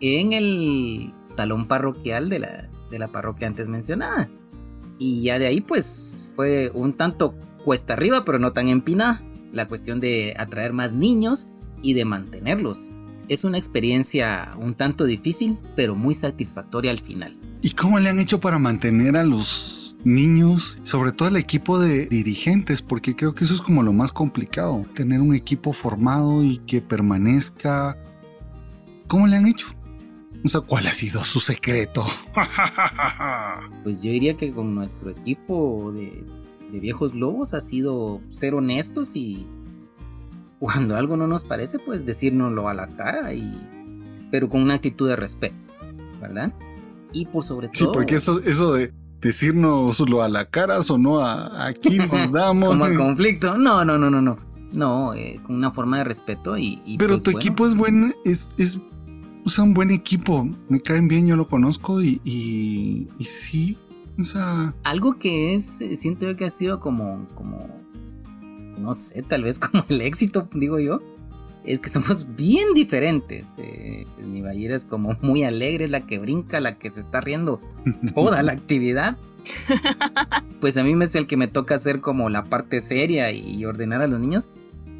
en 0.00 0.32
el 0.32 1.12
salón 1.24 1.66
parroquial 1.66 2.28
de 2.28 2.38
la, 2.40 2.68
de 2.90 2.98
la 2.98 3.08
parroquia 3.08 3.46
antes 3.46 3.68
mencionada. 3.68 4.28
Y 4.98 5.22
ya 5.22 5.38
de 5.38 5.46
ahí 5.46 5.60
pues 5.60 6.32
fue 6.34 6.70
un 6.74 6.92
tanto 6.92 7.34
cuesta 7.64 7.92
arriba, 7.92 8.24
pero 8.24 8.38
no 8.38 8.52
tan 8.52 8.68
empinada. 8.68 9.22
La 9.52 9.68
cuestión 9.68 10.00
de 10.00 10.34
atraer 10.38 10.72
más 10.72 10.92
niños 10.92 11.48
y 11.82 11.94
de 11.94 12.04
mantenerlos. 12.04 12.92
Es 13.28 13.44
una 13.44 13.58
experiencia 13.58 14.54
un 14.58 14.74
tanto 14.74 15.04
difícil, 15.04 15.58
pero 15.76 15.94
muy 15.94 16.14
satisfactoria 16.14 16.90
al 16.90 16.98
final. 16.98 17.36
¿Y 17.60 17.70
cómo 17.70 17.98
le 17.98 18.08
han 18.08 18.18
hecho 18.18 18.40
para 18.40 18.58
mantener 18.58 19.16
a 19.16 19.24
los 19.24 19.78
niños, 20.04 20.78
sobre 20.82 21.12
todo 21.12 21.28
el 21.28 21.36
equipo 21.36 21.78
de 21.78 22.06
dirigentes, 22.06 22.82
porque 22.82 23.16
creo 23.16 23.34
que 23.34 23.44
eso 23.44 23.54
es 23.54 23.60
como 23.60 23.82
lo 23.82 23.92
más 23.92 24.12
complicado, 24.12 24.86
tener 24.94 25.20
un 25.20 25.34
equipo 25.34 25.72
formado 25.72 26.42
y 26.42 26.58
que 26.58 26.80
permanezca. 26.80 27.96
¿Cómo 29.06 29.26
le 29.26 29.36
han 29.36 29.46
hecho? 29.46 29.68
O 30.44 30.48
sea, 30.48 30.60
¿cuál 30.60 30.86
ha 30.86 30.94
sido 30.94 31.24
su 31.24 31.40
secreto? 31.40 32.06
pues 33.82 34.02
yo 34.02 34.10
diría 34.12 34.36
que 34.36 34.52
con 34.52 34.74
nuestro 34.74 35.10
equipo 35.10 35.92
de, 35.92 36.24
de 36.72 36.80
viejos 36.80 37.14
lobos 37.14 37.54
ha 37.54 37.60
sido 37.60 38.20
ser 38.28 38.54
honestos 38.54 39.16
y 39.16 39.46
cuando 40.58 40.96
algo 40.96 41.16
no 41.16 41.26
nos 41.26 41.44
parece, 41.44 41.78
pues 41.78 42.04
decírnoslo 42.04 42.68
a 42.68 42.74
la 42.74 42.88
cara 42.88 43.32
y 43.32 43.52
pero 44.30 44.48
con 44.48 44.62
una 44.62 44.74
actitud 44.74 45.08
de 45.08 45.16
respeto, 45.16 45.56
¿verdad? 46.20 46.52
Y 47.12 47.26
por 47.26 47.44
sobre 47.44 47.68
todo. 47.68 47.78
Sí, 47.78 47.86
porque 47.92 48.16
eso, 48.16 48.40
eso 48.40 48.74
de 48.74 48.92
decirnoslo 49.20 50.22
a 50.22 50.28
la 50.28 50.44
cara 50.46 50.80
o 50.80 50.98
no 50.98 51.20
a 51.20 51.66
aquí 51.66 51.98
nos 51.98 52.32
damos. 52.32 52.76
Como 52.76 52.94
conflicto. 52.94 53.56
No, 53.56 53.84
no, 53.84 53.98
no, 53.98 54.10
no, 54.10 54.20
no. 54.20 54.38
No, 54.70 55.14
eh, 55.14 55.40
con 55.46 55.56
una 55.56 55.70
forma 55.70 55.98
de 55.98 56.04
respeto 56.04 56.58
y. 56.58 56.96
Pero 56.98 57.14
pues, 57.14 57.22
tu 57.22 57.30
equipo 57.30 57.66
es 57.66 57.74
buen, 57.74 58.14
es, 58.24 58.50
es 58.58 58.78
o 59.44 59.48
sea, 59.48 59.64
un 59.64 59.72
buen 59.72 59.90
equipo. 59.90 60.46
Me 60.68 60.80
caen 60.80 61.08
bien, 61.08 61.26
yo 61.26 61.36
lo 61.36 61.48
conozco 61.48 62.02
y, 62.02 62.20
y, 62.24 63.08
y 63.18 63.24
sí. 63.24 63.78
O 64.18 64.24
sea. 64.24 64.74
Algo 64.84 65.18
que 65.18 65.54
es, 65.54 65.80
eh, 65.80 65.96
siento 65.96 66.26
yo 66.26 66.36
que 66.36 66.44
ha 66.44 66.50
sido 66.50 66.80
como, 66.80 67.28
como, 67.34 67.68
no 68.76 68.94
sé, 68.94 69.22
tal 69.22 69.42
vez 69.42 69.58
como 69.60 69.84
el 69.88 70.00
éxito, 70.00 70.48
digo 70.52 70.78
yo 70.78 71.00
es 71.68 71.80
que 71.80 71.90
somos 71.90 72.26
bien 72.34 72.72
diferentes. 72.74 73.48
Eh, 73.58 74.06
pues 74.14 74.28
mi 74.28 74.40
Bayera 74.40 74.74
es 74.74 74.86
como 74.86 75.16
muy 75.20 75.44
alegre, 75.44 75.84
es 75.84 75.90
la 75.90 76.00
que 76.06 76.18
brinca, 76.18 76.60
la 76.60 76.78
que 76.78 76.90
se 76.90 77.00
está 77.00 77.20
riendo 77.20 77.60
toda 78.14 78.42
la 78.42 78.52
actividad. 78.52 79.16
Pues 80.60 80.76
a 80.76 80.82
mí 80.82 80.94
me 80.94 81.04
es 81.04 81.14
el 81.14 81.26
que 81.26 81.36
me 81.36 81.46
toca 81.46 81.74
hacer 81.74 82.00
como 82.00 82.30
la 82.30 82.44
parte 82.44 82.80
seria 82.80 83.30
y 83.32 83.64
ordenar 83.64 84.02
a 84.02 84.06
los 84.06 84.18
niños. 84.18 84.48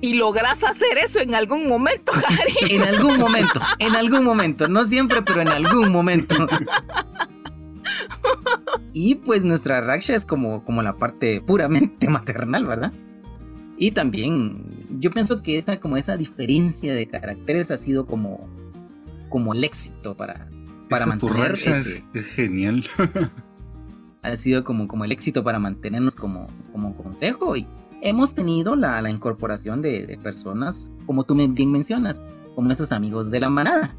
Y 0.01 0.15
logras 0.15 0.63
hacer 0.63 0.97
eso 0.99 1.21
en 1.21 1.35
algún 1.35 1.69
momento, 1.69 2.13
Harry. 2.29 2.75
en 2.75 2.83
algún 2.83 3.19
momento, 3.19 3.61
en 3.79 3.97
algún 3.97 4.25
momento. 4.25 4.69
No 4.69 4.87
siempre, 4.87 5.23
pero 5.23 5.41
en 5.41 5.49
algún 5.49 5.91
momento. 5.91 6.47
y 8.93 9.17
pues 9.17 9.45
nuestra 9.45 9.81
Raksha 9.81 10.15
es 10.15 10.25
como, 10.25 10.65
como 10.65 10.83
la 10.83 10.97
parte 10.97 11.41
puramente 11.41 12.09
maternal, 12.11 12.67
¿verdad? 12.67 12.93
Y 13.79 13.93
también 13.93 14.65
yo 14.99 15.11
pienso 15.11 15.43
que 15.43 15.57
esta, 15.57 15.79
como 15.79 15.97
esa 15.97 16.17
diferencia 16.17 16.95
de 16.95 17.07
caracteres 17.07 17.71
ha 17.71 17.77
sido 17.77 18.07
como, 18.07 18.49
como 19.29 19.55
el 19.55 19.63
éxito 19.63 20.17
para, 20.17 20.49
para 20.89 21.07
mantener 21.07 21.53
ese, 21.53 22.05
es, 22.13 22.27
genial. 22.27 22.85
ha 24.23 24.37
sido 24.37 24.65
como, 24.65 24.89
como 24.89 25.05
el 25.05 25.13
éxito 25.13 25.45
para 25.45 25.59
mantenernos 25.59 26.17
como, 26.17 26.49
como 26.73 26.97
consejo 26.97 27.57
y 27.57 27.67
hemos 28.03 28.35
tenido 28.35 28.77
la, 28.77 29.01
la 29.03 29.11
incorporación 29.11 29.83
de, 29.83 30.19
personas, 30.23 30.91
como 31.07 31.25
tú 31.25 31.35
bien 31.35 31.73
mencionas, 31.73 32.23
como 32.55 32.67
nuestros 32.67 32.93
amigos 32.93 33.31
de 33.31 33.41
la 33.41 33.51
manada. 33.51 33.95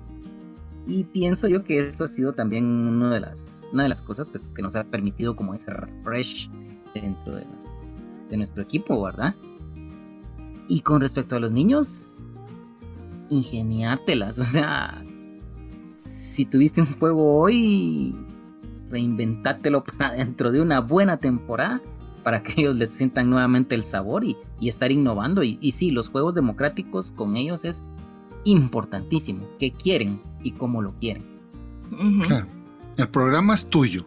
Y 0.90 1.04
pienso 1.04 1.48
yo 1.48 1.64
que 1.64 1.78
eso 1.78 2.04
ha 2.04 2.08
sido 2.08 2.34
también 2.34 2.66
una 2.66 3.12
de 3.12 3.20
las, 3.20 3.70
una 3.74 3.84
de 3.84 3.90
las 3.90 4.02
cosas 4.02 4.28
pues, 4.28 4.54
que 4.56 4.64
nos 4.64 4.76
ha 4.76 4.84
permitido 4.84 5.36
como 5.36 5.54
ese 5.54 5.72
refresh 5.72 6.50
dentro 6.96 7.36
de, 7.36 7.46
de 8.30 8.38
nuestro 8.38 8.64
equipo, 8.64 9.02
¿verdad? 9.04 9.36
Y 10.68 10.82
con 10.82 11.00
respecto 11.00 11.36
a 11.36 11.40
los 11.40 11.52
niños, 11.52 12.22
ingeniártelas. 13.30 14.40
O 14.40 14.44
sea, 14.44 15.06
si 15.90 16.46
tuviste 16.46 16.82
un 16.82 16.98
juego 16.98 17.40
hoy, 17.40 18.16
reinventátelo 18.90 19.84
para 19.84 20.12
dentro 20.18 20.52
de 20.52 20.60
una 20.62 20.82
buena 20.82 21.18
temporada 21.18 21.82
para 22.24 22.42
que 22.42 22.62
ellos 22.62 22.76
le 22.76 22.92
sientan 22.92 23.30
nuevamente 23.30 23.76
el 23.76 23.84
sabor 23.84 24.24
y, 24.24 24.36
estar 24.62 24.92
innovando. 24.92 25.44
Y, 25.44 25.60
y, 25.62 25.72
sí, 25.72 25.92
los 25.92 26.10
juegos 26.10 26.34
democráticos 26.34 27.12
con 27.12 27.36
ellos 27.36 27.64
es 27.64 27.84
importantísimo. 28.44 29.48
¿Qué 29.60 29.72
quieren 29.72 30.29
y 30.42 30.54
cómo 30.54 30.82
lo 30.82 30.94
quieren? 31.00 31.26
Claro. 32.28 32.48
El 32.98 33.10
programa 33.10 33.54
es 33.54 33.66
tuyo, 33.66 34.06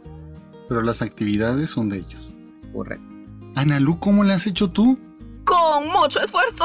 pero 0.68 0.82
las 0.82 1.02
actividades 1.02 1.70
son 1.70 1.88
de 1.88 1.98
ellos. 1.98 2.28
Correcto. 2.72 3.14
Analu, 3.54 3.98
¿cómo 3.98 4.24
le 4.24 4.34
has 4.34 4.46
hecho 4.46 4.70
tú? 4.70 4.98
con 5.44 5.88
mucho 5.88 6.20
esfuerzo. 6.20 6.64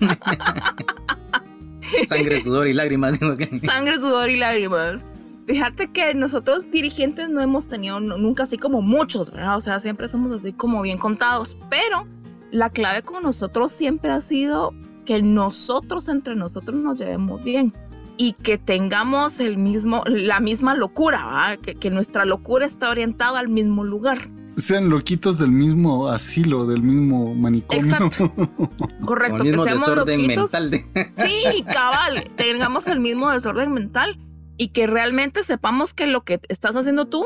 Sangre, 2.06 2.40
sudor 2.40 2.66
y 2.66 2.74
lágrimas. 2.74 3.18
Sangre, 3.56 3.96
sudor 3.96 4.30
y 4.30 4.36
lágrimas. 4.36 5.04
Fíjate 5.46 5.92
que 5.92 6.12
nosotros 6.14 6.70
dirigentes 6.70 7.28
no 7.28 7.40
hemos 7.40 7.68
tenido 7.68 8.00
nunca 8.00 8.42
así 8.42 8.58
como 8.58 8.82
muchos, 8.82 9.30
¿verdad? 9.30 9.56
O 9.56 9.60
sea, 9.60 9.78
siempre 9.78 10.08
somos 10.08 10.32
así 10.32 10.52
como 10.52 10.82
bien 10.82 10.98
contados. 10.98 11.56
Pero 11.70 12.06
la 12.50 12.70
clave 12.70 13.02
con 13.02 13.22
nosotros 13.22 13.70
siempre 13.70 14.10
ha 14.10 14.20
sido 14.20 14.74
que 15.04 15.22
nosotros 15.22 16.08
entre 16.08 16.34
nosotros 16.34 16.76
nos 16.76 16.98
llevemos 16.98 17.42
bien 17.44 17.72
y 18.16 18.32
que 18.32 18.58
tengamos 18.58 19.40
el 19.40 19.58
mismo, 19.58 20.02
la 20.06 20.40
misma 20.40 20.74
locura, 20.74 21.24
¿verdad? 21.26 21.58
Que, 21.58 21.74
que 21.74 21.90
nuestra 21.90 22.24
locura 22.24 22.66
está 22.66 22.90
orientada 22.90 23.38
al 23.38 23.48
mismo 23.48 23.84
lugar. 23.84 24.30
sean 24.56 24.88
loquitos 24.88 25.38
del 25.38 25.50
mismo 25.50 26.08
asilo, 26.08 26.66
del 26.66 26.82
mismo 26.82 27.34
manicomio. 27.34 27.84
Exacto. 27.84 28.32
Correcto, 29.04 29.44
que 29.44 29.58
seamos 29.58 29.96
loquitos. 29.96 30.50
Sí, 31.16 31.64
cabal, 31.72 32.30
tengamos 32.36 32.86
el 32.86 33.00
mismo 33.00 33.30
desorden 33.30 33.72
mental 33.72 34.18
y 34.56 34.68
que 34.68 34.86
realmente 34.86 35.44
sepamos 35.44 35.92
que 35.92 36.06
lo 36.06 36.24
que 36.24 36.40
estás 36.48 36.74
haciendo 36.76 37.06
tú 37.06 37.24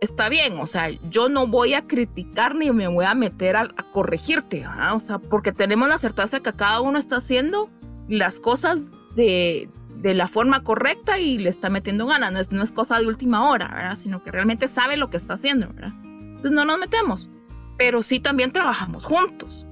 está 0.00 0.28
bien. 0.28 0.58
O 0.58 0.66
sea, 0.66 0.90
yo 1.10 1.28
no 1.28 1.46
voy 1.46 1.74
a 1.74 1.86
criticar 1.86 2.54
ni 2.54 2.70
me 2.70 2.88
voy 2.88 3.04
a 3.04 3.14
meter 3.14 3.56
a, 3.56 3.68
corregirte, 3.92 4.64
o 4.94 5.00
sea, 5.00 5.18
porque 5.18 5.52
tenemos 5.52 5.88
la 5.88 5.98
certeza 5.98 6.40
que 6.40 6.52
cada 6.52 6.80
uno 6.80 6.98
está 6.98 7.16
haciendo 7.16 7.68
las 8.08 8.38
cosas 8.38 8.78
de, 9.16 9.68
de 10.00 10.14
la 10.14 10.28
forma 10.28 10.64
correcta 10.64 11.18
y 11.18 11.38
le 11.38 11.50
está 11.50 11.68
metiendo 11.68 12.06
ganas. 12.06 12.32
No 12.32 12.38
es, 12.38 12.52
no 12.52 12.62
es 12.62 12.72
cosa 12.72 12.98
de 12.98 13.06
última 13.06 13.50
hora. 13.50 13.94
Sino 13.96 14.22
que 14.22 14.30
realmente 14.30 14.68
sabe 14.68 14.96
lo 14.96 15.10
que 15.10 15.16
está 15.16 15.34
haciendo, 15.34 15.68
¿verdad? 15.68 15.92
Entonces 16.02 16.52
no 16.52 16.64
nos 16.64 16.78
metemos. 16.78 17.28
Pero 17.76 18.02
sí 18.02 18.20
también 18.20 18.50
trabajamos 18.50 19.04
juntos. 19.04 19.66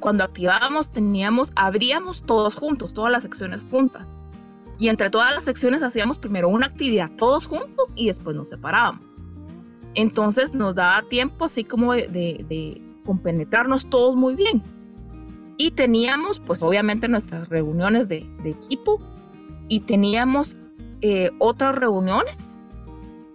Cuando 0.00 0.24
activábamos, 0.24 0.90
teníamos, 0.90 1.52
abríamos 1.54 2.22
todos 2.22 2.54
juntos, 2.54 2.94
todas 2.94 3.10
las 3.10 3.22
secciones 3.22 3.64
juntas. 3.68 4.08
Y 4.78 4.88
entre 4.88 5.10
todas 5.10 5.32
las 5.34 5.44
secciones 5.44 5.82
hacíamos 5.82 6.18
primero 6.18 6.48
una 6.48 6.66
actividad 6.66 7.10
todos 7.16 7.46
juntos 7.46 7.92
y 7.94 8.08
después 8.08 8.34
nos 8.34 8.48
separábamos. 8.48 9.04
Entonces 9.94 10.54
nos 10.54 10.74
daba 10.74 11.02
tiempo 11.08 11.44
así 11.44 11.64
como 11.64 11.92
de, 11.92 12.08
de, 12.08 12.82
compenetrarnos 13.04 13.90
todos 13.90 14.16
muy 14.16 14.34
bien. 14.34 14.62
Y 15.56 15.72
teníamos 15.72 16.40
pues 16.40 16.62
obviamente 16.62 17.06
nuestras 17.08 17.48
reuniones 17.48 18.08
de 18.08 18.26
equipo 18.44 19.00
y 19.68 19.80
teníamos 19.80 20.56
eh, 21.00 21.30
otras 21.38 21.74
reuniones 21.74 22.58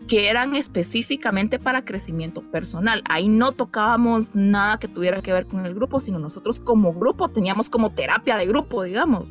que 0.08 0.30
eran 0.30 0.56
específicamente 0.56 1.60
para 1.60 1.84
crecimiento 1.84 2.42
personal. 2.42 3.04
Ahí 3.10 3.28
no 3.28 3.52
tocábamos 3.52 4.34
nada 4.36 4.80
que 4.80 4.88
tuviera 4.88 5.22
que 5.22 5.34
ver 5.34 5.48
con 5.48 5.66
el 5.66 5.74
grupo, 5.76 6.00
sino 6.00 6.18
nosotros 6.18 6.60
como 6.60 6.94
grupo 6.94 7.30
teníamos 7.30 7.70
como 7.70 7.92
terapia 7.92 8.38
de 8.38 8.46
grupo, 8.46 8.84
digamos. 8.84 9.26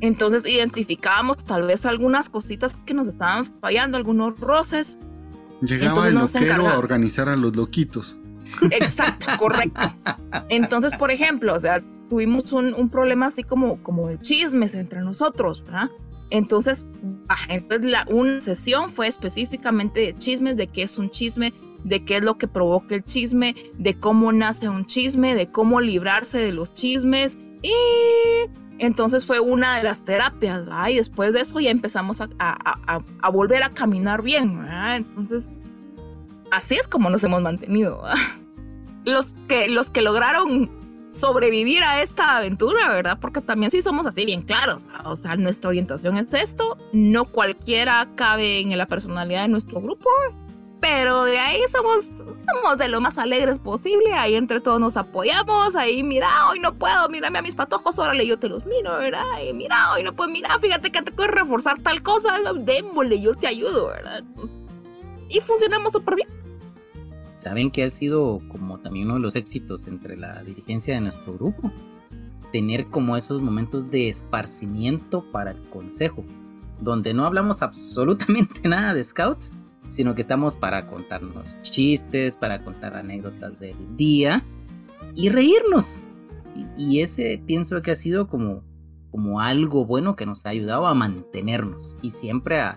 Entonces 0.00 0.46
identificábamos 0.46 1.44
tal 1.44 1.66
vez 1.66 1.84
algunas 1.86 2.30
cositas 2.30 2.76
que 2.86 2.94
nos 2.94 3.08
estaban 3.08 3.44
fallando, 3.44 3.96
algunos 3.96 4.38
roces. 4.38 4.98
Llegaba 5.60 6.06
el 6.06 6.14
loquero 6.14 6.68
a 6.68 6.78
organizar 6.78 7.28
a 7.28 7.36
los 7.36 7.56
loquitos. 7.56 8.16
Exacto, 8.70 9.26
correcto. 9.38 9.92
Entonces, 10.48 10.92
por 10.96 11.10
ejemplo, 11.10 11.54
o 11.54 11.58
sea, 11.60 11.82
tuvimos 12.08 12.52
un, 12.52 12.88
problema 12.88 13.26
así 13.26 13.42
como, 13.42 13.82
como 13.82 14.08
de 14.08 14.18
chismes 14.18 14.74
entre 14.74 15.00
nosotros, 15.00 15.62
¿verdad? 15.64 15.90
Entonces, 16.30 16.84
entonces 17.48 17.90
la, 17.90 18.04
una 18.08 18.40
sesión 18.40 18.90
fue 18.90 19.06
específicamente 19.06 20.00
de 20.00 20.16
chismes, 20.16 20.56
de 20.56 20.66
qué 20.66 20.82
es 20.82 20.98
un 20.98 21.10
chisme, 21.10 21.54
de 21.84 22.04
qué 22.04 22.16
es 22.16 22.22
lo 22.22 22.36
que 22.36 22.48
provoca 22.48 22.94
el 22.94 23.04
chisme, 23.04 23.54
de 23.78 23.94
cómo 23.94 24.32
nace 24.32 24.68
un 24.68 24.84
chisme, 24.84 25.34
de 25.34 25.50
cómo 25.50 25.80
librarse 25.80 26.38
de 26.38 26.52
los 26.52 26.74
chismes. 26.74 27.38
Y 27.62 27.72
entonces 28.78 29.24
fue 29.24 29.40
una 29.40 29.78
de 29.78 29.84
las 29.84 30.04
terapias, 30.04 30.66
¿verdad? 30.66 30.88
Y 30.88 30.96
después 30.96 31.32
de 31.32 31.40
eso 31.40 31.60
ya 31.60 31.70
empezamos 31.70 32.20
a, 32.20 32.28
a, 32.38 33.02
a, 33.20 33.30
volver 33.30 33.62
a 33.62 33.70
caminar 33.70 34.22
bien, 34.22 34.58
¿verdad? 34.58 34.96
Entonces, 34.96 35.50
así 36.50 36.76
es 36.76 36.86
como 36.88 37.08
nos 37.10 37.24
hemos 37.24 37.42
mantenido, 37.42 38.02
¿verdad? 38.02 38.16
Los 39.04 39.32
que, 39.46 39.70
los 39.70 39.88
que 39.88 40.02
lograron 40.02 40.68
sobrevivir 41.10 41.82
a 41.82 42.02
esta 42.02 42.36
aventura, 42.36 42.88
¿verdad? 42.88 43.18
Porque 43.20 43.40
también 43.40 43.70
sí 43.70 43.82
somos 43.82 44.06
así 44.06 44.24
bien 44.24 44.42
claros. 44.42 44.82
O 45.04 45.16
sea, 45.16 45.36
nuestra 45.36 45.68
orientación 45.70 46.16
es 46.16 46.32
esto. 46.34 46.76
No 46.92 47.26
cualquiera 47.26 48.08
cabe 48.14 48.60
en 48.60 48.76
la 48.76 48.86
personalidad 48.86 49.42
de 49.42 49.48
nuestro 49.48 49.80
grupo. 49.80 50.08
Pero 50.80 51.24
de 51.24 51.40
ahí 51.40 51.60
somos, 51.72 52.06
somos 52.06 52.78
de 52.78 52.88
lo 52.88 53.00
más 53.00 53.18
alegres 53.18 53.58
posible. 53.58 54.12
Ahí 54.12 54.36
entre 54.36 54.60
todos 54.60 54.78
nos 54.78 54.96
apoyamos. 54.96 55.74
Ahí, 55.74 56.04
mira, 56.04 56.48
hoy 56.48 56.60
no 56.60 56.74
puedo. 56.74 57.08
Mírame 57.08 57.38
a 57.38 57.42
mis 57.42 57.56
patojos. 57.56 57.98
Órale, 57.98 58.24
yo 58.26 58.38
te 58.38 58.48
los 58.48 58.64
miro, 58.64 58.96
¿verdad? 58.96 59.24
Y 59.44 59.52
mira, 59.54 59.92
hoy 59.92 60.04
no 60.04 60.14
puedo. 60.14 60.30
Mira, 60.30 60.56
fíjate 60.60 60.92
que 60.92 61.02
te 61.02 61.10
puedes 61.10 61.32
reforzar 61.32 61.80
tal 61.80 62.02
cosa. 62.02 62.38
Démosle, 62.54 63.20
yo 63.20 63.34
te 63.34 63.48
ayudo, 63.48 63.88
¿verdad? 63.88 64.22
y 65.28 65.40
funcionamos 65.40 65.92
súper 65.92 66.16
bien 66.16 66.28
saben 67.38 67.70
que 67.70 67.84
ha 67.84 67.90
sido 67.90 68.40
como 68.48 68.78
también 68.78 69.06
uno 69.06 69.14
de 69.14 69.20
los 69.20 69.36
éxitos 69.36 69.86
entre 69.86 70.16
la 70.16 70.42
dirigencia 70.42 70.94
de 70.94 71.00
nuestro 71.00 71.34
grupo. 71.34 71.72
Tener 72.52 72.86
como 72.86 73.16
esos 73.16 73.40
momentos 73.42 73.90
de 73.90 74.08
esparcimiento 74.08 75.24
para 75.30 75.52
el 75.52 75.62
consejo, 75.68 76.24
donde 76.80 77.14
no 77.14 77.26
hablamos 77.26 77.62
absolutamente 77.62 78.68
nada 78.68 78.92
de 78.92 79.04
scouts, 79.04 79.52
sino 79.88 80.14
que 80.14 80.20
estamos 80.20 80.56
para 80.56 80.86
contarnos 80.86 81.60
chistes, 81.62 82.36
para 82.36 82.62
contar 82.62 82.96
anécdotas 82.96 83.58
del 83.58 83.96
día 83.96 84.44
y 85.14 85.28
reírnos. 85.30 86.06
Y, 86.76 87.00
ese 87.00 87.40
pienso 87.46 87.80
que 87.82 87.92
ha 87.92 87.94
sido 87.94 88.26
como, 88.26 88.64
como 89.12 89.40
algo 89.40 89.86
bueno 89.86 90.16
que 90.16 90.26
nos 90.26 90.44
ha 90.44 90.48
ayudado 90.48 90.88
a 90.88 90.94
mantenernos 90.94 91.96
y 92.02 92.10
siempre 92.10 92.58
a, 92.58 92.76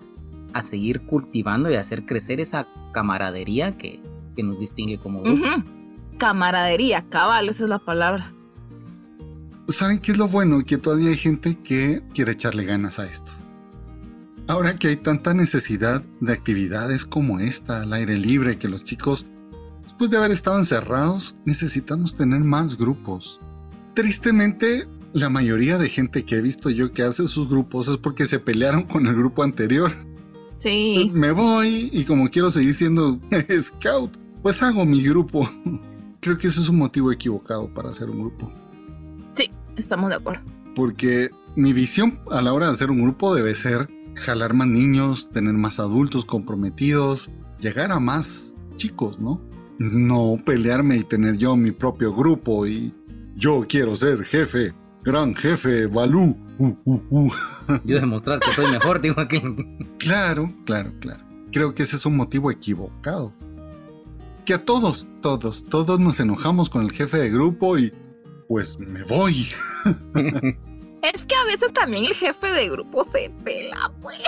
a 0.53 0.61
seguir 0.61 1.01
cultivando 1.01 1.71
y 1.71 1.75
a 1.75 1.79
hacer 1.79 2.05
crecer 2.05 2.39
esa 2.39 2.67
camaradería 2.91 3.71
que, 3.77 3.99
que 4.35 4.43
nos 4.43 4.59
distingue 4.59 4.97
como 4.97 5.21
grupo. 5.21 5.45
Camaradería, 6.17 7.05
cabal, 7.09 7.49
esa 7.49 7.63
es 7.63 7.69
la 7.69 7.79
palabra. 7.79 8.33
¿Saben 9.67 9.99
qué 9.99 10.11
es 10.11 10.17
lo 10.17 10.27
bueno? 10.27 10.63
Que 10.63 10.77
todavía 10.77 11.09
hay 11.09 11.17
gente 11.17 11.57
que 11.57 12.01
quiere 12.13 12.33
echarle 12.33 12.65
ganas 12.65 12.99
a 12.99 13.05
esto. 13.05 13.31
Ahora 14.47 14.75
que 14.75 14.89
hay 14.89 14.97
tanta 14.97 15.33
necesidad 15.33 16.03
de 16.19 16.33
actividades 16.33 17.05
como 17.05 17.39
esta 17.39 17.81
al 17.81 17.93
aire 17.93 18.17
libre, 18.17 18.57
que 18.57 18.67
los 18.67 18.83
chicos, 18.83 19.25
después 19.81 20.09
de 20.09 20.17
haber 20.17 20.31
estado 20.31 20.57
encerrados, 20.57 21.35
necesitamos 21.45 22.15
tener 22.15 22.41
más 22.41 22.77
grupos. 22.77 23.39
Tristemente, 23.93 24.87
la 25.13 25.29
mayoría 25.29 25.77
de 25.77 25.89
gente 25.89 26.25
que 26.25 26.35
he 26.35 26.41
visto 26.41 26.69
yo 26.69 26.91
que 26.91 27.03
hace 27.03 27.27
sus 27.27 27.49
grupos 27.49 27.87
es 27.87 27.97
porque 27.97 28.25
se 28.25 28.39
pelearon 28.39 28.83
con 28.83 29.07
el 29.07 29.15
grupo 29.15 29.43
anterior. 29.43 29.91
Sí. 30.61 31.11
Me 31.11 31.31
voy 31.31 31.89
y 31.91 32.05
como 32.05 32.29
quiero 32.29 32.51
seguir 32.51 32.75
siendo 32.75 33.19
scout, 33.61 34.15
pues 34.43 34.61
hago 34.61 34.85
mi 34.85 35.01
grupo. 35.01 35.49
Creo 36.19 36.37
que 36.37 36.47
ese 36.47 36.61
es 36.61 36.69
un 36.69 36.77
motivo 36.77 37.11
equivocado 37.11 37.67
para 37.73 37.89
hacer 37.89 38.11
un 38.11 38.19
grupo. 38.19 38.51
Sí, 39.33 39.49
estamos 39.75 40.11
de 40.11 40.17
acuerdo. 40.17 40.43
Porque 40.75 41.31
mi 41.55 41.73
visión 41.73 42.19
a 42.29 42.43
la 42.43 42.53
hora 42.53 42.67
de 42.67 42.73
hacer 42.73 42.91
un 42.91 43.01
grupo 43.01 43.33
debe 43.33 43.55
ser 43.55 43.87
jalar 44.13 44.53
más 44.53 44.67
niños, 44.67 45.31
tener 45.31 45.53
más 45.55 45.79
adultos 45.79 46.25
comprometidos, 46.25 47.31
llegar 47.59 47.91
a 47.91 47.99
más 47.99 48.55
chicos, 48.75 49.19
¿no? 49.19 49.41
No 49.79 50.39
pelearme 50.45 50.97
y 50.97 51.03
tener 51.03 51.37
yo 51.37 51.55
mi 51.55 51.71
propio 51.71 52.13
grupo 52.13 52.67
y 52.67 52.93
yo 53.35 53.65
quiero 53.67 53.95
ser 53.95 54.23
jefe, 54.25 54.75
gran 55.03 55.35
jefe, 55.35 55.87
Balú. 55.87 56.37
Uh, 56.57 56.75
uh, 56.85 57.01
uh. 57.09 57.31
Yo 57.85 57.99
demostrar 57.99 58.39
que 58.39 58.51
soy 58.51 58.71
mejor, 58.71 59.01
digo 59.01 59.19
aquí. 59.19 59.41
Claro, 59.97 60.53
claro, 60.65 60.91
claro. 60.99 61.23
Creo 61.51 61.73
que 61.75 61.83
ese 61.83 61.95
es 61.95 62.05
un 62.05 62.15
motivo 62.15 62.51
equivocado 62.51 63.33
que 64.45 64.53
a 64.55 64.65
todos, 64.65 65.07
todos, 65.21 65.65
todos 65.69 65.99
nos 65.99 66.19
enojamos 66.19 66.69
con 66.69 66.83
el 66.83 66.91
jefe 66.91 67.17
de 67.17 67.29
grupo 67.29 67.77
y 67.77 67.93
pues 68.47 68.77
me 68.79 69.03
voy. 69.03 69.47
Es 71.01 71.25
que 71.25 71.33
a 71.33 71.43
veces 71.45 71.73
también 71.73 72.05
el 72.05 72.13
jefe 72.13 72.45
de 72.45 72.69
grupo 72.69 73.03
se 73.03 73.31
pela, 73.43 73.91
pues. 74.03 74.19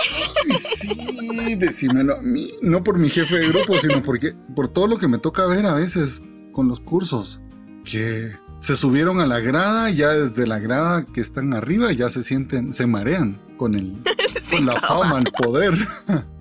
Sí, 0.80 1.54
decímelo 1.54 2.16
a 2.16 2.20
mí. 2.20 2.50
No 2.62 2.82
por 2.82 2.98
mi 2.98 3.08
jefe 3.10 3.38
de 3.38 3.48
grupo, 3.50 3.78
sino 3.78 4.02
porque 4.02 4.34
por 4.56 4.66
todo 4.66 4.88
lo 4.88 4.98
que 4.98 5.06
me 5.06 5.18
toca 5.18 5.46
ver 5.46 5.66
a 5.66 5.74
veces 5.74 6.20
con 6.50 6.66
los 6.66 6.80
cursos. 6.80 7.40
Que 7.84 8.32
se 8.64 8.76
subieron 8.76 9.20
a 9.20 9.26
la 9.26 9.40
grada, 9.40 9.90
ya 9.90 10.08
desde 10.08 10.46
la 10.46 10.58
grada 10.58 11.04
que 11.04 11.20
están 11.20 11.52
arriba 11.52 11.92
ya 11.92 12.08
se 12.08 12.22
sienten, 12.22 12.72
se 12.72 12.86
marean 12.86 13.38
con 13.58 13.74
el 13.74 14.02
con 14.50 14.64
la 14.64 14.80
fama, 14.80 15.18
el 15.18 15.30
poder 15.32 15.74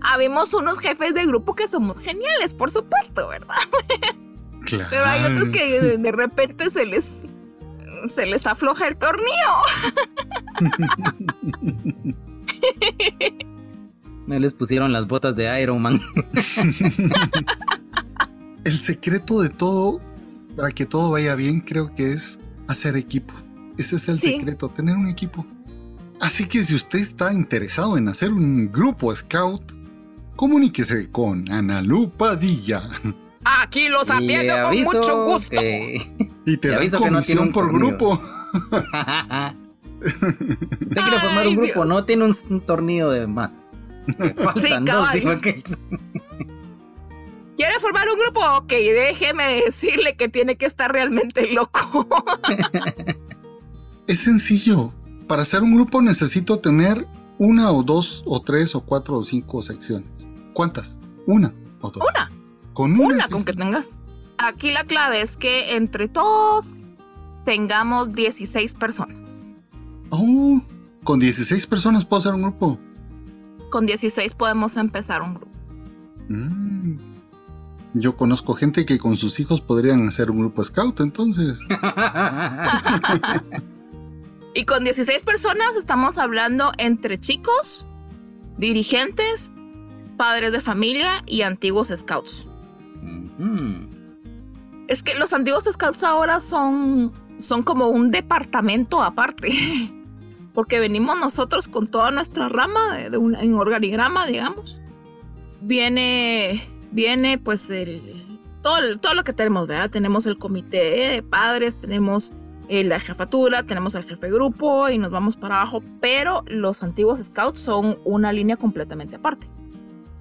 habemos 0.00 0.54
unos 0.54 0.80
jefes 0.80 1.14
de 1.14 1.24
grupo 1.26 1.54
que 1.54 1.68
somos 1.68 2.00
geniales, 2.00 2.52
por 2.52 2.70
supuesto, 2.70 3.28
¿verdad? 3.28 3.54
Claro. 4.64 4.88
Pero 4.90 5.04
hay 5.06 5.24
otros 5.24 5.48
que 5.48 5.80
de, 5.80 6.12
repente 6.12 6.68
se 6.68 6.84
les 6.84 7.24
se 8.06 8.26
les 8.26 8.46
afloja 8.46 8.86
el 8.86 8.98
tornillo. 8.98 9.28
Me 14.26 14.38
les 14.38 14.52
pusieron 14.52 14.92
las 14.92 15.06
botas 15.06 15.36
de 15.36 15.62
Iron 15.62 15.80
Man. 15.80 16.02
el 18.64 18.78
secreto 18.78 19.40
de 19.40 19.48
todo, 19.48 20.02
para 20.58 20.72
que 20.72 20.86
todo 20.86 21.10
vaya 21.10 21.36
bien, 21.36 21.60
creo 21.60 21.94
que 21.94 22.12
es 22.12 22.40
hacer 22.66 22.96
equipo. 22.96 23.32
Ese 23.78 23.94
es 23.94 24.08
el 24.08 24.16
secreto, 24.16 24.68
tener 24.68 24.96
un 24.96 25.06
equipo. 25.06 25.46
Así 26.20 26.46
que 26.46 26.64
si 26.64 26.74
usted 26.74 26.98
está 26.98 27.32
interesado 27.32 27.96
en 27.96 28.08
hacer 28.08 28.32
un 28.32 28.68
grupo 28.72 29.14
scout, 29.14 29.62
comuníquese 30.34 31.12
con 31.12 31.48
Ana 31.48 31.80
Lu 31.80 32.10
Padilla. 32.10 32.82
Aquí 33.44 33.88
los 33.88 34.10
atiendo 34.10 34.54
con 34.64 34.82
mucho 34.82 35.24
gusto. 35.26 35.62
Y 36.44 36.56
te 36.56 36.68
dan 36.70 36.90
comisión 36.90 37.52
por 37.52 37.72
grupo. 37.72 38.14
Usted 40.00 40.88
quiere 40.90 41.20
formar 41.20 41.46
un 41.46 41.56
grupo, 41.56 41.84
no 41.84 42.04
tiene 42.04 42.24
un, 42.24 42.60
tornillo 42.62 43.10
de 43.10 43.28
más. 43.28 43.70
sí, 44.56 44.70
dos, 44.80 45.12
digo 45.12 45.30
¿Quiere 47.58 47.80
formar 47.80 48.06
un 48.08 48.20
grupo? 48.20 48.40
Ok, 48.58 48.68
déjeme 48.68 49.62
decirle 49.64 50.14
que 50.14 50.28
tiene 50.28 50.56
que 50.56 50.64
estar 50.64 50.92
realmente 50.92 51.52
loco. 51.52 52.06
es 54.06 54.20
sencillo. 54.20 54.92
Para 55.26 55.42
hacer 55.42 55.64
un 55.64 55.74
grupo 55.74 56.00
necesito 56.00 56.60
tener 56.60 57.08
una 57.36 57.72
o 57.72 57.82
dos 57.82 58.22
o 58.26 58.40
tres 58.42 58.76
o 58.76 58.82
cuatro 58.82 59.18
o 59.18 59.24
cinco 59.24 59.60
secciones. 59.64 60.08
¿Cuántas? 60.52 61.00
Una 61.26 61.52
o 61.80 61.90
dos. 61.90 62.04
Una. 62.08 62.30
Con 62.74 62.92
una, 62.92 63.16
una 63.16 63.28
con 63.28 63.44
que 63.44 63.54
tengas. 63.54 63.96
Aquí 64.38 64.70
la 64.70 64.84
clave 64.84 65.20
es 65.20 65.36
que 65.36 65.74
entre 65.74 66.06
todos 66.06 66.94
tengamos 67.44 68.12
16 68.12 68.74
personas. 68.74 69.44
Oh, 70.10 70.62
con 71.02 71.18
16 71.18 71.66
personas 71.66 72.04
puedo 72.04 72.20
hacer 72.20 72.34
un 72.34 72.42
grupo. 72.42 72.78
Con 73.68 73.84
16 73.84 74.34
podemos 74.34 74.76
empezar 74.76 75.22
un 75.22 75.34
grupo. 75.34 75.58
Mm. 76.28 77.07
Yo 77.94 78.16
conozco 78.16 78.54
gente 78.54 78.84
que 78.84 78.98
con 78.98 79.16
sus 79.16 79.40
hijos 79.40 79.60
podrían 79.60 80.06
hacer 80.06 80.30
un 80.30 80.40
grupo 80.40 80.62
scout, 80.62 81.00
entonces. 81.00 81.60
y 84.54 84.64
con 84.64 84.84
16 84.84 85.22
personas 85.22 85.74
estamos 85.76 86.18
hablando 86.18 86.72
entre 86.76 87.18
chicos, 87.18 87.86
dirigentes, 88.58 89.50
padres 90.18 90.52
de 90.52 90.60
familia 90.60 91.22
y 91.26 91.42
antiguos 91.42 91.90
scouts. 91.94 92.46
Es 94.88 95.02
que 95.02 95.14
los 95.14 95.32
antiguos 95.32 95.64
scouts 95.64 96.02
ahora 96.02 96.40
son, 96.40 97.12
son 97.38 97.62
como 97.62 97.88
un 97.88 98.10
departamento 98.10 99.02
aparte. 99.02 99.50
Porque 100.52 100.80
venimos 100.80 101.16
nosotros 101.18 101.68
con 101.68 101.86
toda 101.86 102.10
nuestra 102.10 102.48
rama 102.48 102.96
de, 102.96 103.16
un 103.16 103.36
en 103.36 103.54
organigrama, 103.54 104.26
digamos. 104.26 104.80
Viene, 105.60 106.66
viene 106.92 107.38
pues 107.38 107.70
el, 107.70 108.02
todo, 108.62 108.96
todo 108.98 109.14
lo 109.14 109.24
que 109.24 109.32
tenemos, 109.32 109.66
¿verdad? 109.66 109.90
Tenemos 109.90 110.26
el 110.26 110.38
comité 110.38 111.10
de 111.10 111.22
padres, 111.22 111.76
tenemos 111.76 112.32
eh, 112.68 112.84
la 112.84 113.00
jefatura, 113.00 113.62
tenemos 113.62 113.94
el 113.94 114.04
jefe 114.04 114.26
de 114.26 114.32
grupo 114.32 114.88
y 114.90 114.98
nos 114.98 115.10
vamos 115.10 115.36
para 115.36 115.56
abajo, 115.56 115.82
pero 116.00 116.44
los 116.48 116.82
antiguos 116.82 117.18
scouts 117.24 117.60
son 117.60 117.96
una 118.04 118.32
línea 118.32 118.56
completamente 118.56 119.16
aparte. 119.16 119.48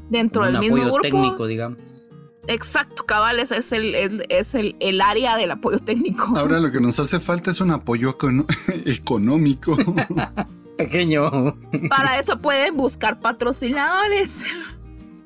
Dentro 0.10 0.46
del 0.46 0.60
mismo 0.60 0.78
grupo. 0.78 1.02
técnico, 1.02 1.48
digamos. 1.48 2.08
Exacto, 2.48 3.04
cabales 3.06 3.52
es 3.52 3.74
el, 3.74 4.24
es 4.30 4.56
el, 4.56 4.78
el, 4.80 5.02
área 5.02 5.36
del 5.36 5.52
apoyo 5.52 5.80
técnico. 5.80 6.32
Ahora 6.38 6.62
lo 6.62 6.72
que 6.72 6.80
nos 6.80 6.98
hace 6.98 7.20
falta 7.20 7.52
es 7.52 7.60
un 7.60 7.72
apoyo 7.72 8.18
económico. 8.86 9.78
Pequeño. 10.78 11.58
Para 11.90 12.20
eso 12.20 12.40
pueden 12.40 12.78
buscar 12.78 13.20
patrocinadores. 13.20 14.46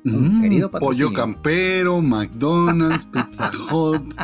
Mm, 0.04 0.66
pollo 0.80 1.12
campero, 1.12 2.00
McDonald's, 2.00 3.04
Pizza 3.04 3.50
Hut. 3.70 4.14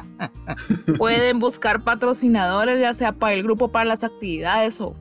Pueden 0.98 1.38
buscar 1.38 1.82
patrocinadores, 1.82 2.80
ya 2.80 2.94
sea 2.94 3.12
para 3.12 3.34
el 3.34 3.42
grupo, 3.42 3.68
para 3.68 3.84
las 3.84 4.02
actividades 4.02 4.80
o 4.80 4.96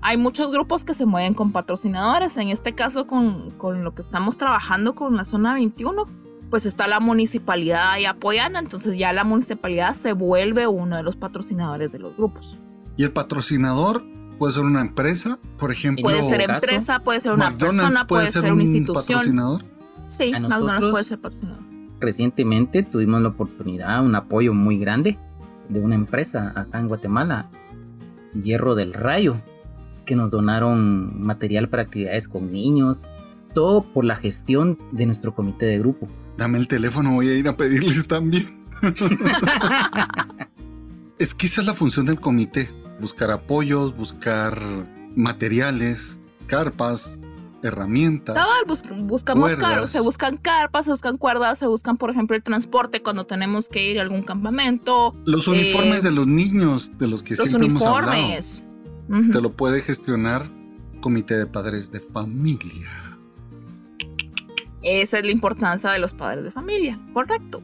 hay 0.00 0.16
muchos 0.16 0.50
grupos 0.50 0.84
que 0.84 0.94
se 0.94 1.06
mueven 1.06 1.34
con 1.34 1.52
patrocinadores. 1.52 2.36
En 2.36 2.48
este 2.48 2.74
caso, 2.74 3.06
con, 3.06 3.50
con 3.52 3.84
lo 3.84 3.94
que 3.94 4.02
estamos 4.02 4.36
trabajando 4.36 4.94
con 4.94 5.16
la 5.16 5.24
zona 5.24 5.54
21 5.54 6.06
pues 6.52 6.66
está 6.66 6.86
la 6.86 7.00
municipalidad 7.00 7.92
ahí 7.92 8.04
apoyando, 8.04 8.58
entonces 8.58 8.98
ya 8.98 9.14
la 9.14 9.24
municipalidad 9.24 9.94
se 9.96 10.12
vuelve 10.12 10.66
uno 10.66 10.98
de 10.98 11.02
los 11.02 11.16
patrocinadores 11.16 11.90
de 11.92 11.98
los 11.98 12.14
grupos. 12.14 12.58
¿Y 12.98 13.04
el 13.04 13.10
patrocinador 13.10 14.02
puede 14.38 14.52
ser 14.52 14.64
una 14.64 14.82
empresa, 14.82 15.38
por 15.56 15.72
ejemplo? 15.72 16.02
Puede 16.02 16.28
ser 16.28 16.42
empresa, 16.42 16.98
puede 16.98 17.22
ser 17.22 17.32
una 17.32 17.56
persona, 17.56 18.06
puede, 18.06 18.30
ser, 18.30 18.52
una 18.52 18.64
institución. 18.64 19.20
Patrocinador? 19.20 19.64
Sí, 20.06 20.32
McDonald's 20.32 20.90
puede 20.90 21.04
ser 21.04 21.20
patrocinador. 21.20 21.62
Recientemente 22.00 22.82
tuvimos 22.82 23.22
la 23.22 23.28
oportunidad, 23.28 24.04
un 24.04 24.14
apoyo 24.14 24.54
muy 24.54 24.78
grande 24.78 25.18
de 25.68 25.80
una 25.80 25.94
empresa 25.94 26.52
acá 26.56 26.80
en 26.80 26.88
Guatemala, 26.88 27.48
Hierro 28.34 28.74
del 28.74 28.92
Rayo, 28.92 29.36
que 30.04 30.16
nos 30.16 30.30
donaron 30.30 31.22
material 31.22 31.68
para 31.68 31.84
actividades 31.84 32.28
con 32.28 32.50
niños, 32.50 33.10
todo 33.54 33.82
por 33.82 34.04
la 34.04 34.16
gestión 34.16 34.78
de 34.90 35.06
nuestro 35.06 35.34
comité 35.34 35.66
de 35.66 35.78
grupo. 35.78 36.08
Dame 36.36 36.58
el 36.58 36.66
teléfono, 36.66 37.12
voy 37.12 37.28
a 37.28 37.34
ir 37.34 37.48
a 37.48 37.56
pedirles 37.56 38.06
también. 38.06 38.62
es 41.18 41.34
que 41.34 41.46
esa 41.46 41.60
es 41.60 41.66
la 41.66 41.74
función 41.74 42.06
del 42.06 42.18
comité, 42.18 42.70
buscar 43.00 43.30
apoyos, 43.30 43.96
buscar 43.96 44.60
materiales, 45.14 46.18
carpas, 46.46 47.18
herramientas. 47.62 48.36
buscamos 49.04 49.56
carros, 49.56 49.90
se 49.90 50.00
buscan 50.00 50.36
carpas, 50.36 50.86
se 50.86 50.90
buscan 50.90 51.16
cuerdas, 51.16 51.58
se 51.58 51.66
buscan, 51.66 51.96
por 51.96 52.10
ejemplo, 52.10 52.36
el 52.36 52.42
transporte 52.42 53.02
cuando 53.02 53.24
tenemos 53.26 53.68
que 53.68 53.90
ir 53.90 53.98
a 53.98 54.02
algún 54.02 54.22
campamento. 54.22 55.14
Los 55.24 55.48
uniformes 55.48 56.00
eh, 56.00 56.08
de 56.08 56.10
los 56.10 56.26
niños, 56.26 56.92
de 56.98 57.08
los 57.08 57.22
que 57.22 57.36
siempre 57.36 57.66
hemos 57.66 57.82
hablado. 57.82 58.12
Los 58.12 58.64
uniformes. 59.08 59.32
Te 59.32 59.40
lo 59.40 59.52
puede 59.52 59.82
gestionar 59.82 60.48
Comité 61.00 61.36
de 61.36 61.46
Padres 61.46 61.90
de 61.90 62.00
Familia. 62.00 62.90
Esa 64.82 65.18
es 65.18 65.24
la 65.24 65.30
importancia 65.30 65.90
de 65.90 65.98
los 65.98 66.12
padres 66.12 66.44
de 66.44 66.50
familia, 66.50 66.98
correcto. 67.12 67.62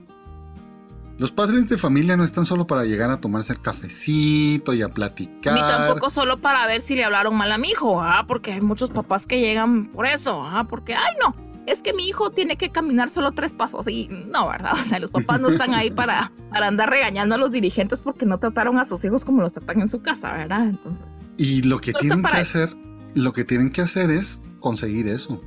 Los 1.18 1.32
padres 1.32 1.68
de 1.68 1.76
familia 1.76 2.16
no 2.16 2.22
están 2.22 2.46
solo 2.46 2.68
para 2.68 2.84
llegar 2.84 3.10
a 3.10 3.20
tomarse 3.20 3.52
el 3.52 3.60
cafecito 3.60 4.72
y 4.72 4.82
a 4.82 4.88
platicar. 4.88 5.52
Ni 5.52 5.60
tampoco 5.60 6.10
solo 6.10 6.38
para 6.38 6.64
ver 6.68 6.80
si 6.80 6.94
le 6.94 7.04
hablaron 7.04 7.36
mal 7.36 7.50
a 7.50 7.58
mi 7.58 7.70
hijo, 7.70 8.00
¿ah? 8.00 8.24
porque 8.28 8.52
hay 8.52 8.60
muchos 8.60 8.90
papás 8.90 9.26
que 9.26 9.40
llegan 9.40 9.86
por 9.86 10.06
eso, 10.06 10.44
¿ah? 10.44 10.64
porque, 10.68 10.94
ay 10.94 11.14
no, 11.20 11.34
es 11.66 11.82
que 11.82 11.92
mi 11.92 12.08
hijo 12.08 12.30
tiene 12.30 12.56
que 12.56 12.70
caminar 12.70 13.10
solo 13.10 13.32
tres 13.32 13.52
pasos. 13.52 13.88
Y 13.88 14.08
no, 14.08 14.48
¿verdad? 14.48 14.74
O 14.74 14.84
sea, 14.84 15.00
los 15.00 15.10
papás 15.10 15.40
no 15.40 15.48
están 15.48 15.74
ahí 15.74 15.90
para, 15.90 16.32
para 16.50 16.68
andar 16.68 16.88
regañando 16.88 17.34
a 17.34 17.38
los 17.38 17.50
dirigentes 17.50 18.00
porque 18.00 18.24
no 18.24 18.38
trataron 18.38 18.78
a 18.78 18.84
sus 18.84 19.04
hijos 19.04 19.24
como 19.24 19.42
los 19.42 19.52
tratan 19.52 19.80
en 19.80 19.88
su 19.88 20.00
casa, 20.00 20.32
¿verdad? 20.32 20.68
Entonces. 20.68 21.24
Y 21.36 21.62
lo 21.62 21.80
que 21.80 21.92
tienen 21.92 22.22
que 22.22 22.36
hacer, 22.36 22.72
lo 23.14 23.32
que 23.32 23.44
tienen 23.44 23.70
que 23.70 23.82
hacer 23.82 24.10
es 24.10 24.40
conseguir 24.60 25.08
eso. 25.08 25.42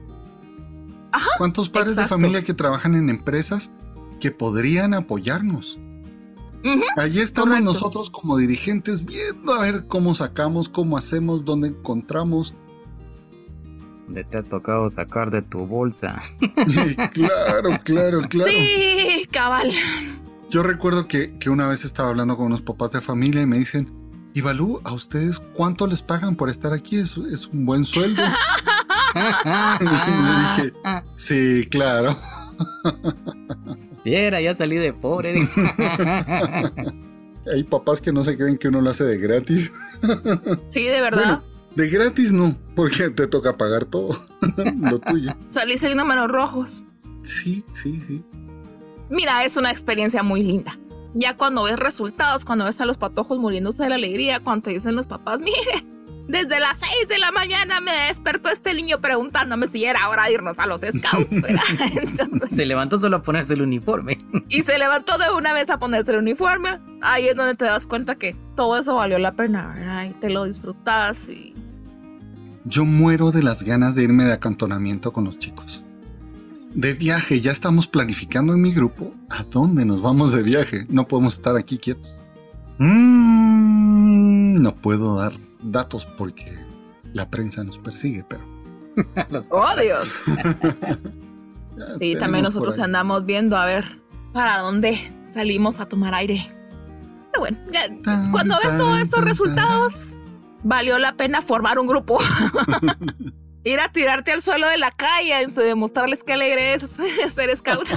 ¿Cuántos 1.38 1.70
padres 1.70 1.96
de 1.96 2.08
familia 2.08 2.44
que 2.44 2.54
trabajan 2.54 2.96
en 2.96 3.10
empresas 3.10 3.72
que 4.22 4.32
podrían 4.32 4.94
apoyarnos? 4.94 5.78
Allí 6.96 7.20
estamos 7.20 7.60
nosotros 7.62 8.10
como 8.10 8.38
dirigentes 8.38 9.04
viendo 9.04 9.54
a 9.54 9.64
ver 9.64 9.88
cómo 9.88 10.14
sacamos, 10.16 10.70
cómo 10.70 10.96
hacemos, 10.96 11.44
dónde 11.44 11.70
encontramos. 11.70 12.54
¿Dónde 14.06 14.24
te 14.24 14.38
ha 14.38 14.44
tocado 14.44 14.88
sacar 14.90 15.32
de 15.32 15.42
tu 15.42 15.66
bolsa? 15.66 16.22
claro, 17.14 17.80
claro, 17.84 18.22
claro. 18.30 18.52
Sí, 18.52 19.28
cabal. 19.32 19.72
Yo 20.50 20.64
recuerdo 20.64 21.08
que, 21.08 21.38
que, 21.40 21.50
una 21.50 21.68
vez 21.68 21.84
estaba 21.84 22.10
hablando 22.10 22.38
con 22.38 22.48
unos 22.48 22.62
papás 22.62 22.92
de 22.92 23.02
familia 23.02 23.42
y 23.42 23.46
me 23.46 23.58
dicen, 23.58 23.92
¿y 24.34 24.42
Balú, 24.42 24.82
a 24.84 24.94
ustedes 24.94 25.40
cuánto 25.40 25.88
les 25.88 26.04
pagan 26.04 26.36
por 26.36 26.50
estar 26.50 26.74
aquí? 26.74 26.98
Es, 26.98 27.18
es 27.18 27.48
un 27.48 27.66
buen 27.66 27.86
sueldo. 27.86 28.22
dije, 29.80 30.74
sí, 31.16 31.68
claro. 31.70 32.18
Viera, 34.04 34.42
ya 34.42 34.56
salí 34.56 34.78
de 34.78 34.94
pobre. 34.94 35.48
Hay 37.52 37.64
papás 37.64 38.02
que 38.02 38.12
no 38.12 38.24
se 38.24 38.38
creen 38.38 38.58
que 38.58 38.68
uno 38.68 38.82
lo 38.82 38.90
hace 38.90 39.04
de 39.04 39.18
gratis. 39.18 39.72
Sí, 40.70 40.86
de 40.86 41.02
verdad. 41.02 41.42
de 41.76 41.90
gratis 41.90 42.34
no, 42.34 42.56
porque 42.76 43.10
te 43.10 43.28
toca 43.28 43.58
pagar 43.58 43.86
todo 43.86 44.18
lo 44.82 45.00
tuyo. 45.00 45.34
Salís 45.48 45.84
en 45.84 45.98
números 45.98 46.30
rojos. 46.30 46.84
Sí, 47.24 47.64
sí, 47.74 48.02
sí. 48.02 48.24
Mira, 49.10 49.44
es 49.46 49.58
una 49.58 49.72
experiencia 49.72 50.24
muy 50.24 50.42
linda. 50.44 50.78
Ya 51.14 51.36
cuando 51.36 51.64
ves 51.64 51.78
resultados, 51.78 52.46
cuando 52.46 52.66
ves 52.66 52.80
a 52.80 52.86
los 52.86 52.98
patojos 52.98 53.38
muriéndose 53.38 53.84
de 53.84 53.90
la 53.90 53.96
alegría, 53.96 54.40
cuando 54.40 54.64
te 54.64 54.72
dicen 54.72 54.96
los 54.96 55.08
papás, 55.08 55.42
mire, 55.44 55.86
desde 56.28 56.60
las 56.60 56.80
6 56.80 57.08
de 57.10 57.18
la 57.18 57.32
mañana 57.32 57.82
me 57.82 57.92
despertó 58.08 58.50
este 58.50 58.74
niño 58.74 59.02
preguntándome 59.02 59.68
si 59.68 59.86
era 59.86 60.08
hora 60.10 60.26
de 60.26 60.34
irnos 60.34 60.58
a 60.60 60.66
los 60.66 60.82
scouts. 60.82 61.36
se 62.50 62.66
levantó 62.66 63.00
solo 63.00 63.18
a 63.18 63.24
ponerse 63.24 63.54
el 63.54 63.62
uniforme. 63.62 64.18
Y 64.50 64.62
se 64.62 64.78
levantó 64.78 65.18
de 65.18 65.26
una 65.36 65.54
vez 65.54 65.70
a 65.70 65.80
ponerse 65.80 66.12
el 66.12 66.20
uniforme. 66.20 66.80
Ahí 67.02 67.28
es 67.28 67.36
donde 67.36 67.56
te 67.56 67.66
das 67.66 67.86
cuenta 67.86 68.16
que 68.16 68.36
todo 68.56 68.80
eso 68.80 68.96
valió 68.96 69.20
la 69.20 69.34
pena, 69.34 69.74
¿verdad? 69.76 70.06
Y 70.06 70.14
te 70.14 70.30
lo 70.30 70.46
disfrutas 70.46 71.30
y... 71.30 71.54
Yo 72.64 72.86
muero 72.86 73.32
de 73.32 73.42
las 73.42 73.64
ganas 73.64 73.96
de 73.96 74.04
irme 74.04 74.24
de 74.24 74.34
acantonamiento 74.34 75.12
con 75.12 75.24
los 75.24 75.40
chicos. 75.40 75.84
De 76.74 76.94
viaje, 76.94 77.42
ya 77.42 77.52
estamos 77.52 77.88
planificando 77.88 78.54
en 78.54 78.62
mi 78.62 78.72
grupo 78.72 79.14
a 79.30 79.44
dónde 79.44 79.84
nos 79.84 80.02
vamos 80.02 80.32
de 80.32 80.44
viaje. 80.44 80.86
No 80.88 81.08
podemos 81.08 81.34
estar 81.34 81.58
aquí 81.58 81.78
quietos. 81.78 82.16
Mm, 82.78 84.62
no 84.62 84.76
puedo 84.76 85.18
dar 85.18 85.34
datos 85.64 86.06
porque 86.06 86.52
la 87.14 87.30
prensa 87.30 87.64
nos 87.64 87.78
persigue, 87.78 88.26
pero... 88.28 88.44
¡Oh, 89.50 89.70
Dios! 89.82 90.08
sí, 92.00 92.16
también 92.16 92.44
nosotros 92.44 92.80
andamos 92.80 93.26
viendo 93.26 93.58
a 93.58 93.66
ver 93.66 94.02
para 94.34 94.60
dónde 94.60 95.00
salimos 95.28 95.80
a 95.80 95.88
tomar 95.88 96.14
aire. 96.14 96.50
Pero 97.32 97.40
bueno, 97.40 97.58
cuando 98.32 98.58
ves 98.64 98.78
todos 98.78 99.00
estos 99.00 99.24
resultados, 99.24 100.18
valió 100.64 101.00
la 101.00 101.16
pena 101.16 101.42
formar 101.42 101.80
un 101.80 101.88
grupo. 101.88 102.20
Ir 103.64 103.80
a 103.80 103.92
tirarte 103.92 104.32
al 104.32 104.42
suelo 104.42 104.68
de 104.68 104.80
la 104.80 104.90
calle, 104.92 105.40
en 105.42 105.54
demostrarles 105.54 106.24
que 106.24 106.34
alegre 106.34 106.74
es 106.74 106.82
ser 107.34 107.56
scout. 107.56 107.88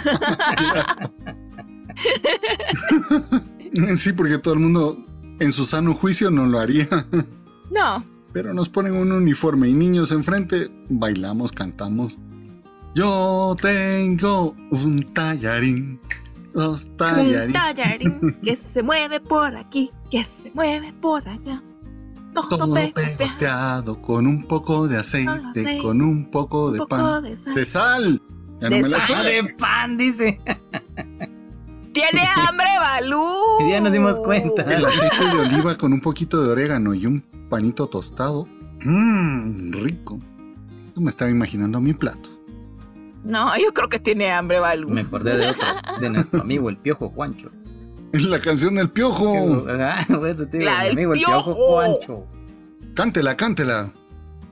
sí, 3.97 4.13
porque 4.13 4.37
todo 4.37 4.55
el 4.55 4.61
mundo 4.61 4.99
en 5.41 5.53
su 5.53 5.65
sano 5.65 5.95
juicio 5.95 6.31
no 6.31 6.45
lo 6.45 6.59
haría. 6.61 6.87
No. 7.71 8.05
Pero 8.33 8.53
nos 8.53 8.69
ponen 8.69 8.95
un 8.95 9.13
uniforme 9.13 9.69
y 9.69 9.75
niños 9.75 10.11
enfrente, 10.11 10.71
bailamos, 10.89 11.53
cantamos. 11.53 12.19
Yo 12.95 13.57
tengo 13.61 14.55
un 14.71 15.13
tallarín, 15.15 16.01
dos 16.53 16.89
tallarín. 16.97 17.47
Un 17.47 17.53
tallarín 17.53 18.39
que 18.43 18.57
se 18.57 18.83
mueve 18.83 19.21
por 19.21 19.57
aquí, 19.57 19.91
que 20.11 20.25
se 20.25 20.51
mueve 20.53 20.93
por 20.93 21.29
allá. 21.29 21.63
Todo, 22.33 22.59
todo 22.59 22.75
pegosteado 22.93 24.03
con 24.03 24.27
un 24.27 24.47
poco 24.49 24.89
de 24.89 24.99
aceite, 24.99 25.79
con 25.81 26.03
un 26.03 26.31
poco, 26.31 26.73
de, 26.73 26.85
pan. 26.87 27.23
de 27.23 27.37
sal. 27.37 27.55
De 27.55 27.65
sal. 27.65 28.23
Ya 28.61 28.71
no 28.71 28.77
me 28.77 28.89
La 28.89 29.01
sal. 29.01 29.25
de 29.25 29.55
pan, 29.55 29.97
dice. 29.97 30.41
Tiene 31.95 32.27
hambre, 32.37 32.67
Balú. 32.81 33.25
Ya 33.71 33.81
nos 33.81 33.93
dimos 33.93 34.19
cuenta. 34.21 34.63
El 34.63 34.85
aceite 34.85 35.25
de 35.25 35.39
oliva 35.41 35.79
con 35.79 35.93
un 35.93 36.01
poquito 36.01 36.43
de 36.43 36.51
orégano 36.51 36.93
y 36.93 37.07
un 37.07 37.21
panito 37.49 37.87
tostado. 37.87 38.49
Mmm, 38.83 39.73
rico. 39.73 40.19
Yo 40.95 41.01
me 41.01 41.09
estaba 41.11 41.31
imaginando 41.31 41.81
mi 41.81 41.95
plato. 41.95 42.29
No, 43.23 43.57
yo 43.57 43.73
creo 43.73 43.89
que 43.89 44.01
tiene 44.01 44.33
hambre, 44.33 44.59
Balú. 44.59 44.89
Me 44.91 45.03
acordé 45.03 45.39
de 45.39 45.47
otro, 45.49 45.67
de 46.01 46.11
nuestro 46.11 46.41
amigo 46.43 46.69
el 46.69 46.77
Piojo 46.77 47.09
Juancho. 47.11 47.51
Es 48.13 48.25
la 48.25 48.41
canción 48.41 48.75
del 48.75 48.91
Piojo. 48.91 49.65
Ah, 49.69 50.05
eso 50.29 50.47
te 50.47 50.61
la 50.61 50.83
del 50.85 50.93
amigo, 50.93 51.13
piojo. 51.13 51.33
el 51.33 51.45
Piojo 51.45 51.55
Juancho. 51.55 52.27
Cántela, 52.95 53.37
cántela. 53.37 53.93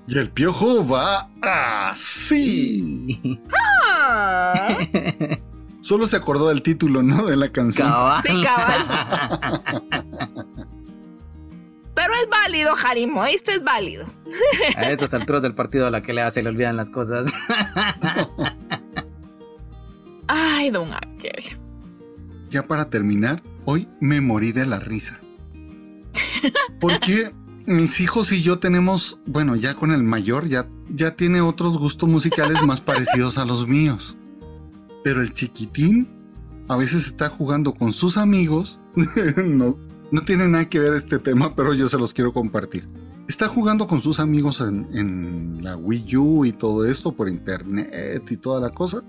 Y 0.07 0.18
el 0.18 0.30
Piojo 0.30 0.86
va 0.86 1.28
así. 1.43 3.40
Ah. 3.95 4.78
Solo 5.82 6.06
se 6.06 6.16
acordó 6.16 6.48
del 6.48 6.62
título, 6.62 7.02
¿no? 7.02 7.26
De 7.26 7.36
la 7.36 7.50
canción. 7.50 7.92
Sí, 8.22 8.42
cabal. 8.42 9.60
Pero 11.94 12.14
es 12.14 12.28
válido, 12.30 12.74
Jarimo, 12.74 13.24
este 13.24 13.52
es 13.52 13.64
válido. 13.64 14.06
A 14.76 14.90
estas 14.90 15.12
alturas 15.12 15.42
del 15.42 15.54
partido 15.54 15.86
a 15.86 15.90
la 15.90 16.00
que 16.00 16.14
le 16.14 16.22
hace 16.22 16.42
le 16.42 16.48
olvidan 16.48 16.76
las 16.76 16.88
cosas. 16.88 17.26
Ay, 20.26 20.70
don 20.70 20.94
aquel. 20.94 21.58
Ya 22.48 22.62
para 22.62 22.88
terminar, 22.88 23.42
hoy 23.64 23.88
me 24.00 24.20
morí 24.20 24.52
de 24.52 24.64
la 24.64 24.78
risa. 24.78 25.20
Porque 26.80 27.32
mis 27.66 28.00
hijos 28.00 28.32
y 28.32 28.40
yo 28.42 28.58
tenemos, 28.58 29.20
bueno, 29.26 29.56
ya 29.56 29.74
con 29.74 29.92
el 29.92 30.02
mayor, 30.02 30.48
ya, 30.48 30.66
ya 30.88 31.16
tiene 31.16 31.40
otros 31.40 31.76
gustos 31.76 32.08
musicales 32.08 32.62
más 32.62 32.80
parecidos 32.80 33.36
a 33.36 33.44
los 33.44 33.66
míos. 33.66 34.16
Pero 35.03 35.20
el 35.20 35.32
chiquitín 35.32 36.09
a 36.68 36.76
veces 36.76 37.07
está 37.07 37.28
jugando 37.28 37.74
con 37.74 37.92
sus 37.92 38.16
amigos. 38.16 38.80
no, 39.46 39.76
no 40.11 40.24
tiene 40.24 40.48
nada 40.48 40.68
que 40.68 40.78
ver 40.78 40.94
este 40.94 41.18
tema, 41.18 41.55
pero 41.55 41.74
yo 41.74 41.88
se 41.88 41.98
los 41.98 42.12
quiero 42.14 42.32
compartir. 42.32 42.88
Está 43.28 43.48
jugando 43.48 43.86
con 43.86 44.00
sus 44.00 44.20
amigos 44.20 44.61
en, 44.61 44.88
en 44.92 45.64
la 45.64 45.76
Wii 45.76 46.16
U 46.16 46.44
y 46.44 46.53
todo 46.53 46.84
esto 46.84 47.12
por 47.12 47.28
internet 47.28 48.24
y 48.30 48.36
toda 48.36 48.61
la 48.61 48.70
cosa. 48.70 49.03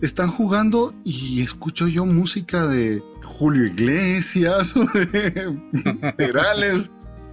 Están 0.00 0.30
jugando 0.30 0.94
y 1.04 1.40
escucho 1.40 1.88
yo 1.88 2.04
música 2.04 2.66
de 2.66 3.02
Julio 3.22 3.66
Iglesias 3.66 4.76
o 4.76 4.84
de 4.94 6.12
Perales. 6.16 6.90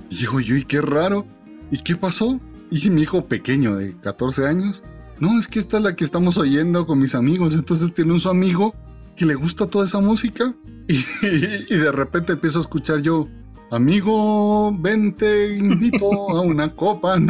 Y 0.09 0.17
digo 0.17 0.39
yo, 0.39 0.55
¿y 0.55 0.65
qué 0.65 0.81
raro? 0.81 1.25
¿Y 1.69 1.83
qué 1.83 1.95
pasó? 1.95 2.39
Y 2.69 2.89
mi 2.89 3.01
hijo 3.01 3.25
pequeño 3.25 3.75
de 3.75 3.97
14 3.97 4.47
años 4.47 4.81
no, 5.21 5.37
es 5.37 5.47
que 5.47 5.59
esta 5.59 5.77
es 5.77 5.83
la 5.83 5.95
que 5.95 6.03
estamos 6.03 6.39
oyendo 6.39 6.87
con 6.87 6.97
mis 6.97 7.13
amigos. 7.13 7.53
Entonces 7.53 7.93
tiene 7.93 8.11
un 8.11 8.19
su 8.19 8.27
amigo 8.27 8.73
que 9.15 9.27
le 9.27 9.35
gusta 9.35 9.67
toda 9.67 9.85
esa 9.85 9.99
música 9.99 10.55
y, 10.87 11.75
de 11.75 11.91
repente 11.91 12.33
empiezo 12.33 12.57
a 12.57 12.61
escuchar 12.63 13.03
yo, 13.03 13.27
amigo, 13.69 14.75
vente, 14.79 15.55
invito 15.55 16.31
a 16.31 16.41
una 16.41 16.75
copa. 16.75 17.19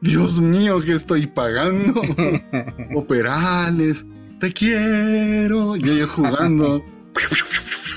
Dios 0.00 0.40
mío, 0.40 0.80
que 0.80 0.94
estoy 0.94 1.28
pagando. 1.28 2.02
Operales, 2.96 4.04
te 4.40 4.52
quiero. 4.52 5.76
Y 5.76 5.90
ellos 5.90 6.10
jugando, 6.10 6.84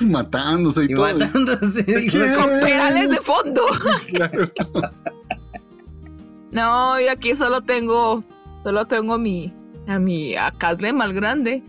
matándose 0.01 0.83
y, 0.83 0.93
todo. 0.93 1.17
Matándose. 1.17 1.83
Con 2.35 2.59
perales 2.59 3.09
de 3.09 3.17
fondo. 3.17 3.63
Claro. 4.07 4.45
No, 6.51 6.99
y 6.99 7.07
aquí 7.07 7.35
solo 7.35 7.61
tengo, 7.61 8.23
solo 8.63 8.85
tengo 8.85 9.13
a 9.13 9.17
mi, 9.17 9.53
a 9.87 9.99
mi, 9.99 10.35
a 10.35 10.53
mal 10.93 11.13
grande, 11.13 11.63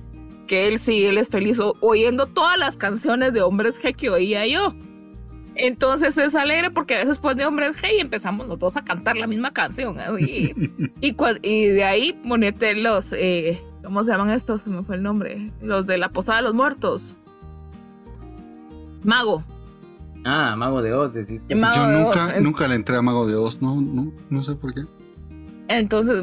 que 0.47 0.69
él 0.69 0.79
sí, 0.79 1.05
él 1.05 1.19
es 1.19 1.29
feliz 1.29 1.59
oyendo 1.81 2.27
todas 2.27 2.59
las 2.59 2.77
canciones 2.77 3.33
de 3.33 3.43
hombres 3.43 3.83
G 3.83 3.95
que 3.95 4.11
oía 4.11 4.47
yo. 4.47 4.75
Entonces 5.55 6.17
es 6.17 6.35
alegre 6.35 6.71
porque 6.71 6.95
a 6.95 6.97
veces 6.99 7.11
después 7.11 7.37
de 7.37 7.45
Hombres 7.45 7.77
G 7.77 7.97
y 7.97 8.01
empezamos 8.01 8.47
los 8.47 8.59
dos 8.59 8.77
a 8.77 8.83
cantar 8.83 9.17
la 9.17 9.27
misma 9.27 9.53
canción. 9.53 9.97
Y, 10.19 10.55
y, 11.01 11.67
de 11.67 11.85
ahí 11.85 12.13
ponete 12.27 12.75
los, 12.75 13.13
eh, 13.13 13.61
¿cómo 13.83 14.03
se 14.05 14.13
llaman 14.13 14.31
estos? 14.31 14.63
Se 14.63 14.71
me 14.71 14.83
fue 14.83 14.97
el 14.97 15.03
nombre. 15.03 15.53
Los 15.61 15.87
de 15.87 15.99
la 15.99 16.09
Posada 16.09 16.39
de 16.39 16.45
los 16.45 16.55
Muertos. 16.55 17.19
Mago. 19.05 19.45
Ah, 20.25 20.55
Mago 20.57 20.83
de 20.83 20.93
Oz, 20.93 21.13
deciste. 21.13 21.55
Yo 21.55 21.87
nunca, 21.87 22.41
nunca 22.41 22.69
le 22.69 22.77
entré 22.77 22.97
a 22.97 23.03
Mago 23.03 23.27
de 23.27 23.35
Oz, 23.35 23.61
no, 23.61 23.81
no, 23.81 24.13
no 24.31 24.43
sé 24.43 24.55
por 24.55 24.73
qué. 24.75 24.83
Entonces, 25.69 26.23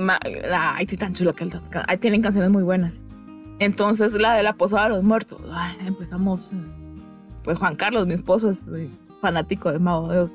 ay, 0.51 0.85
sí, 0.87 0.97
tan 0.97 1.13
chulo 1.13 1.33
que 1.33 1.43
el 1.43 1.51
Ahí 1.87 1.97
tienen 1.97 2.21
canciones 2.21 2.51
muy 2.51 2.63
buenas. 2.63 3.03
Entonces, 3.59 4.13
la 4.13 4.35
de 4.35 4.43
la 4.43 4.53
Posada 4.53 4.83
de 4.83 4.89
los 4.89 5.03
Muertos. 5.03 5.39
empezamos. 5.85 6.51
Pues 7.43 7.57
Juan 7.57 7.75
Carlos, 7.75 8.05
mi 8.05 8.13
esposo, 8.13 8.49
es, 8.49 8.65
fanático 9.21 9.71
de 9.71 9.79
Mago 9.79 10.09
de 10.09 10.19
Oz. 10.19 10.33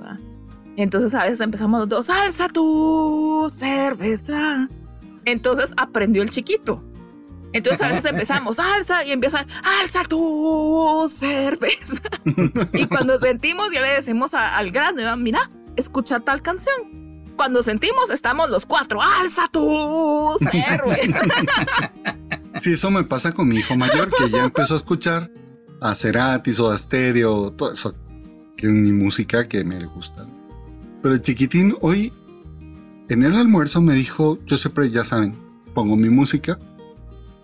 Entonces, 0.77 1.15
a 1.15 1.23
veces 1.23 1.41
empezamos 1.41 1.81
los 1.81 1.89
dos, 1.89 2.11
alza 2.11 2.49
tu 2.49 3.47
cerveza. 3.51 4.69
Entonces, 5.25 5.73
aprendió 5.77 6.23
el 6.23 6.31
chiquito. 6.31 6.83
Entonces 7.55 7.83
a 7.83 7.89
veces 7.89 8.07
empezamos, 8.07 8.59
alza, 8.59 9.05
y 9.05 9.13
empiezan, 9.13 9.47
alza 9.63 10.03
tu 10.03 11.07
cerveza. 11.09 12.03
y 12.73 12.87
cuando 12.87 13.17
sentimos, 13.21 13.71
ya 13.73 13.81
le 13.81 13.91
decimos 13.91 14.35
al 14.35 14.73
grande, 14.73 15.05
mira, 15.17 15.53
escucha 15.77 16.19
tal 16.19 16.43
canción. 16.43 16.75
Cuando 17.37 17.63
sentimos, 17.63 18.11
estamos 18.11 18.51
los 18.51 18.67
cuatro, 18.67 19.01
alza 19.01 19.47
tu 19.53 20.37
cerveza. 20.51 21.21
sí, 22.61 22.73
eso 22.73 22.91
me 22.91 23.05
pasa 23.05 23.31
con 23.31 23.47
mi 23.47 23.59
hijo 23.59 23.77
mayor, 23.77 24.11
que 24.11 24.29
ya 24.31 24.45
empezó 24.45 24.75
a 24.75 24.79
escuchar 24.79 25.31
a 25.81 25.95
Ceratis 25.95 26.59
o 26.59 26.73
a 26.73 26.77
Stereo, 26.77 27.53
todo 27.53 27.73
eso, 27.73 27.95
que 28.57 28.67
es 28.67 28.73
mi 28.73 28.91
música 28.91 29.49
que 29.49 29.63
me 29.63 29.79
gusta. 29.85 30.27
Pero 31.03 31.15
el 31.15 31.23
chiquitín 31.23 31.77
hoy, 31.83 32.13
en 33.09 33.23
el 33.23 33.37
almuerzo 33.37 33.81
me 33.81 33.95
dijo, 33.95 34.41
yo 34.45 34.57
siempre, 34.57 34.91
ya 34.91 35.05
saben, 35.05 35.39
pongo 35.73 35.95
mi 35.95 36.11
música 36.11 36.59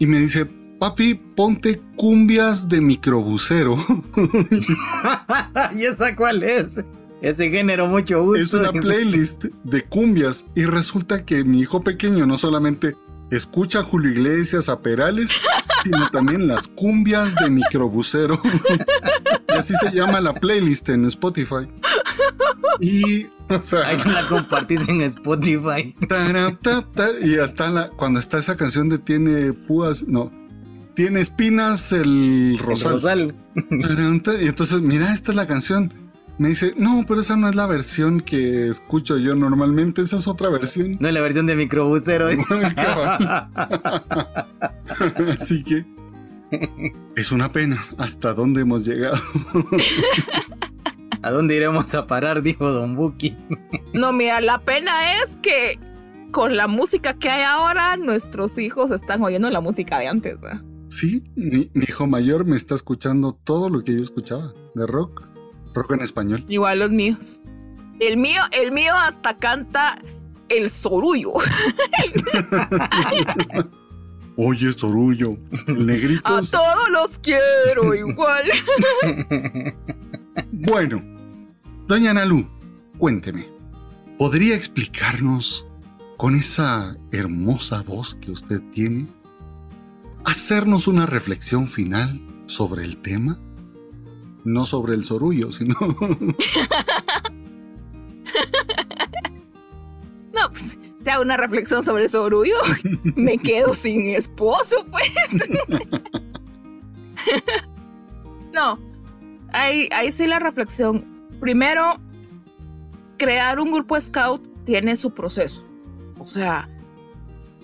y 0.01 0.07
me 0.07 0.18
dice, 0.18 0.46
papi, 0.78 1.14
ponte 1.14 1.80
cumbias 1.94 2.68
de 2.68 2.80
microbusero. 2.80 3.76
¿Y 5.76 5.84
esa 5.84 6.16
cuál 6.16 6.42
es? 6.42 6.82
Ese 7.20 7.51
género, 7.51 7.86
mucho 7.86 8.24
gusto. 8.24 8.42
Es 8.42 8.55
una 8.55 8.72
playlist 8.72 9.44
de 9.62 9.82
cumbias 9.82 10.46
y 10.55 10.64
resulta 10.64 11.26
que 11.26 11.44
mi 11.44 11.61
hijo 11.61 11.82
pequeño 11.82 12.26
no 12.26 12.38
solamente 12.38 12.96
escucha 13.30 13.80
a 13.80 13.82
Julio 13.84 14.11
Iglesias, 14.11 14.70
a 14.70 14.80
Perales, 14.80 15.30
sino 15.83 16.09
también 16.11 16.49
las 16.49 16.68
cumbias 16.68 17.35
de 17.37 17.51
microbusero. 17.51 18.41
y 19.49 19.53
así 19.53 19.74
se 19.81 19.93
llama 19.93 20.20
la 20.20 20.35
playlist 20.35 20.89
en 20.89 21.05
Spotify. 21.07 21.68
Y, 22.81 23.26
o 23.49 23.62
sea. 23.62 23.89
Ahí 23.89 23.99
la 24.07 24.26
compartís 24.28 24.89
en 24.89 25.03
Spotify. 25.03 25.95
y 27.22 27.39
hasta 27.39 27.70
la, 27.70 27.91
cuando 27.91 28.18
está 28.20 28.39
esa 28.39 28.57
canción 28.57 28.89
de 28.89 28.99
Tiene 28.99 29.53
púas, 29.53 30.07
no. 30.07 30.31
Tiene 30.95 31.20
espinas 31.20 31.93
el 31.93 32.59
rosal. 32.59 33.35
Y 33.70 34.47
entonces, 34.47 34.81
mira, 34.81 35.12
esta 35.14 35.33
es 35.33 35.37
la 35.37 35.47
canción. 35.47 36.09
Me 36.41 36.49
dice, 36.49 36.72
no, 36.78 37.05
pero 37.07 37.20
esa 37.20 37.36
no 37.36 37.51
es 37.51 37.55
la 37.55 37.66
versión 37.66 38.18
que 38.18 38.68
escucho 38.68 39.18
yo 39.18 39.36
normalmente, 39.36 40.01
esa 40.01 40.16
es 40.16 40.26
otra 40.26 40.49
versión. 40.49 40.97
No 40.99 41.07
es 41.07 41.12
la 41.12 41.20
versión 41.20 41.45
de 41.45 41.55
microbusero. 41.55 42.28
Así 45.38 45.62
que 45.62 45.84
es 47.14 47.30
una 47.30 47.53
pena 47.53 47.84
hasta 47.99 48.32
dónde 48.32 48.62
hemos 48.62 48.86
llegado. 48.86 49.18
¿A 51.22 51.30
dónde 51.30 51.57
iremos 51.57 51.95
a 51.95 52.07
parar? 52.07 52.41
Dijo 52.41 52.70
Don 52.70 52.97
Buki. 52.97 53.36
no, 53.93 54.14
mira, 54.14 54.41
la 54.41 54.61
pena 54.61 55.22
es 55.22 55.36
que 55.43 55.78
con 56.30 56.57
la 56.57 56.68
música 56.68 57.18
que 57.18 57.28
hay 57.28 57.43
ahora, 57.43 57.99
nuestros 57.99 58.57
hijos 58.57 58.93
están 58.93 59.22
oyendo 59.22 59.51
la 59.51 59.61
música 59.61 59.99
de 59.99 60.09
antes. 60.09 60.41
¿verdad? 60.41 60.62
Sí, 60.91 61.22
mi, 61.36 61.70
hijo 61.74 62.09
mayor 62.09 62.45
me 62.45 62.57
está 62.57 62.74
escuchando 62.74 63.38
todo 63.45 63.70
lo 63.70 63.84
que 63.84 63.93
yo 63.93 64.01
escuchaba 64.01 64.53
de 64.74 64.88
rock, 64.88 65.22
rock 65.75 65.93
en 65.93 66.01
español. 66.03 66.45
Igual 66.49 66.79
los 66.81 66.91
míos. 66.91 67.41
El 68.01 68.16
mío, 68.16 68.43
el 68.53 68.73
mío 68.73 68.95
hasta 68.97 69.37
canta 69.39 69.99
el 70.49 70.71
sorullo. 70.71 71.33
Oye, 74.37 74.73
Sorullo, 74.73 75.37
negritos. 75.66 76.55
A 76.55 76.59
todos 76.59 76.91
los 76.91 77.18
quiero 77.18 77.95
igual. 77.95 78.45
Bueno, 80.53 81.03
doña 81.87 82.14
Nalu, 82.14 82.49
cuénteme, 82.97 83.47
¿podría 84.16 84.55
explicarnos 84.55 85.66
con 86.16 86.35
esa 86.35 86.97
hermosa 87.12 87.83
voz 87.83 88.14
que 88.14 88.31
usted 88.31 88.62
tiene, 88.73 89.09
hacernos 90.25 90.87
una 90.87 91.07
reflexión 91.07 91.66
final 91.66 92.21
sobre 92.47 92.85
el 92.85 92.99
tema? 92.99 93.39
No 94.45 94.66
sobre 94.66 94.95
el 94.95 95.05
sorullo, 95.05 95.53
sino... 95.53 95.76
No, 100.32 100.49
pues, 100.51 100.78
hago 101.07 101.22
una 101.22 101.36
reflexión 101.36 101.84
sobre 101.84 102.05
el 102.05 102.09
sorullo, 102.09 102.57
me 103.16 103.36
quedo 103.36 103.74
sin 103.74 104.11
esposo, 104.14 104.86
pues. 104.91 105.11
No, 108.53 108.78
ahí, 109.53 109.88
ahí 109.93 110.11
sí 110.11 110.26
la 110.26 110.38
reflexión. 110.38 111.07
Primero, 111.41 112.01
crear 113.16 113.61
un 113.61 113.70
grupo 113.70 114.01
scout 114.01 114.43
tiene 114.64 114.97
su 114.97 115.12
proceso. 115.14 115.66
O 116.18 116.26
sea, 116.26 116.68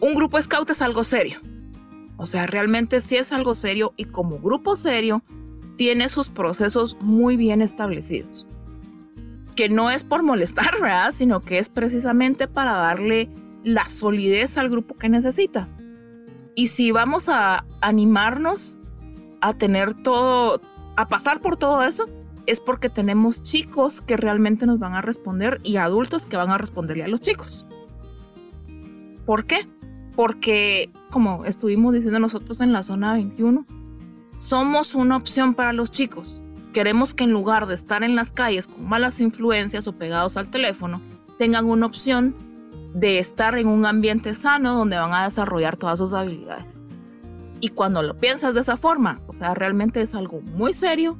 un 0.00 0.14
grupo 0.14 0.40
scout 0.40 0.70
es 0.70 0.82
algo 0.82 1.02
serio. 1.02 1.40
O 2.18 2.26
sea, 2.26 2.46
realmente 2.46 3.00
sí 3.00 3.16
es 3.16 3.32
algo 3.32 3.54
serio 3.54 3.94
y 3.96 4.04
como 4.04 4.38
grupo 4.38 4.76
serio 4.76 5.22
tiene 5.76 6.08
sus 6.08 6.28
procesos 6.28 6.96
muy 7.00 7.36
bien 7.36 7.62
establecidos. 7.62 8.48
Que 9.54 9.68
no 9.68 9.90
es 9.90 10.04
por 10.04 10.22
molestar, 10.22 10.80
¿verdad? 10.80 11.12
Sino 11.12 11.40
que 11.40 11.58
es 11.58 11.68
precisamente 11.68 12.48
para 12.48 12.72
darle 12.72 13.30
la 13.64 13.86
solidez 13.86 14.58
al 14.58 14.68
grupo 14.70 14.96
que 14.96 15.08
necesita. 15.08 15.68
Y 16.54 16.68
si 16.68 16.90
vamos 16.90 17.28
a 17.28 17.64
animarnos 17.80 18.78
a 19.40 19.54
tener 19.54 19.94
todo, 19.94 20.60
a 20.96 21.08
pasar 21.08 21.40
por 21.40 21.56
todo 21.56 21.82
eso, 21.82 22.06
es 22.46 22.60
porque 22.60 22.88
tenemos 22.88 23.42
chicos 23.42 24.00
que 24.00 24.16
realmente 24.16 24.66
nos 24.66 24.78
van 24.78 24.94
a 24.94 25.02
responder 25.02 25.60
y 25.62 25.76
adultos 25.76 26.26
que 26.26 26.36
van 26.36 26.50
a 26.50 26.58
responderle 26.58 27.04
a 27.04 27.08
los 27.08 27.20
chicos. 27.20 27.66
¿Por 29.26 29.46
qué? 29.46 29.68
Porque, 30.14 30.90
como 31.10 31.44
estuvimos 31.44 31.92
diciendo 31.92 32.20
nosotros 32.20 32.60
en 32.60 32.72
la 32.72 32.82
zona 32.82 33.14
21, 33.14 33.66
somos 34.36 34.94
una 34.94 35.16
opción 35.16 35.54
para 35.54 35.72
los 35.72 35.90
chicos. 35.90 36.42
Queremos 36.72 37.14
que 37.14 37.24
en 37.24 37.32
lugar 37.32 37.66
de 37.66 37.74
estar 37.74 38.02
en 38.02 38.14
las 38.14 38.32
calles 38.32 38.66
con 38.66 38.88
malas 38.88 39.20
influencias 39.20 39.88
o 39.88 39.92
pegados 39.92 40.36
al 40.36 40.50
teléfono, 40.50 41.00
tengan 41.38 41.66
una 41.66 41.86
opción 41.86 42.34
de 42.94 43.18
estar 43.18 43.56
en 43.58 43.68
un 43.68 43.86
ambiente 43.86 44.34
sano 44.34 44.74
donde 44.74 44.96
van 44.96 45.12
a 45.12 45.24
desarrollar 45.24 45.76
todas 45.76 45.98
sus 45.98 46.14
habilidades. 46.14 46.86
Y 47.60 47.70
cuando 47.70 48.02
lo 48.02 48.18
piensas 48.18 48.54
de 48.54 48.60
esa 48.60 48.76
forma, 48.76 49.20
o 49.26 49.32
sea, 49.32 49.54
realmente 49.54 50.00
es 50.02 50.14
algo 50.14 50.40
muy 50.42 50.74
serio, 50.74 51.18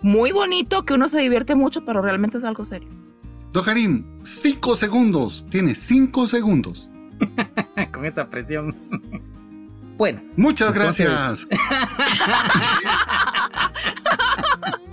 muy 0.00 0.32
bonito, 0.32 0.84
que 0.84 0.94
uno 0.94 1.08
se 1.08 1.20
divierte 1.20 1.54
mucho, 1.54 1.84
pero 1.84 2.02
realmente 2.02 2.38
es 2.38 2.44
algo 2.44 2.64
serio. 2.64 2.88
Dojarín, 3.52 4.18
cinco 4.22 4.74
segundos. 4.74 5.46
Tiene 5.50 5.74
cinco 5.74 6.26
segundos. 6.26 6.90
Con 7.92 8.04
esa 8.04 8.30
presión. 8.30 8.70
Bueno. 9.96 10.20
Muchas 10.36 10.72
gracias. 10.72 11.46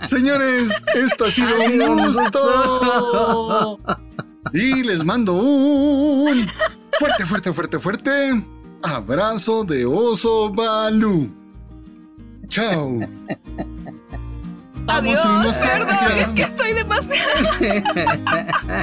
Señores, 0.04 0.70
esto 0.94 1.26
ha 1.26 1.30
sido 1.30 1.56
un 1.90 2.06
gusto. 2.06 3.78
Y 4.52 4.82
les 4.82 5.04
mando 5.04 5.34
un 5.34 6.46
fuerte, 6.98 7.26
fuerte, 7.26 7.52
fuerte, 7.52 7.78
fuerte 7.78 8.42
abrazo 8.82 9.64
de 9.64 9.84
oso 9.84 10.50
Balú. 10.52 11.28
Chao. 12.48 13.00
Amo 14.90 15.10
Adiós, 15.10 15.20
su 15.20 15.28
inocencia. 15.28 15.86
perdón, 15.86 16.18
es 16.18 16.32
que 16.32 16.42
estoy 16.42 16.72
demasiado. 16.72 17.40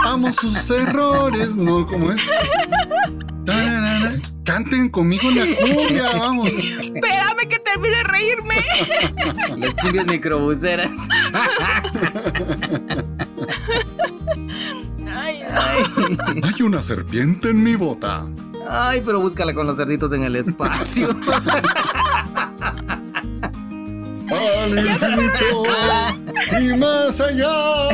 Amo 0.04 0.32
sus 0.34 0.70
errores, 0.70 1.56
¿no? 1.56 1.86
¿Cómo 1.86 2.12
es? 2.12 2.22
Tararara. 3.46 4.16
Canten 4.44 4.90
conmigo 4.90 5.30
la 5.30 5.46
cumbia, 5.58 6.12
vamos. 6.18 6.48
Espérame 6.50 7.48
que 7.50 7.60
termine 7.60 7.98
de 7.98 8.04
reírme. 8.04 8.56
Las 9.58 9.76
cumbias 9.76 10.06
microbuseras. 10.08 10.90
Ay, 15.14 15.44
Ay. 15.54 16.18
Hay 16.44 16.62
una 16.62 16.82
serpiente 16.82 17.50
en 17.50 17.62
mi 17.64 17.76
bota. 17.76 18.26
Ay, 18.70 19.02
pero 19.06 19.20
búscala 19.20 19.54
con 19.54 19.66
los 19.68 19.78
cerditos 19.78 20.14
en 20.14 20.24
el 20.24 20.36
espacio. 20.36 21.10
Al 24.30 24.76
Ya 24.84 25.00
se 25.00 25.06
fueron 25.06 25.24
infinito 25.26 26.60
y 26.60 26.78
más 26.78 27.22
allá. 27.22 27.88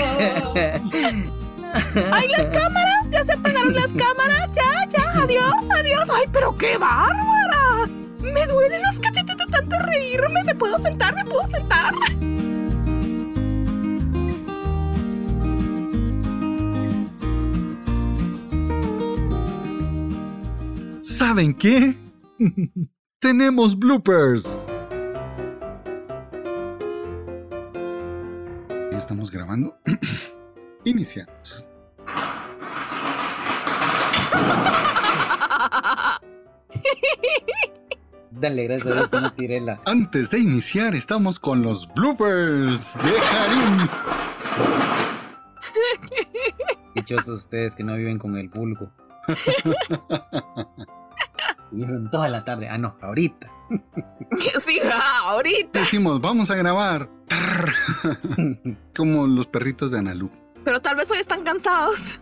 Ay, 2.12 2.28
las 2.30 2.50
cámaras, 2.50 3.10
ya 3.10 3.24
se 3.24 3.34
apagaron 3.34 3.76
las 3.76 3.92
cámaras, 3.94 4.50
ya, 4.56 4.88
ya, 4.90 5.22
adiós, 5.24 5.66
adiós. 5.76 6.10
Ay, 6.10 6.26
pero 6.32 6.56
qué 6.58 6.78
bárbara. 6.78 7.88
Me 8.20 8.48
duelen 8.48 8.82
los 8.82 9.00
cachetes 9.00 9.38
de 9.38 9.46
tanto 9.52 9.78
reírme. 9.80 10.44
¿Me 10.44 10.56
puedo 10.56 10.78
sentar? 10.80 11.14
¿Me 11.16 11.26
puedo 11.26 11.48
sentar? 11.48 11.94
¿Saben 21.02 21.54
qué? 21.54 21.96
Tenemos 23.20 23.78
bloopers. 23.78 24.63
Grabando. 29.54 29.78
Iniciamos. 30.86 31.66
Dale, 38.32 38.64
gracias 38.64 38.92
a 38.92 38.96
Dios 38.96 39.10
que 39.10 39.22
no 39.22 39.32
tiré 39.34 39.60
la. 39.62 39.80
Antes 39.86 40.32
de 40.32 40.40
iniciar, 40.40 40.96
estamos 40.96 41.40
con 41.40 41.62
los 41.62 41.88
bloopers 41.94 42.96
de 42.96 43.20
Harim. 43.20 43.88
Dichosos 46.96 47.38
ustedes 47.40 47.76
que 47.76 47.84
no 47.84 47.96
viven 47.96 48.18
con 48.18 48.36
el 48.38 48.50
vulgo. 48.50 48.90
Vivieron 51.72 52.10
toda 52.12 52.28
la 52.30 52.44
tarde. 52.44 52.68
Ah, 52.70 52.78
no, 52.78 52.96
ahorita. 53.02 53.50
Sí, 54.60 54.80
ah, 54.84 55.30
ahorita. 55.30 55.80
Decimos, 55.80 56.20
vamos 56.22 56.50
a 56.50 56.56
grabar. 56.56 57.10
Como 58.96 59.28
los 59.28 59.48
perritos 59.48 59.92
de 59.92 60.00
Analú. 60.00 60.32
Pero 60.64 60.82
tal 60.82 60.96
vez 60.96 61.12
hoy 61.12 61.20
están 61.20 61.44
cansados. 61.44 62.22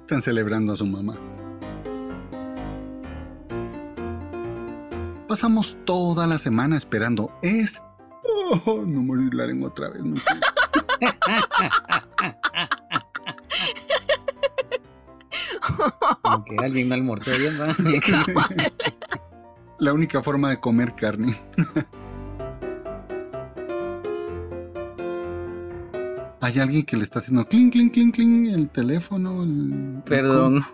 Están 0.00 0.22
celebrando 0.22 0.72
a 0.72 0.76
su 0.76 0.86
mamá. 0.86 1.16
Pasamos 5.28 5.76
toda 5.84 6.26
la 6.26 6.38
semana 6.38 6.76
esperando 6.76 7.32
este. 7.42 7.78
Oh, 8.24 8.82
no 8.86 9.00
morir 9.02 9.32
la 9.34 9.46
lengua 9.46 9.70
otra 9.70 9.88
vez. 9.88 10.04
no 10.04 10.16
sé. 10.16 10.24
Como 16.22 16.44
que 16.44 16.56
alguien 16.64 16.88
no 16.88 16.94
almorzó 16.94 17.30
bien, 17.38 17.58
¿va? 17.60 17.74
La 19.82 19.92
única 19.92 20.22
forma 20.22 20.48
de 20.50 20.60
comer 20.60 20.94
carne. 20.94 21.34
Hay 26.40 26.60
alguien 26.60 26.84
que 26.84 26.96
le 26.96 27.02
está 27.02 27.18
haciendo 27.18 27.44
clink, 27.48 27.72
clink, 27.72 27.92
clink, 27.92 28.14
clink 28.14 28.54
el 28.54 28.68
teléfono. 28.68 29.42
el- 29.42 30.00
Perdón. 30.04 30.64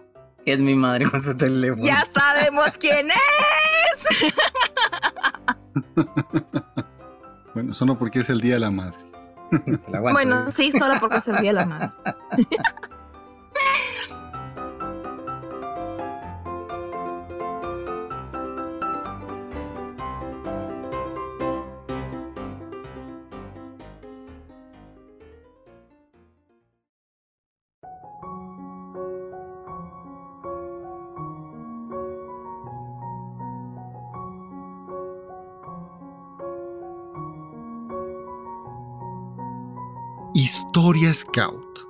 Es 0.45 0.59
mi 0.59 0.75
madre 0.75 1.11
con 1.11 1.23
su 1.23 1.35
teléfono. 1.39 1.83
Ya 1.83 2.05
sabemos 2.13 2.77
quién 2.79 3.09
es. 3.11 4.07
Bueno, 7.55 7.73
solo 7.75 7.99
porque 7.99 8.21
es 8.21 8.31
el 8.31 8.41
día 8.41 8.55
de 8.55 8.61
la 8.61 8.71
madre. 8.71 8.97
Bueno, 10.13 10.51
sí, 10.53 10.71
solo 10.71 10.95
porque 11.01 11.21
se 11.21 11.33
el 11.33 11.39
día 11.39 11.51
de 11.51 11.55
la 11.55 11.67
madre. 11.67 11.91
Historia 40.89 41.13
Scout. 41.13 41.87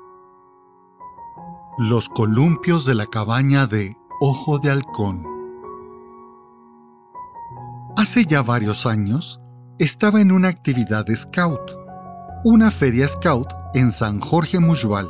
Los 1.79 2.09
columpios 2.09 2.85
de 2.85 2.97
la 2.97 3.07
cabaña 3.07 3.69
de 3.69 3.97
Ojo 4.21 4.59
de 4.59 4.73
Halcón. 4.73 5.25
Hace 7.97 8.25
ya 8.25 8.43
varios 8.43 8.87
años, 8.87 9.41
estaba 9.79 10.21
en 10.21 10.33
una 10.33 10.49
actividad 10.49 11.07
de 11.07 11.15
scout, 11.15 11.61
una 12.43 12.73
feria 12.73 13.07
scout 13.07 13.49
en 13.73 13.93
San 13.93 14.19
Jorge 14.19 14.59
Mushbal. 14.59 15.09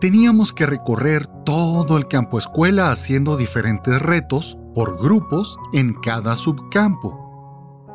Teníamos 0.00 0.52
que 0.52 0.66
recorrer 0.66 1.28
todo 1.44 1.98
el 1.98 2.08
campo 2.08 2.36
escuela 2.36 2.90
haciendo 2.90 3.36
diferentes 3.36 4.02
retos 4.02 4.58
por 4.74 5.00
grupos 5.00 5.56
en 5.72 5.94
cada 6.02 6.34
subcampo. 6.34 7.16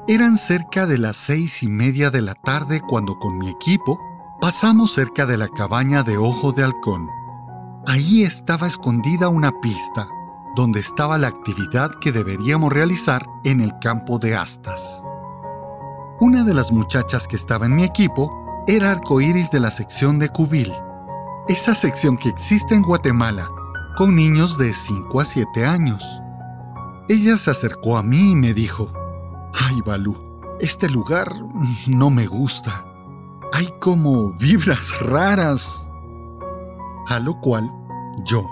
Eran 0.07 0.37
cerca 0.37 0.85
de 0.85 0.97
las 0.97 1.17
seis 1.17 1.61
y 1.61 1.67
media 1.67 2.09
de 2.09 2.21
la 2.21 2.35
tarde 2.35 2.79
cuando 2.87 3.19
con 3.19 3.37
mi 3.37 3.49
equipo 3.49 3.99
pasamos 4.39 4.93
cerca 4.93 5.25
de 5.25 5.37
la 5.37 5.47
cabaña 5.47 6.03
de 6.03 6.17
Ojo 6.17 6.51
de 6.51 6.63
Halcón. 6.63 7.09
Ahí 7.87 8.23
estaba 8.23 8.67
escondida 8.67 9.29
una 9.29 9.51
pista 9.61 10.07
donde 10.55 10.79
estaba 10.79 11.17
la 11.17 11.27
actividad 11.27 11.91
que 12.01 12.11
deberíamos 12.11 12.71
realizar 12.71 13.25
en 13.43 13.61
el 13.61 13.77
campo 13.79 14.19
de 14.19 14.35
astas. 14.35 15.03
Una 16.19 16.43
de 16.43 16.53
las 16.53 16.71
muchachas 16.71 17.27
que 17.27 17.35
estaba 17.35 17.65
en 17.65 17.75
mi 17.75 17.83
equipo 17.83 18.31
era 18.67 18.91
arcoíris 18.91 19.51
de 19.51 19.59
la 19.59 19.71
sección 19.71 20.19
de 20.19 20.29
Cubil, 20.29 20.71
esa 21.47 21.73
sección 21.73 22.17
que 22.17 22.29
existe 22.29 22.75
en 22.75 22.83
Guatemala, 22.83 23.49
con 23.97 24.15
niños 24.15 24.57
de 24.57 24.73
5 24.73 25.19
a 25.19 25.25
7 25.25 25.65
años. 25.65 26.03
Ella 27.09 27.35
se 27.37 27.51
acercó 27.51 27.97
a 27.97 28.03
mí 28.03 28.31
y 28.31 28.35
me 28.35 28.53
dijo, 28.53 28.91
Ay, 29.53 29.81
Balú, 29.81 30.17
este 30.59 30.89
lugar 30.89 31.33
no 31.87 32.09
me 32.09 32.27
gusta. 32.27 32.85
Hay 33.55 33.71
como 33.79 34.33
vibras 34.33 34.99
raras. 34.99 35.91
A 37.07 37.19
lo 37.19 37.39
cual 37.39 37.71
yo, 38.25 38.49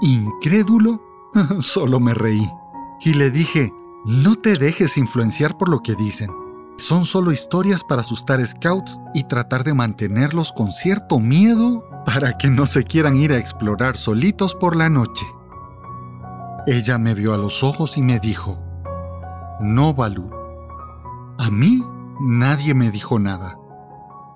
incrédulo, 0.00 0.98
solo 1.60 2.00
me 2.00 2.14
reí 2.14 2.50
y 3.02 3.12
le 3.12 3.30
dije, 3.30 3.70
no 4.06 4.36
te 4.36 4.56
dejes 4.56 4.96
influenciar 4.96 5.58
por 5.58 5.68
lo 5.68 5.80
que 5.80 5.94
dicen. 5.94 6.30
Son 6.78 7.04
solo 7.04 7.32
historias 7.32 7.84
para 7.84 8.00
asustar 8.00 8.44
scouts 8.46 8.98
y 9.12 9.24
tratar 9.24 9.62
de 9.62 9.74
mantenerlos 9.74 10.52
con 10.52 10.72
cierto 10.72 11.20
miedo 11.20 11.84
para 12.06 12.38
que 12.38 12.48
no 12.48 12.64
se 12.64 12.84
quieran 12.84 13.16
ir 13.16 13.34
a 13.34 13.38
explorar 13.38 13.98
solitos 13.98 14.54
por 14.54 14.74
la 14.74 14.88
noche. 14.88 15.26
Ella 16.66 16.96
me 16.96 17.12
vio 17.12 17.34
a 17.34 17.36
los 17.36 17.62
ojos 17.62 17.98
y 17.98 18.02
me 18.02 18.18
dijo, 18.18 18.58
no, 19.60 19.92
Balú. 19.92 20.30
A 21.38 21.50
mí 21.50 21.84
nadie 22.20 22.72
me 22.72 22.90
dijo 22.90 23.18
nada. 23.18 23.59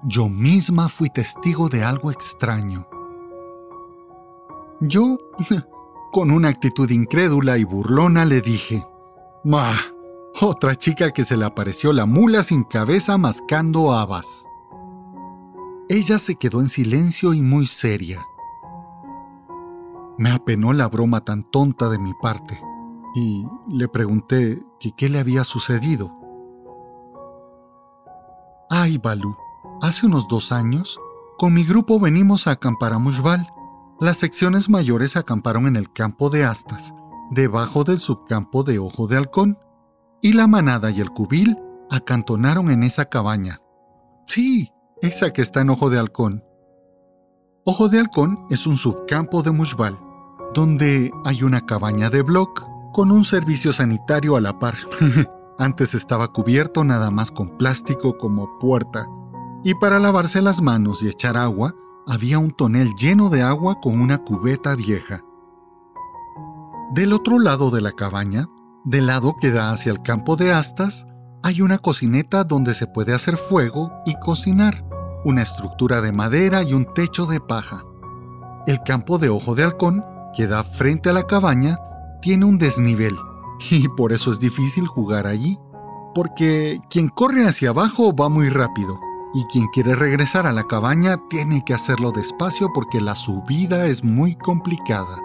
Yo 0.07 0.29
misma 0.29 0.91
fui 0.91 1.09
testigo 1.09 1.71
de 1.71 1.83
algo 1.83 2.11
extraño. 2.11 2.87
Yo, 4.81 5.19
con 6.13 6.31
una 6.31 6.49
actitud 6.49 6.91
incrédula 6.91 7.57
y 7.57 7.65
burlona, 7.65 8.27
le 8.27 8.43
dije, 8.43 8.87
¡Ma! 9.45 9.73
Otra 10.43 10.75
chica 10.75 11.13
que 11.13 11.25
se 11.25 11.37
le 11.37 11.45
apareció 11.45 11.93
la 11.93 12.07
mula 12.07 12.43
sin 12.43 12.65
cabeza 12.65 13.17
mascando 13.17 13.93
habas. 13.93 14.47
Ella 15.89 16.19
se 16.19 16.35
quedó 16.35 16.61
en 16.61 16.69
silencio 16.69 17.35
y 17.35 17.41
muy 17.41 17.67
seria. 17.67 18.21
Me 20.19 20.33
apenó 20.33 20.73
la 20.73 20.89
broma 20.89 21.25
tan 21.25 21.45
tonta 21.45 21.89
de 21.89 21.99
mi 21.99 22.13
parte 22.21 22.61
y 23.15 23.47
le 23.69 23.89
pregunté 23.89 24.63
que 24.81 24.93
qué 24.93 25.09
le 25.09 25.21
había 25.21 25.45
sucedido. 25.45 26.13
Ay, 28.69 28.99
Balú, 28.99 29.37
hace 29.85 30.07
unos 30.07 30.29
dos 30.29 30.51
años, 30.51 30.99
con 31.39 31.53
mi 31.53 31.63
grupo 31.63 32.01
venimos 32.01 32.47
a 32.47 32.53
acampar 32.53 32.95
a 32.95 32.99
Mushbal. 32.99 33.47
Las 34.01 34.17
secciones 34.17 34.71
mayores 34.71 35.17
acamparon 35.17 35.67
en 35.67 35.77
el 35.77 35.93
campo 35.93 36.31
de 36.31 36.45
Astas, 36.45 36.95
debajo 37.31 37.85
del 37.85 37.99
subcampo 37.99 38.65
de 38.65 38.79
Ojo 38.79 39.07
de 39.07 39.19
Halcón, 39.19 39.59
y 40.23 40.33
la 40.33 40.47
manada 40.47 40.91
y 40.91 41.01
el 41.01 41.11
cubil 41.11 41.59
acantonaron 41.91 42.71
en 42.71 42.83
esa 42.83 43.05
cabaña. 43.05 43.61
Sí, 44.27 44.71
esa 45.03 45.33
que 45.35 45.43
está 45.43 45.61
en 45.61 45.69
Ojo 45.71 45.91
de 45.91 45.99
Halcón. 45.99 46.43
Ojo 47.67 47.91
de 47.91 47.99
Halcón 48.01 48.47
es 48.49 48.67
un 48.67 48.79
subcampo 48.79 49.43
de 49.43 49.51
Mushbal, 49.51 49.99
donde 50.55 51.13
hay 51.27 51.43
una 51.43 51.67
cabaña 51.67 52.09
de 52.09 52.23
bloc 52.23 52.65
con 52.95 53.13
un 53.13 53.23
servicio 53.23 53.75
sanitario 53.75 54.37
a 54.37 54.41
la 54.41 54.59
par. 54.59 54.77
Antes 55.59 55.95
estaba 55.95 56.29
cubierto 56.29 56.85
nada 56.85 57.11
más 57.11 57.31
con 57.31 57.59
plástico 57.59 58.17
como 58.17 58.59
puerta, 58.59 59.07
y 59.65 59.75
para 59.75 59.99
lavarse 59.99 60.43
las 60.43 60.61
manos 60.61 61.03
y 61.03 61.09
echar 61.09 61.39
agua, 61.39 61.75
había 62.07 62.39
un 62.39 62.51
tonel 62.51 62.95
lleno 62.97 63.31
de 63.31 63.41
agua 63.41 63.81
con 63.81 63.99
una 63.99 64.19
cubeta 64.19 64.77
vieja. 64.77 65.23
Del 66.93 67.15
otro 67.15 67.39
lado 67.39 67.71
de 67.71 67.81
la 67.81 67.93
cabaña, 67.93 68.47
del 68.85 69.07
lado 69.07 69.35
que 69.41 69.51
da 69.51 69.73
hacia 69.73 69.91
el 69.91 70.03
campo 70.03 70.37
de 70.37 70.53
astas, 70.53 71.07
hay 71.43 71.63
una 71.63 71.79
cocineta 71.79 72.45
donde 72.45 72.75
se 72.75 72.87
puede 72.87 73.15
hacer 73.15 73.39
fuego 73.39 73.91
y 74.05 74.15
cocinar, 74.21 74.85
una 75.25 75.41
estructura 75.41 76.03
de 76.03 76.13
madera 76.13 76.63
y 76.63 76.75
un 76.75 76.87
techo 76.93 77.25
de 77.25 77.41
paja. 77.41 77.83
El 78.67 78.83
campo 78.83 79.17
de 79.17 79.31
ojo 79.31 79.55
de 79.55 79.65
halcón, 79.65 80.05
que 80.37 80.47
da 80.47 80.63
frente 80.63 81.09
a 81.09 81.15
la 81.15 81.23
cabaña, 81.23 81.79
tiene 82.21 82.45
un 82.45 82.59
desnivel 82.59 83.17
y 83.71 83.89
por 83.89 84.13
eso 84.13 84.31
es 84.31 84.41
difícil 84.41 84.87
jugar 84.87 85.27
allí, 85.27 85.59
porque 86.15 86.81
quien 86.91 87.09
corre 87.09 87.47
hacia 87.47 87.71
abajo 87.71 88.15
va 88.15 88.29
muy 88.29 88.51
rápido 88.51 88.99
y 89.35 89.45
quien 89.47 89.67
quiere 89.69 89.97
regresar 89.97 90.47
a 90.47 90.53
la 90.53 90.65
cabaña 90.65 91.17
tiene 91.29 91.65
que 91.65 91.75
hacerlo 91.75 92.13
despacio 92.13 92.71
porque 92.73 93.01
la 93.01 93.17
subida 93.17 93.87
es 93.87 94.05
muy 94.05 94.37
complicada. 94.37 95.19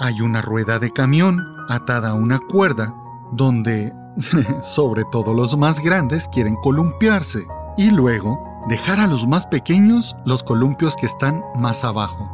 Hay 0.00 0.20
una 0.20 0.42
rueda 0.42 0.78
de 0.78 0.92
camión 0.92 1.42
atada 1.70 2.10
a 2.10 2.14
una 2.14 2.38
cuerda 2.38 2.94
donde, 3.32 3.92
sobre 4.62 5.04
todo 5.10 5.32
los 5.32 5.56
más 5.56 5.80
grandes, 5.80 6.28
quieren 6.28 6.56
columpiarse 6.56 7.46
y 7.78 7.90
luego 7.90 8.38
dejar 8.68 9.00
a 9.00 9.06
los 9.06 9.26
más 9.26 9.46
pequeños 9.46 10.14
los 10.26 10.42
columpios 10.42 10.94
que 10.94 11.06
están 11.06 11.42
más 11.56 11.84
abajo. 11.84 12.30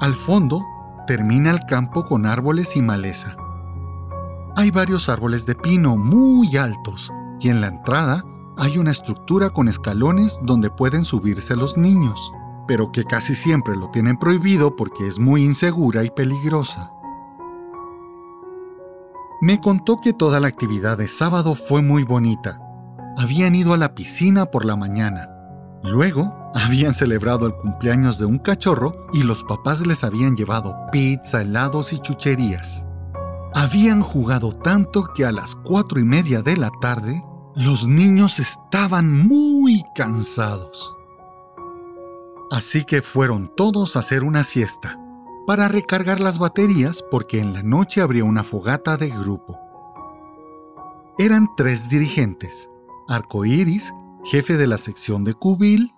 Al 0.00 0.14
fondo 0.14 0.64
termina 1.08 1.50
el 1.50 1.60
campo 1.60 2.04
con 2.04 2.24
árboles 2.24 2.76
y 2.76 2.82
maleza. 2.82 3.36
Hay 4.56 4.70
varios 4.70 5.08
árboles 5.08 5.44
de 5.44 5.56
pino 5.56 5.96
muy 5.96 6.56
altos 6.56 7.12
y 7.40 7.48
en 7.48 7.60
la 7.60 7.68
entrada 7.68 8.24
hay 8.60 8.76
una 8.76 8.90
estructura 8.90 9.48
con 9.48 9.68
escalones 9.68 10.38
donde 10.42 10.68
pueden 10.68 11.02
subirse 11.02 11.56
los 11.56 11.78
niños, 11.78 12.30
pero 12.68 12.92
que 12.92 13.04
casi 13.04 13.34
siempre 13.34 13.74
lo 13.74 13.90
tienen 13.90 14.18
prohibido 14.18 14.76
porque 14.76 15.08
es 15.08 15.18
muy 15.18 15.42
insegura 15.42 16.04
y 16.04 16.10
peligrosa. 16.10 16.92
Me 19.40 19.58
contó 19.58 19.96
que 19.96 20.12
toda 20.12 20.40
la 20.40 20.48
actividad 20.48 20.98
de 20.98 21.08
sábado 21.08 21.54
fue 21.54 21.80
muy 21.80 22.04
bonita. 22.04 22.60
Habían 23.16 23.54
ido 23.54 23.72
a 23.72 23.78
la 23.78 23.94
piscina 23.94 24.44
por 24.44 24.66
la 24.66 24.76
mañana. 24.76 25.30
Luego 25.82 26.50
habían 26.54 26.92
celebrado 26.92 27.46
el 27.46 27.54
cumpleaños 27.54 28.18
de 28.18 28.26
un 28.26 28.38
cachorro 28.38 29.06
y 29.14 29.22
los 29.22 29.42
papás 29.42 29.86
les 29.86 30.04
habían 30.04 30.36
llevado 30.36 30.76
pizza, 30.92 31.40
helados 31.40 31.94
y 31.94 31.98
chucherías. 31.98 32.84
Habían 33.54 34.02
jugado 34.02 34.52
tanto 34.52 35.04
que 35.14 35.24
a 35.24 35.32
las 35.32 35.54
cuatro 35.54 35.98
y 35.98 36.04
media 36.04 36.42
de 36.42 36.58
la 36.58 36.70
tarde 36.82 37.24
los 37.54 37.88
niños 37.88 38.38
estaban 38.38 39.26
muy 39.26 39.84
cansados. 39.94 40.96
Así 42.50 42.84
que 42.84 43.02
fueron 43.02 43.52
todos 43.56 43.96
a 43.96 44.00
hacer 44.00 44.24
una 44.24 44.44
siesta 44.44 44.98
para 45.46 45.68
recargar 45.68 46.20
las 46.20 46.38
baterías 46.38 47.04
porque 47.10 47.40
en 47.40 47.52
la 47.52 47.62
noche 47.62 48.00
habría 48.00 48.24
una 48.24 48.44
fogata 48.44 48.96
de 48.96 49.10
grupo. 49.10 49.58
Eran 51.18 51.48
tres 51.56 51.88
dirigentes: 51.88 52.70
Arcoiris, 53.08 53.92
jefe 54.24 54.56
de 54.56 54.66
la 54.66 54.78
sección 54.78 55.24
de 55.24 55.34
Cubil, 55.34 55.94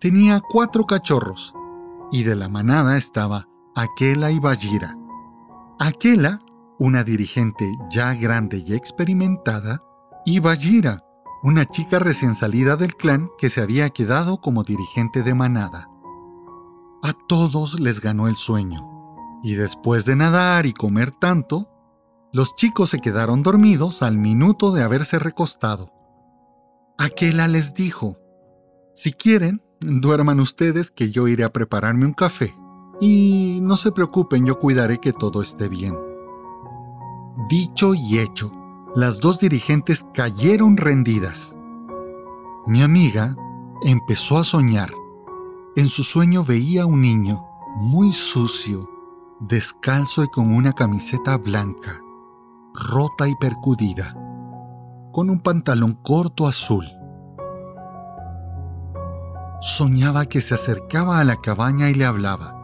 tenía 0.00 0.40
cuatro 0.40 0.86
cachorros 0.86 1.54
y 2.10 2.24
de 2.24 2.34
la 2.34 2.48
manada 2.48 2.96
estaba 2.96 3.46
Aquela 3.76 4.30
y 4.30 4.40
Bajira. 4.40 4.96
Aquela, 5.78 6.40
una 6.78 7.04
dirigente 7.04 7.64
ya 7.90 8.14
grande 8.14 8.64
y 8.66 8.74
experimentada, 8.74 9.82
y 10.24 10.40
Bajira, 10.40 11.04
una 11.42 11.64
chica 11.64 11.98
recién 11.98 12.34
salida 12.34 12.76
del 12.76 12.94
clan 12.96 13.28
que 13.38 13.48
se 13.50 13.62
había 13.62 13.90
quedado 13.90 14.40
como 14.40 14.62
dirigente 14.62 15.22
de 15.22 15.34
manada. 15.34 15.88
A 17.02 17.12
todos 17.28 17.80
les 17.80 18.00
ganó 18.00 18.28
el 18.28 18.36
sueño, 18.36 18.88
y 19.42 19.54
después 19.54 20.04
de 20.04 20.16
nadar 20.16 20.66
y 20.66 20.72
comer 20.72 21.12
tanto, 21.12 21.70
los 22.32 22.54
chicos 22.54 22.90
se 22.90 23.00
quedaron 23.00 23.42
dormidos 23.42 24.02
al 24.02 24.18
minuto 24.18 24.72
de 24.72 24.82
haberse 24.82 25.18
recostado. 25.18 25.92
Aquela 26.98 27.48
les 27.48 27.72
dijo, 27.74 28.18
si 28.94 29.12
quieren, 29.12 29.62
Duerman 29.80 30.40
ustedes 30.40 30.90
que 30.90 31.10
yo 31.10 31.26
iré 31.26 31.42
a 31.42 31.52
prepararme 31.52 32.04
un 32.04 32.12
café. 32.12 32.54
Y 33.00 33.60
no 33.62 33.78
se 33.78 33.92
preocupen, 33.92 34.44
yo 34.44 34.58
cuidaré 34.58 34.98
que 34.98 35.14
todo 35.14 35.40
esté 35.40 35.70
bien. 35.70 35.96
Dicho 37.48 37.94
y 37.94 38.18
hecho, 38.18 38.52
las 38.94 39.20
dos 39.20 39.38
dirigentes 39.38 40.04
cayeron 40.12 40.76
rendidas. 40.76 41.56
Mi 42.66 42.82
amiga 42.82 43.36
empezó 43.82 44.38
a 44.38 44.44
soñar. 44.44 44.90
en 45.76 45.88
su 45.88 46.02
sueño 46.02 46.44
veía 46.44 46.82
a 46.82 46.86
un 46.86 47.00
niño 47.00 47.46
muy 47.76 48.12
sucio, 48.12 48.90
descalzo 49.38 50.24
y 50.24 50.28
con 50.28 50.52
una 50.52 50.72
camiseta 50.72 51.38
blanca, 51.38 52.00
rota 52.74 53.28
y 53.28 53.36
percudida, 53.36 54.16
con 55.12 55.30
un 55.30 55.38
pantalón 55.38 55.92
corto 56.02 56.48
azul. 56.48 56.84
Soñaba 59.60 60.26
que 60.26 60.40
se 60.40 60.54
acercaba 60.54 61.20
a 61.20 61.24
la 61.24 61.36
cabaña 61.36 61.88
y 61.88 61.94
le 61.94 62.04
hablaba. 62.04 62.56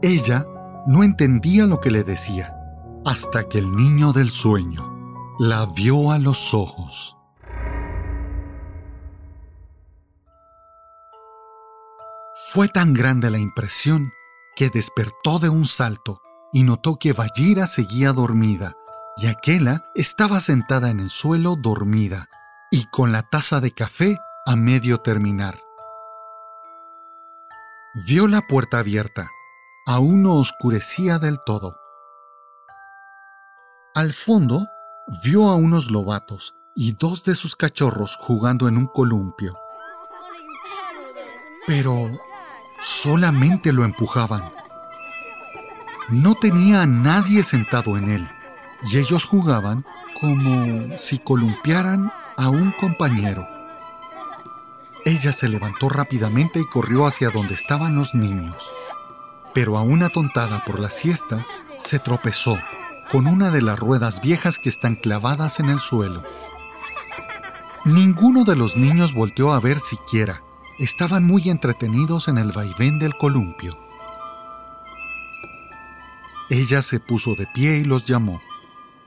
Ella 0.00 0.46
no 0.86 1.02
entendía 1.02 1.66
lo 1.66 1.80
que 1.80 1.90
le 1.90 2.02
decía, 2.04 2.56
hasta 3.04 3.44
que 3.44 3.58
el 3.58 3.76
niño 3.76 4.14
del 4.14 4.30
sueño 4.30 4.93
la 5.38 5.66
vio 5.66 6.12
a 6.12 6.18
los 6.18 6.54
ojos. 6.54 7.16
Fue 12.52 12.68
tan 12.68 12.94
grande 12.94 13.30
la 13.30 13.38
impresión 13.38 14.12
que 14.54 14.70
despertó 14.70 15.40
de 15.40 15.48
un 15.48 15.64
salto 15.64 16.20
y 16.52 16.62
notó 16.62 16.96
que 16.96 17.12
Vallira 17.12 17.66
seguía 17.66 18.12
dormida 18.12 18.74
y 19.16 19.26
Aquela 19.26 19.90
estaba 19.94 20.40
sentada 20.40 20.90
en 20.90 21.00
el 21.00 21.10
suelo 21.10 21.56
dormida 21.56 22.26
y 22.70 22.86
con 22.86 23.10
la 23.10 23.22
taza 23.22 23.60
de 23.60 23.72
café 23.72 24.18
a 24.46 24.54
medio 24.54 24.98
terminar. 24.98 25.60
Vio 28.06 28.28
la 28.28 28.42
puerta 28.42 28.78
abierta. 28.78 29.28
Aún 29.86 30.22
no 30.22 30.34
oscurecía 30.36 31.18
del 31.18 31.38
todo. 31.44 31.76
Al 33.94 34.12
fondo 34.12 34.66
vio 35.22 35.48
a 35.48 35.56
unos 35.56 35.90
lobatos 35.90 36.54
y 36.74 36.92
dos 36.92 37.24
de 37.24 37.34
sus 37.34 37.56
cachorros 37.56 38.16
jugando 38.16 38.68
en 38.68 38.76
un 38.76 38.86
columpio. 38.86 39.56
Pero 41.66 42.10
solamente 42.80 43.72
lo 43.72 43.84
empujaban. 43.84 44.52
No 46.08 46.34
tenía 46.34 46.82
a 46.82 46.86
nadie 46.86 47.42
sentado 47.42 47.96
en 47.96 48.10
él 48.10 48.28
y 48.90 48.98
ellos 48.98 49.24
jugaban 49.24 49.84
como 50.20 50.98
si 50.98 51.18
columpiaran 51.18 52.12
a 52.36 52.48
un 52.48 52.72
compañero. 52.72 53.46
Ella 55.04 55.32
se 55.32 55.48
levantó 55.48 55.88
rápidamente 55.88 56.60
y 56.60 56.66
corrió 56.66 57.06
hacia 57.06 57.30
donde 57.30 57.54
estaban 57.54 57.94
los 57.94 58.14
niños. 58.14 58.56
Pero 59.52 59.78
aún 59.78 60.02
atontada 60.02 60.64
por 60.64 60.80
la 60.80 60.90
siesta, 60.90 61.46
se 61.78 61.98
tropezó 61.98 62.56
con 63.10 63.26
una 63.26 63.50
de 63.50 63.62
las 63.62 63.78
ruedas 63.78 64.20
viejas 64.20 64.58
que 64.58 64.68
están 64.68 64.96
clavadas 64.96 65.60
en 65.60 65.68
el 65.68 65.78
suelo. 65.78 66.22
Ninguno 67.84 68.44
de 68.44 68.56
los 68.56 68.76
niños 68.76 69.14
volteó 69.14 69.52
a 69.52 69.60
ver 69.60 69.78
siquiera, 69.78 70.42
estaban 70.78 71.24
muy 71.24 71.50
entretenidos 71.50 72.28
en 72.28 72.38
el 72.38 72.50
vaivén 72.50 72.98
del 72.98 73.14
columpio. 73.14 73.78
Ella 76.50 76.82
se 76.82 77.00
puso 77.00 77.34
de 77.36 77.46
pie 77.54 77.78
y 77.78 77.84
los 77.84 78.06
llamó. 78.06 78.40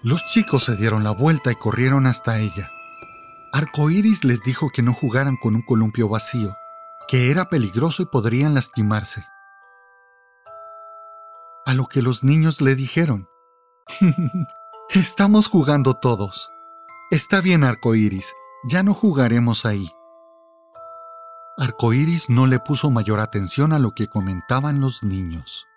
Los 0.04 0.26
chicos 0.28 0.64
se 0.64 0.76
dieron 0.76 1.04
la 1.04 1.12
vuelta 1.12 1.52
y 1.52 1.56
corrieron 1.56 2.08
hasta 2.08 2.40
ella. 2.40 2.70
Arcoíris 3.52 4.24
les 4.24 4.42
dijo 4.42 4.70
que 4.72 4.84
no 4.84 4.94
jugaran 4.94 5.38
con 5.38 5.56
un 5.56 5.62
columpio 5.62 6.08
vacío, 6.08 6.56
que 7.08 7.32
era 7.32 7.50
peligroso 7.50 8.04
y 8.04 8.06
podrían 8.06 8.54
lastimarse. 8.54 9.26
A 11.66 11.74
lo 11.74 11.88
que 11.88 12.02
los 12.02 12.24
niños 12.24 12.62
le 12.62 12.76
dijeron: 12.76 13.28
Estamos 14.90 15.48
jugando 15.48 15.96
todos. 15.96 16.52
Está 17.12 17.42
bien, 17.42 17.64
Arcoíris, 17.64 18.34
ya 18.64 18.84
no 18.84 18.94
jugaremos 18.94 19.66
ahí. 19.66 19.90
Arcoíris 21.58 22.30
no 22.30 22.46
le 22.46 22.60
puso 22.60 22.92
mayor 22.92 23.20
atención 23.20 23.74
a 23.74 23.80
lo 23.80 23.94
que 23.94 24.08
comentaban 24.08 24.80
los 24.80 25.04
niños. 25.04 25.68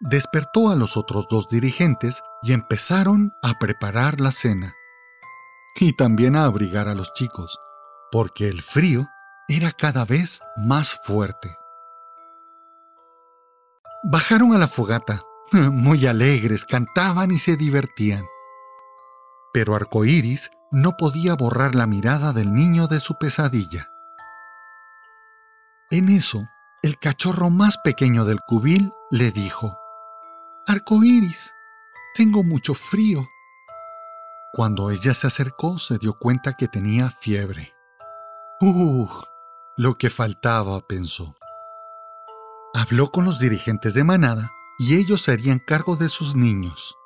Despertó 0.00 0.68
a 0.68 0.76
los 0.76 0.96
otros 0.96 1.26
dos 1.28 1.48
dirigentes 1.48 2.22
y 2.42 2.52
empezaron 2.52 3.32
a 3.42 3.54
preparar 3.58 4.20
la 4.20 4.32
cena. 4.32 4.74
Y 5.76 5.96
también 5.96 6.36
a 6.36 6.44
abrigar 6.44 6.88
a 6.88 6.94
los 6.94 7.12
chicos, 7.14 7.58
porque 8.10 8.48
el 8.48 8.62
frío 8.62 9.06
era 9.48 9.72
cada 9.72 10.04
vez 10.04 10.40
más 10.56 11.00
fuerte. 11.04 11.56
Bajaron 14.02 14.54
a 14.54 14.58
la 14.58 14.68
fogata, 14.68 15.22
muy 15.72 16.06
alegres, 16.06 16.64
cantaban 16.64 17.30
y 17.30 17.38
se 17.38 17.56
divertían. 17.56 18.24
Pero 19.52 19.74
Arcoíris 19.74 20.50
no 20.70 20.96
podía 20.96 21.34
borrar 21.34 21.74
la 21.74 21.86
mirada 21.86 22.32
del 22.32 22.52
niño 22.52 22.88
de 22.88 23.00
su 23.00 23.16
pesadilla. 23.16 23.90
En 25.90 26.08
eso, 26.08 26.46
el 26.82 26.98
cachorro 26.98 27.48
más 27.48 27.78
pequeño 27.78 28.24
del 28.24 28.40
cubil 28.40 28.92
le 29.10 29.30
dijo, 29.30 29.78
Arcoíris, 30.66 31.54
tengo 32.14 32.42
mucho 32.42 32.74
frío. 32.74 33.26
Cuando 34.52 34.90
ella 34.90 35.14
se 35.14 35.26
acercó, 35.26 35.78
se 35.78 35.98
dio 35.98 36.18
cuenta 36.18 36.54
que 36.54 36.66
tenía 36.66 37.10
fiebre. 37.20 37.72
¡Uh! 38.60 39.08
Lo 39.76 39.96
que 39.96 40.10
faltaba, 40.10 40.80
pensó. 40.80 41.36
Habló 42.74 43.10
con 43.10 43.24
los 43.24 43.38
dirigentes 43.38 43.94
de 43.94 44.04
manada 44.04 44.50
y 44.78 44.96
ellos 44.96 45.22
se 45.22 45.32
harían 45.32 45.58
cargo 45.58 45.96
de 45.96 46.08
sus 46.08 46.34
niños. 46.34 46.96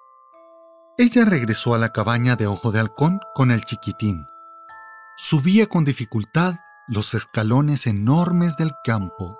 Ella 0.98 1.24
regresó 1.24 1.74
a 1.74 1.78
la 1.78 1.92
cabaña 1.92 2.36
de 2.36 2.46
Ojo 2.46 2.72
de 2.72 2.80
Halcón 2.80 3.20
con 3.34 3.50
el 3.50 3.64
chiquitín. 3.64 4.26
Subía 5.16 5.66
con 5.66 5.84
dificultad 5.84 6.56
los 6.88 7.14
escalones 7.14 7.86
enormes 7.86 8.56
del 8.56 8.72
campo. 8.84 9.38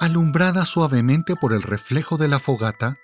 Alumbrada 0.00 0.66
suavemente 0.66 1.36
por 1.36 1.52
el 1.52 1.62
reflejo 1.62 2.16
de 2.16 2.28
la 2.28 2.38
fogata 2.38 2.96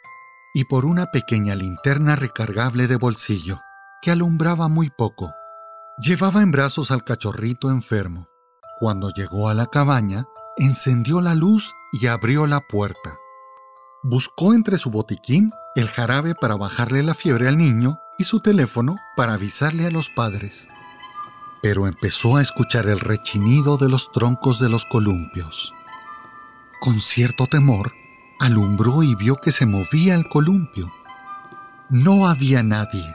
y 0.53 0.65
por 0.65 0.85
una 0.85 1.07
pequeña 1.07 1.55
linterna 1.55 2.17
recargable 2.17 2.89
de 2.89 2.97
bolsillo, 2.97 3.61
que 4.03 4.11
alumbraba 4.11 4.69
muy 4.69 4.91
poco. 4.91 5.33
Llevaba 5.99 6.43
en 6.43 6.51
brazos 6.51 6.91
al 6.91 7.05
cachorrito 7.05 7.71
enfermo. 7.71 8.29
Cuando 8.79 9.11
llegó 9.11 9.49
a 9.49 9.55
la 9.55 9.67
cabaña, 9.67 10.25
encendió 10.57 11.21
la 11.21 11.35
luz 11.35 11.73
y 11.93 12.09
abrió 12.09 12.47
la 12.47 12.61
puerta. 12.61 13.17
Buscó 14.05 14.53
entre 14.53 14.79
su 14.79 14.91
botiquín 14.91 15.53
el 15.77 15.89
jarabe 15.89 16.35
para 16.35 16.57
bajarle 16.57 17.05
la 17.05 17.15
fiebre 17.15 17.47
al 17.47 17.57
niño 17.57 18.01
y 18.19 18.25
su 18.25 18.41
teléfono 18.41 18.97
para 19.17 19.35
avisarle 19.35 19.87
a 19.87 19.91
los 19.93 20.09
padres. 20.09 20.67
Pero 21.63 21.87
empezó 21.87 22.37
a 22.37 22.43
escuchar 22.43 22.89
el 22.89 22.99
rechinido 22.99 23.77
de 23.77 23.89
los 23.89 24.11
troncos 24.11 24.59
de 24.59 24.69
los 24.69 24.85
columpios. 24.87 25.73
Con 26.81 27.01
cierto 27.01 27.47
temor, 27.47 27.93
alumbró 28.41 29.05
y 29.05 29.15
vio 29.15 29.37
que 29.37 29.53
se 29.53 29.67
movía 29.67 30.17
el 30.17 30.29
columpio. 30.29 30.91
No 31.89 32.27
había 32.27 32.65
nadie 32.65 33.07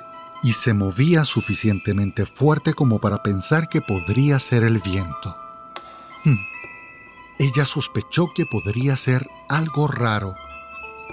y 0.41 0.53
se 0.53 0.73
movía 0.73 1.25
suficientemente 1.25 2.25
fuerte 2.25 2.73
como 2.73 2.99
para 2.99 3.21
pensar 3.23 3.67
que 3.67 3.81
podría 3.81 4.39
ser 4.39 4.63
el 4.63 4.79
viento. 4.79 5.35
Hmm. 6.23 6.37
Ella 7.39 7.65
sospechó 7.65 8.29
que 8.33 8.45
podría 8.45 8.95
ser 8.95 9.27
algo 9.49 9.89
raro, 9.89 10.33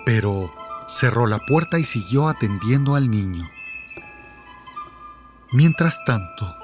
pero 0.05 0.51
cerró 0.87 1.27
la 1.27 1.39
puerta 1.39 1.79
y 1.79 1.85
siguió 1.85 2.29
atendiendo 2.29 2.95
al 2.95 3.11
niño. 3.11 3.45
Mientras 5.53 5.99
tanto, 6.05 6.55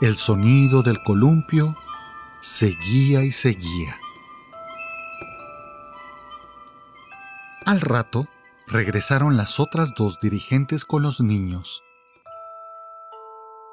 el 0.00 0.16
sonido 0.16 0.82
del 0.82 0.98
columpio 1.04 1.76
seguía 2.40 3.22
y 3.24 3.32
seguía. 3.32 3.98
Al 7.66 7.80
rato, 7.80 8.26
regresaron 8.66 9.36
las 9.36 9.60
otras 9.60 9.94
dos 9.94 10.20
dirigentes 10.20 10.84
con 10.84 11.02
los 11.02 11.20
niños. 11.20 11.82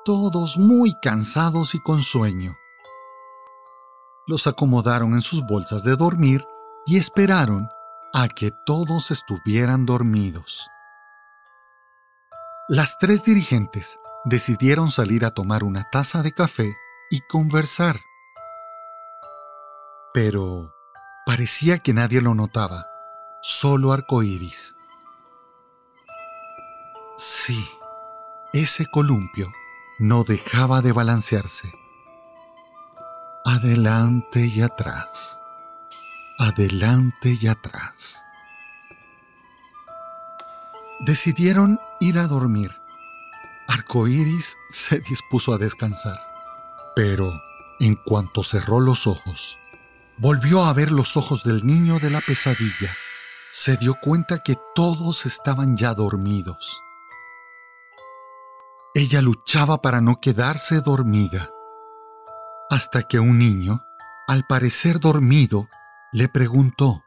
Todos 0.03 0.57
muy 0.57 0.95
cansados 1.02 1.76
y 1.76 1.80
con 1.80 2.02
sueño. 2.02 2.56
Los 4.27 4.48
acomodaron 4.48 5.14
en 5.14 5.22
sus 5.22 5.41
bolsas 5.45 5.84
de 5.84 5.95
dormir 5.95 6.45
y 6.86 6.98
esperaron 6.98 7.69
a 8.18 8.30
que 8.30 8.50
todos 8.50 9.12
estuvieran 9.12 9.86
dormidos. 9.86 10.70
Las 12.70 12.98
tres 12.98 13.26
dirigentes 13.26 14.00
decidieron 14.24 14.90
salir 14.90 15.26
a 15.26 15.32
tomar 15.32 15.66
una 15.66 15.84
taza 15.92 16.24
de 16.24 16.32
café 16.32 16.74
y 17.12 17.20
conversar. 17.28 18.00
Pero 20.14 20.74
parecía 21.26 21.80
que 21.80 21.94
nadie 21.94 22.22
lo 22.22 22.36
notaba, 22.36 22.88
solo 23.42 23.92
arcoíris. 23.92 24.78
Sí, 27.18 27.68
ese 28.54 28.86
columpio 28.86 29.52
no 30.00 30.24
dejaba 30.24 30.82
de 30.82 30.94
balancearse. 30.94 31.70
Adelante 33.44 34.48
y 34.48 34.62
atrás 34.62 35.38
adelante 36.38 37.38
y 37.41 37.48
atrás. 37.48 38.24
Decidieron 41.06 41.80
ir 41.99 42.18
a 42.20 42.28
dormir. 42.28 42.72
Arcoíris 43.68 44.57
se 44.72 44.99
dispuso 44.99 45.53
a 45.53 45.57
descansar, 45.57 46.20
pero 46.95 47.32
en 47.80 47.95
cuanto 47.95 48.44
cerró 48.44 48.80
los 48.80 49.07
ojos, 49.07 49.57
volvió 50.18 50.66
a 50.66 50.74
ver 50.74 50.91
los 50.91 51.18
ojos 51.18 51.44
del 51.44 51.66
niño 51.66 51.99
de 51.99 52.10
la 52.10 52.22
pesadilla. 52.22 52.91
Se 53.52 53.78
dio 53.78 53.95
cuenta 54.02 54.40
que 54.40 54.57
todos 54.74 55.26
estaban 55.26 55.78
ya 55.78 55.94
dormidos. 55.94 56.82
Ella 58.94 59.22
luchaba 59.22 59.82
para 59.82 59.99
no 59.99 60.22
quedarse 60.22 60.80
dormida, 60.82 61.49
hasta 62.70 63.03
que 63.03 63.20
un 63.20 63.38
niño, 63.38 63.86
al 64.28 64.45
parecer 64.48 64.99
dormido, 64.99 65.68
le 66.16 66.30
preguntó, 66.30 67.04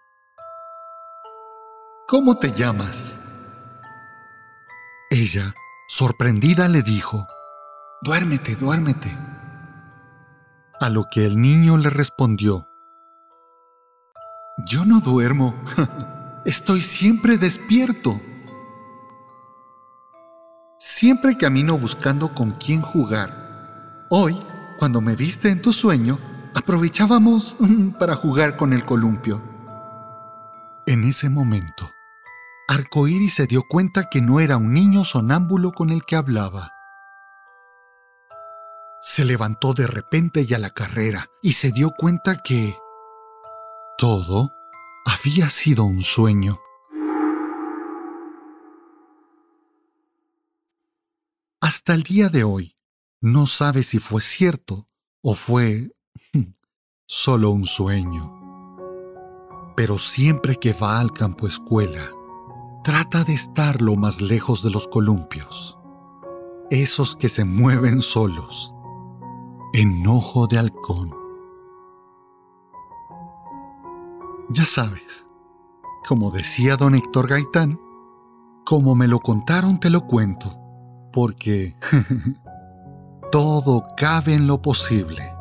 ¿Cómo 2.07 2.37
te 2.37 2.53
llamas? 2.53 3.19
Ella, 5.11 5.55
sorprendida, 5.89 6.69
le 6.69 6.83
dijo, 6.83 7.27
Duérmete, 8.03 8.55
duérmete. 8.57 9.09
A 10.79 10.91
lo 10.91 11.07
que 11.11 11.25
el 11.25 11.41
niño 11.41 11.79
le 11.79 11.89
respondió, 11.89 12.69
Yo 14.67 14.85
no 14.85 15.01
duermo, 15.01 15.55
estoy 16.45 16.83
siempre 16.83 17.39
despierto. 17.39 18.21
Siempre 20.79 21.39
camino 21.39 21.79
buscando 21.79 22.35
con 22.35 22.51
quién 22.51 22.83
jugar. 22.83 24.07
Hoy, 24.11 24.37
cuando 24.79 25.01
me 25.01 25.17
viste 25.17 25.49
en 25.49 25.63
tu 25.63 25.73
sueño, 25.73 26.19
aprovechábamos 26.59 27.57
mm, 27.61 27.91
para 27.99 28.15
jugar 28.15 28.57
con 28.57 28.73
el 28.73 28.85
columpio. 28.85 29.43
En 30.87 31.05
ese 31.05 31.31
momento, 31.31 31.91
Arcoíris 32.69 33.35
se 33.35 33.47
dio 33.47 33.63
cuenta 33.69 34.09
que 34.11 34.21
no 34.21 34.41
era 34.41 34.57
un 34.57 34.73
niño 34.73 35.05
sonámbulo 35.05 35.73
con 35.73 35.91
el 35.91 36.05
que 36.05 36.17
hablaba. 36.17 36.71
Se 39.01 39.25
levantó 39.25 39.75
de 39.75 39.87
repente 39.87 40.45
y 40.49 40.55
a 40.55 40.59
la 40.59 40.71
carrera 40.71 41.29
y 41.43 41.53
se 41.53 41.73
dio 41.73 41.91
cuenta 41.97 42.43
que 42.43 42.77
todo 43.97 44.51
había 45.07 45.49
sido 45.51 45.85
un 45.85 46.03
sueño. 46.03 46.59
hasta 51.69 51.93
el 51.93 52.03
día 52.03 52.29
de 52.29 52.45
hoy 52.45 52.77
no 53.21 53.47
sabe 53.47 53.83
si 53.83 53.99
fue 53.99 54.21
cierto 54.21 54.89
o 55.23 55.35
fue 55.35 55.91
solo 57.11 57.51
un 57.51 57.65
sueño. 57.65 58.35
Pero 59.75 59.97
siempre 59.97 60.57
que 60.57 60.75
va 60.75 61.01
al 61.01 61.11
campo 61.11 61.47
escuela, 61.47 62.03
trata 62.85 63.25
de 63.25 63.33
estar 63.33 63.81
lo 63.81 63.97
más 63.97 64.21
lejos 64.21 64.63
de 64.63 64.71
los 64.71 64.87
columpios, 64.87 65.79
esos 66.71 67.17
que 67.17 67.31
se 67.31 67.47
mueven 67.47 68.03
solos, 68.03 68.75
enojo 69.73 70.47
de 70.49 70.59
halcón. 70.59 71.15
Ya 74.51 74.67
sabes, 74.67 75.27
como 76.07 76.31
decía 76.31 76.77
don 76.77 76.95
Héctor 76.95 77.29
Gaitán, 77.29 77.81
como 78.67 78.95
me 78.95 79.09
lo 79.09 79.21
contaron 79.21 79.81
te 79.81 79.89
lo 79.89 80.07
cuento 80.07 80.61
porque 81.11 81.75
todo 83.33 83.87
cabe 83.97 84.35
en 84.35 84.47
lo 84.47 84.61
posible. 84.61 85.38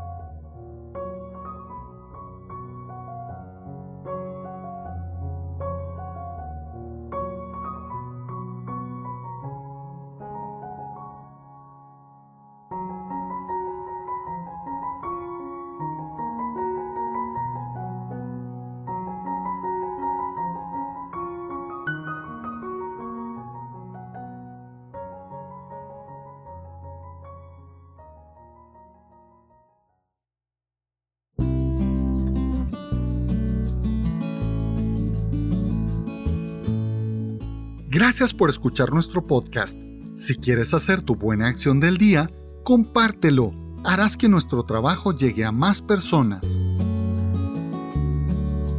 Gracias 38.19 38.33
por 38.35 38.49
escuchar 38.49 38.91
nuestro 38.91 39.27
podcast. 39.27 39.77
Si 40.15 40.33
quieres 40.37 40.73
hacer 40.73 41.03
tu 41.03 41.15
buena 41.15 41.49
acción 41.49 41.79
del 41.79 41.97
día, 41.97 42.31
compártelo. 42.63 43.53
Harás 43.83 44.17
que 44.17 44.27
nuestro 44.27 44.63
trabajo 44.63 45.15
llegue 45.15 45.45
a 45.45 45.51
más 45.51 45.83
personas. 45.83 46.65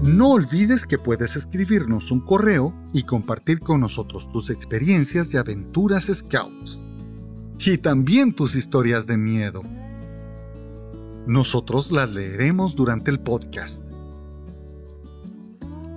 No 0.03 0.31
olvides 0.31 0.87
que 0.87 0.99
puedes 0.99 1.37
escribirnos 1.37 2.11
un 2.11 2.19
correo 2.19 2.75
y 2.93 3.05
compartir 3.05 3.61
con 3.61 3.81
nosotros 3.81 4.29
tus 4.33 4.51
experiencias 4.51 5.31
de 5.31 5.39
aventuras 5.39 6.11
scouts. 6.13 6.83
Y 7.61 7.79
también 7.79 8.35
tus 8.35 8.57
historias 8.57 9.07
de 9.07 9.19
miedo. 9.19 9.63
Nosotros 11.29 11.93
las 11.93 12.11
leeremos 12.11 12.75
durante 12.75 13.13
el 13.13 13.21
podcast. 13.21 13.85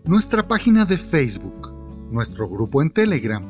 Nuestra 0.05 0.48
página 0.48 0.85
de 0.85 0.98
Facebook, 0.98 1.72
nuestro 2.10 2.48
grupo 2.48 2.82
en 2.82 2.90
Telegram. 2.90 3.44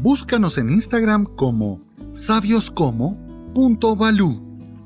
Búscanos 0.00 0.56
en 0.58 0.70
Instagram 0.70 1.24
como 1.24 1.80
sabioscomo.balú. 2.12 4.40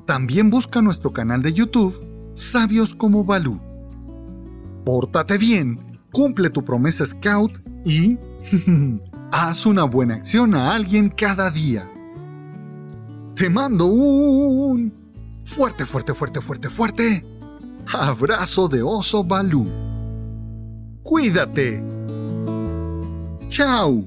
También 0.05 0.49
busca 0.49 0.81
nuestro 0.81 1.13
canal 1.13 1.41
de 1.41 1.53
YouTube 1.53 2.11
Sabios 2.33 2.95
como. 2.95 3.25
Pórtate 4.85 5.37
bien 5.37 5.91
cumple 6.11 6.49
tu 6.49 6.63
promesa 6.63 7.05
scout 7.05 7.61
y 7.85 8.17
haz 9.31 9.65
una 9.65 9.83
buena 9.83 10.15
acción 10.15 10.55
a 10.55 10.73
alguien 10.73 11.09
cada 11.09 11.51
día. 11.51 11.89
Te 13.35 13.49
mando 13.49 13.85
un 13.85 14.93
fuerte, 15.43 15.85
fuerte, 15.85 16.13
fuerte, 16.13 16.41
fuerte, 16.41 16.69
fuerte 16.69 17.23
abrazo 17.93 18.67
de 18.67 18.81
oso 18.81 19.23
Balú. 19.23 19.67
Cuídate. 21.03 21.83
Chao. 23.47 24.05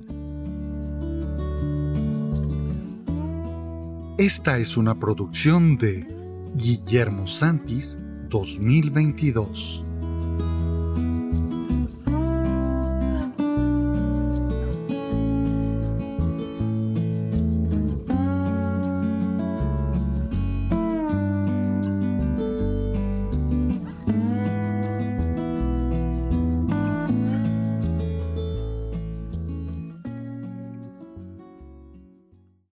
Esta 4.17 4.59
es 4.59 4.77
una 4.77 4.99
producción 4.99 5.77
de 5.77 6.07
Guillermo 6.55 7.27
Santis 7.27 7.99
2022. 8.31 9.84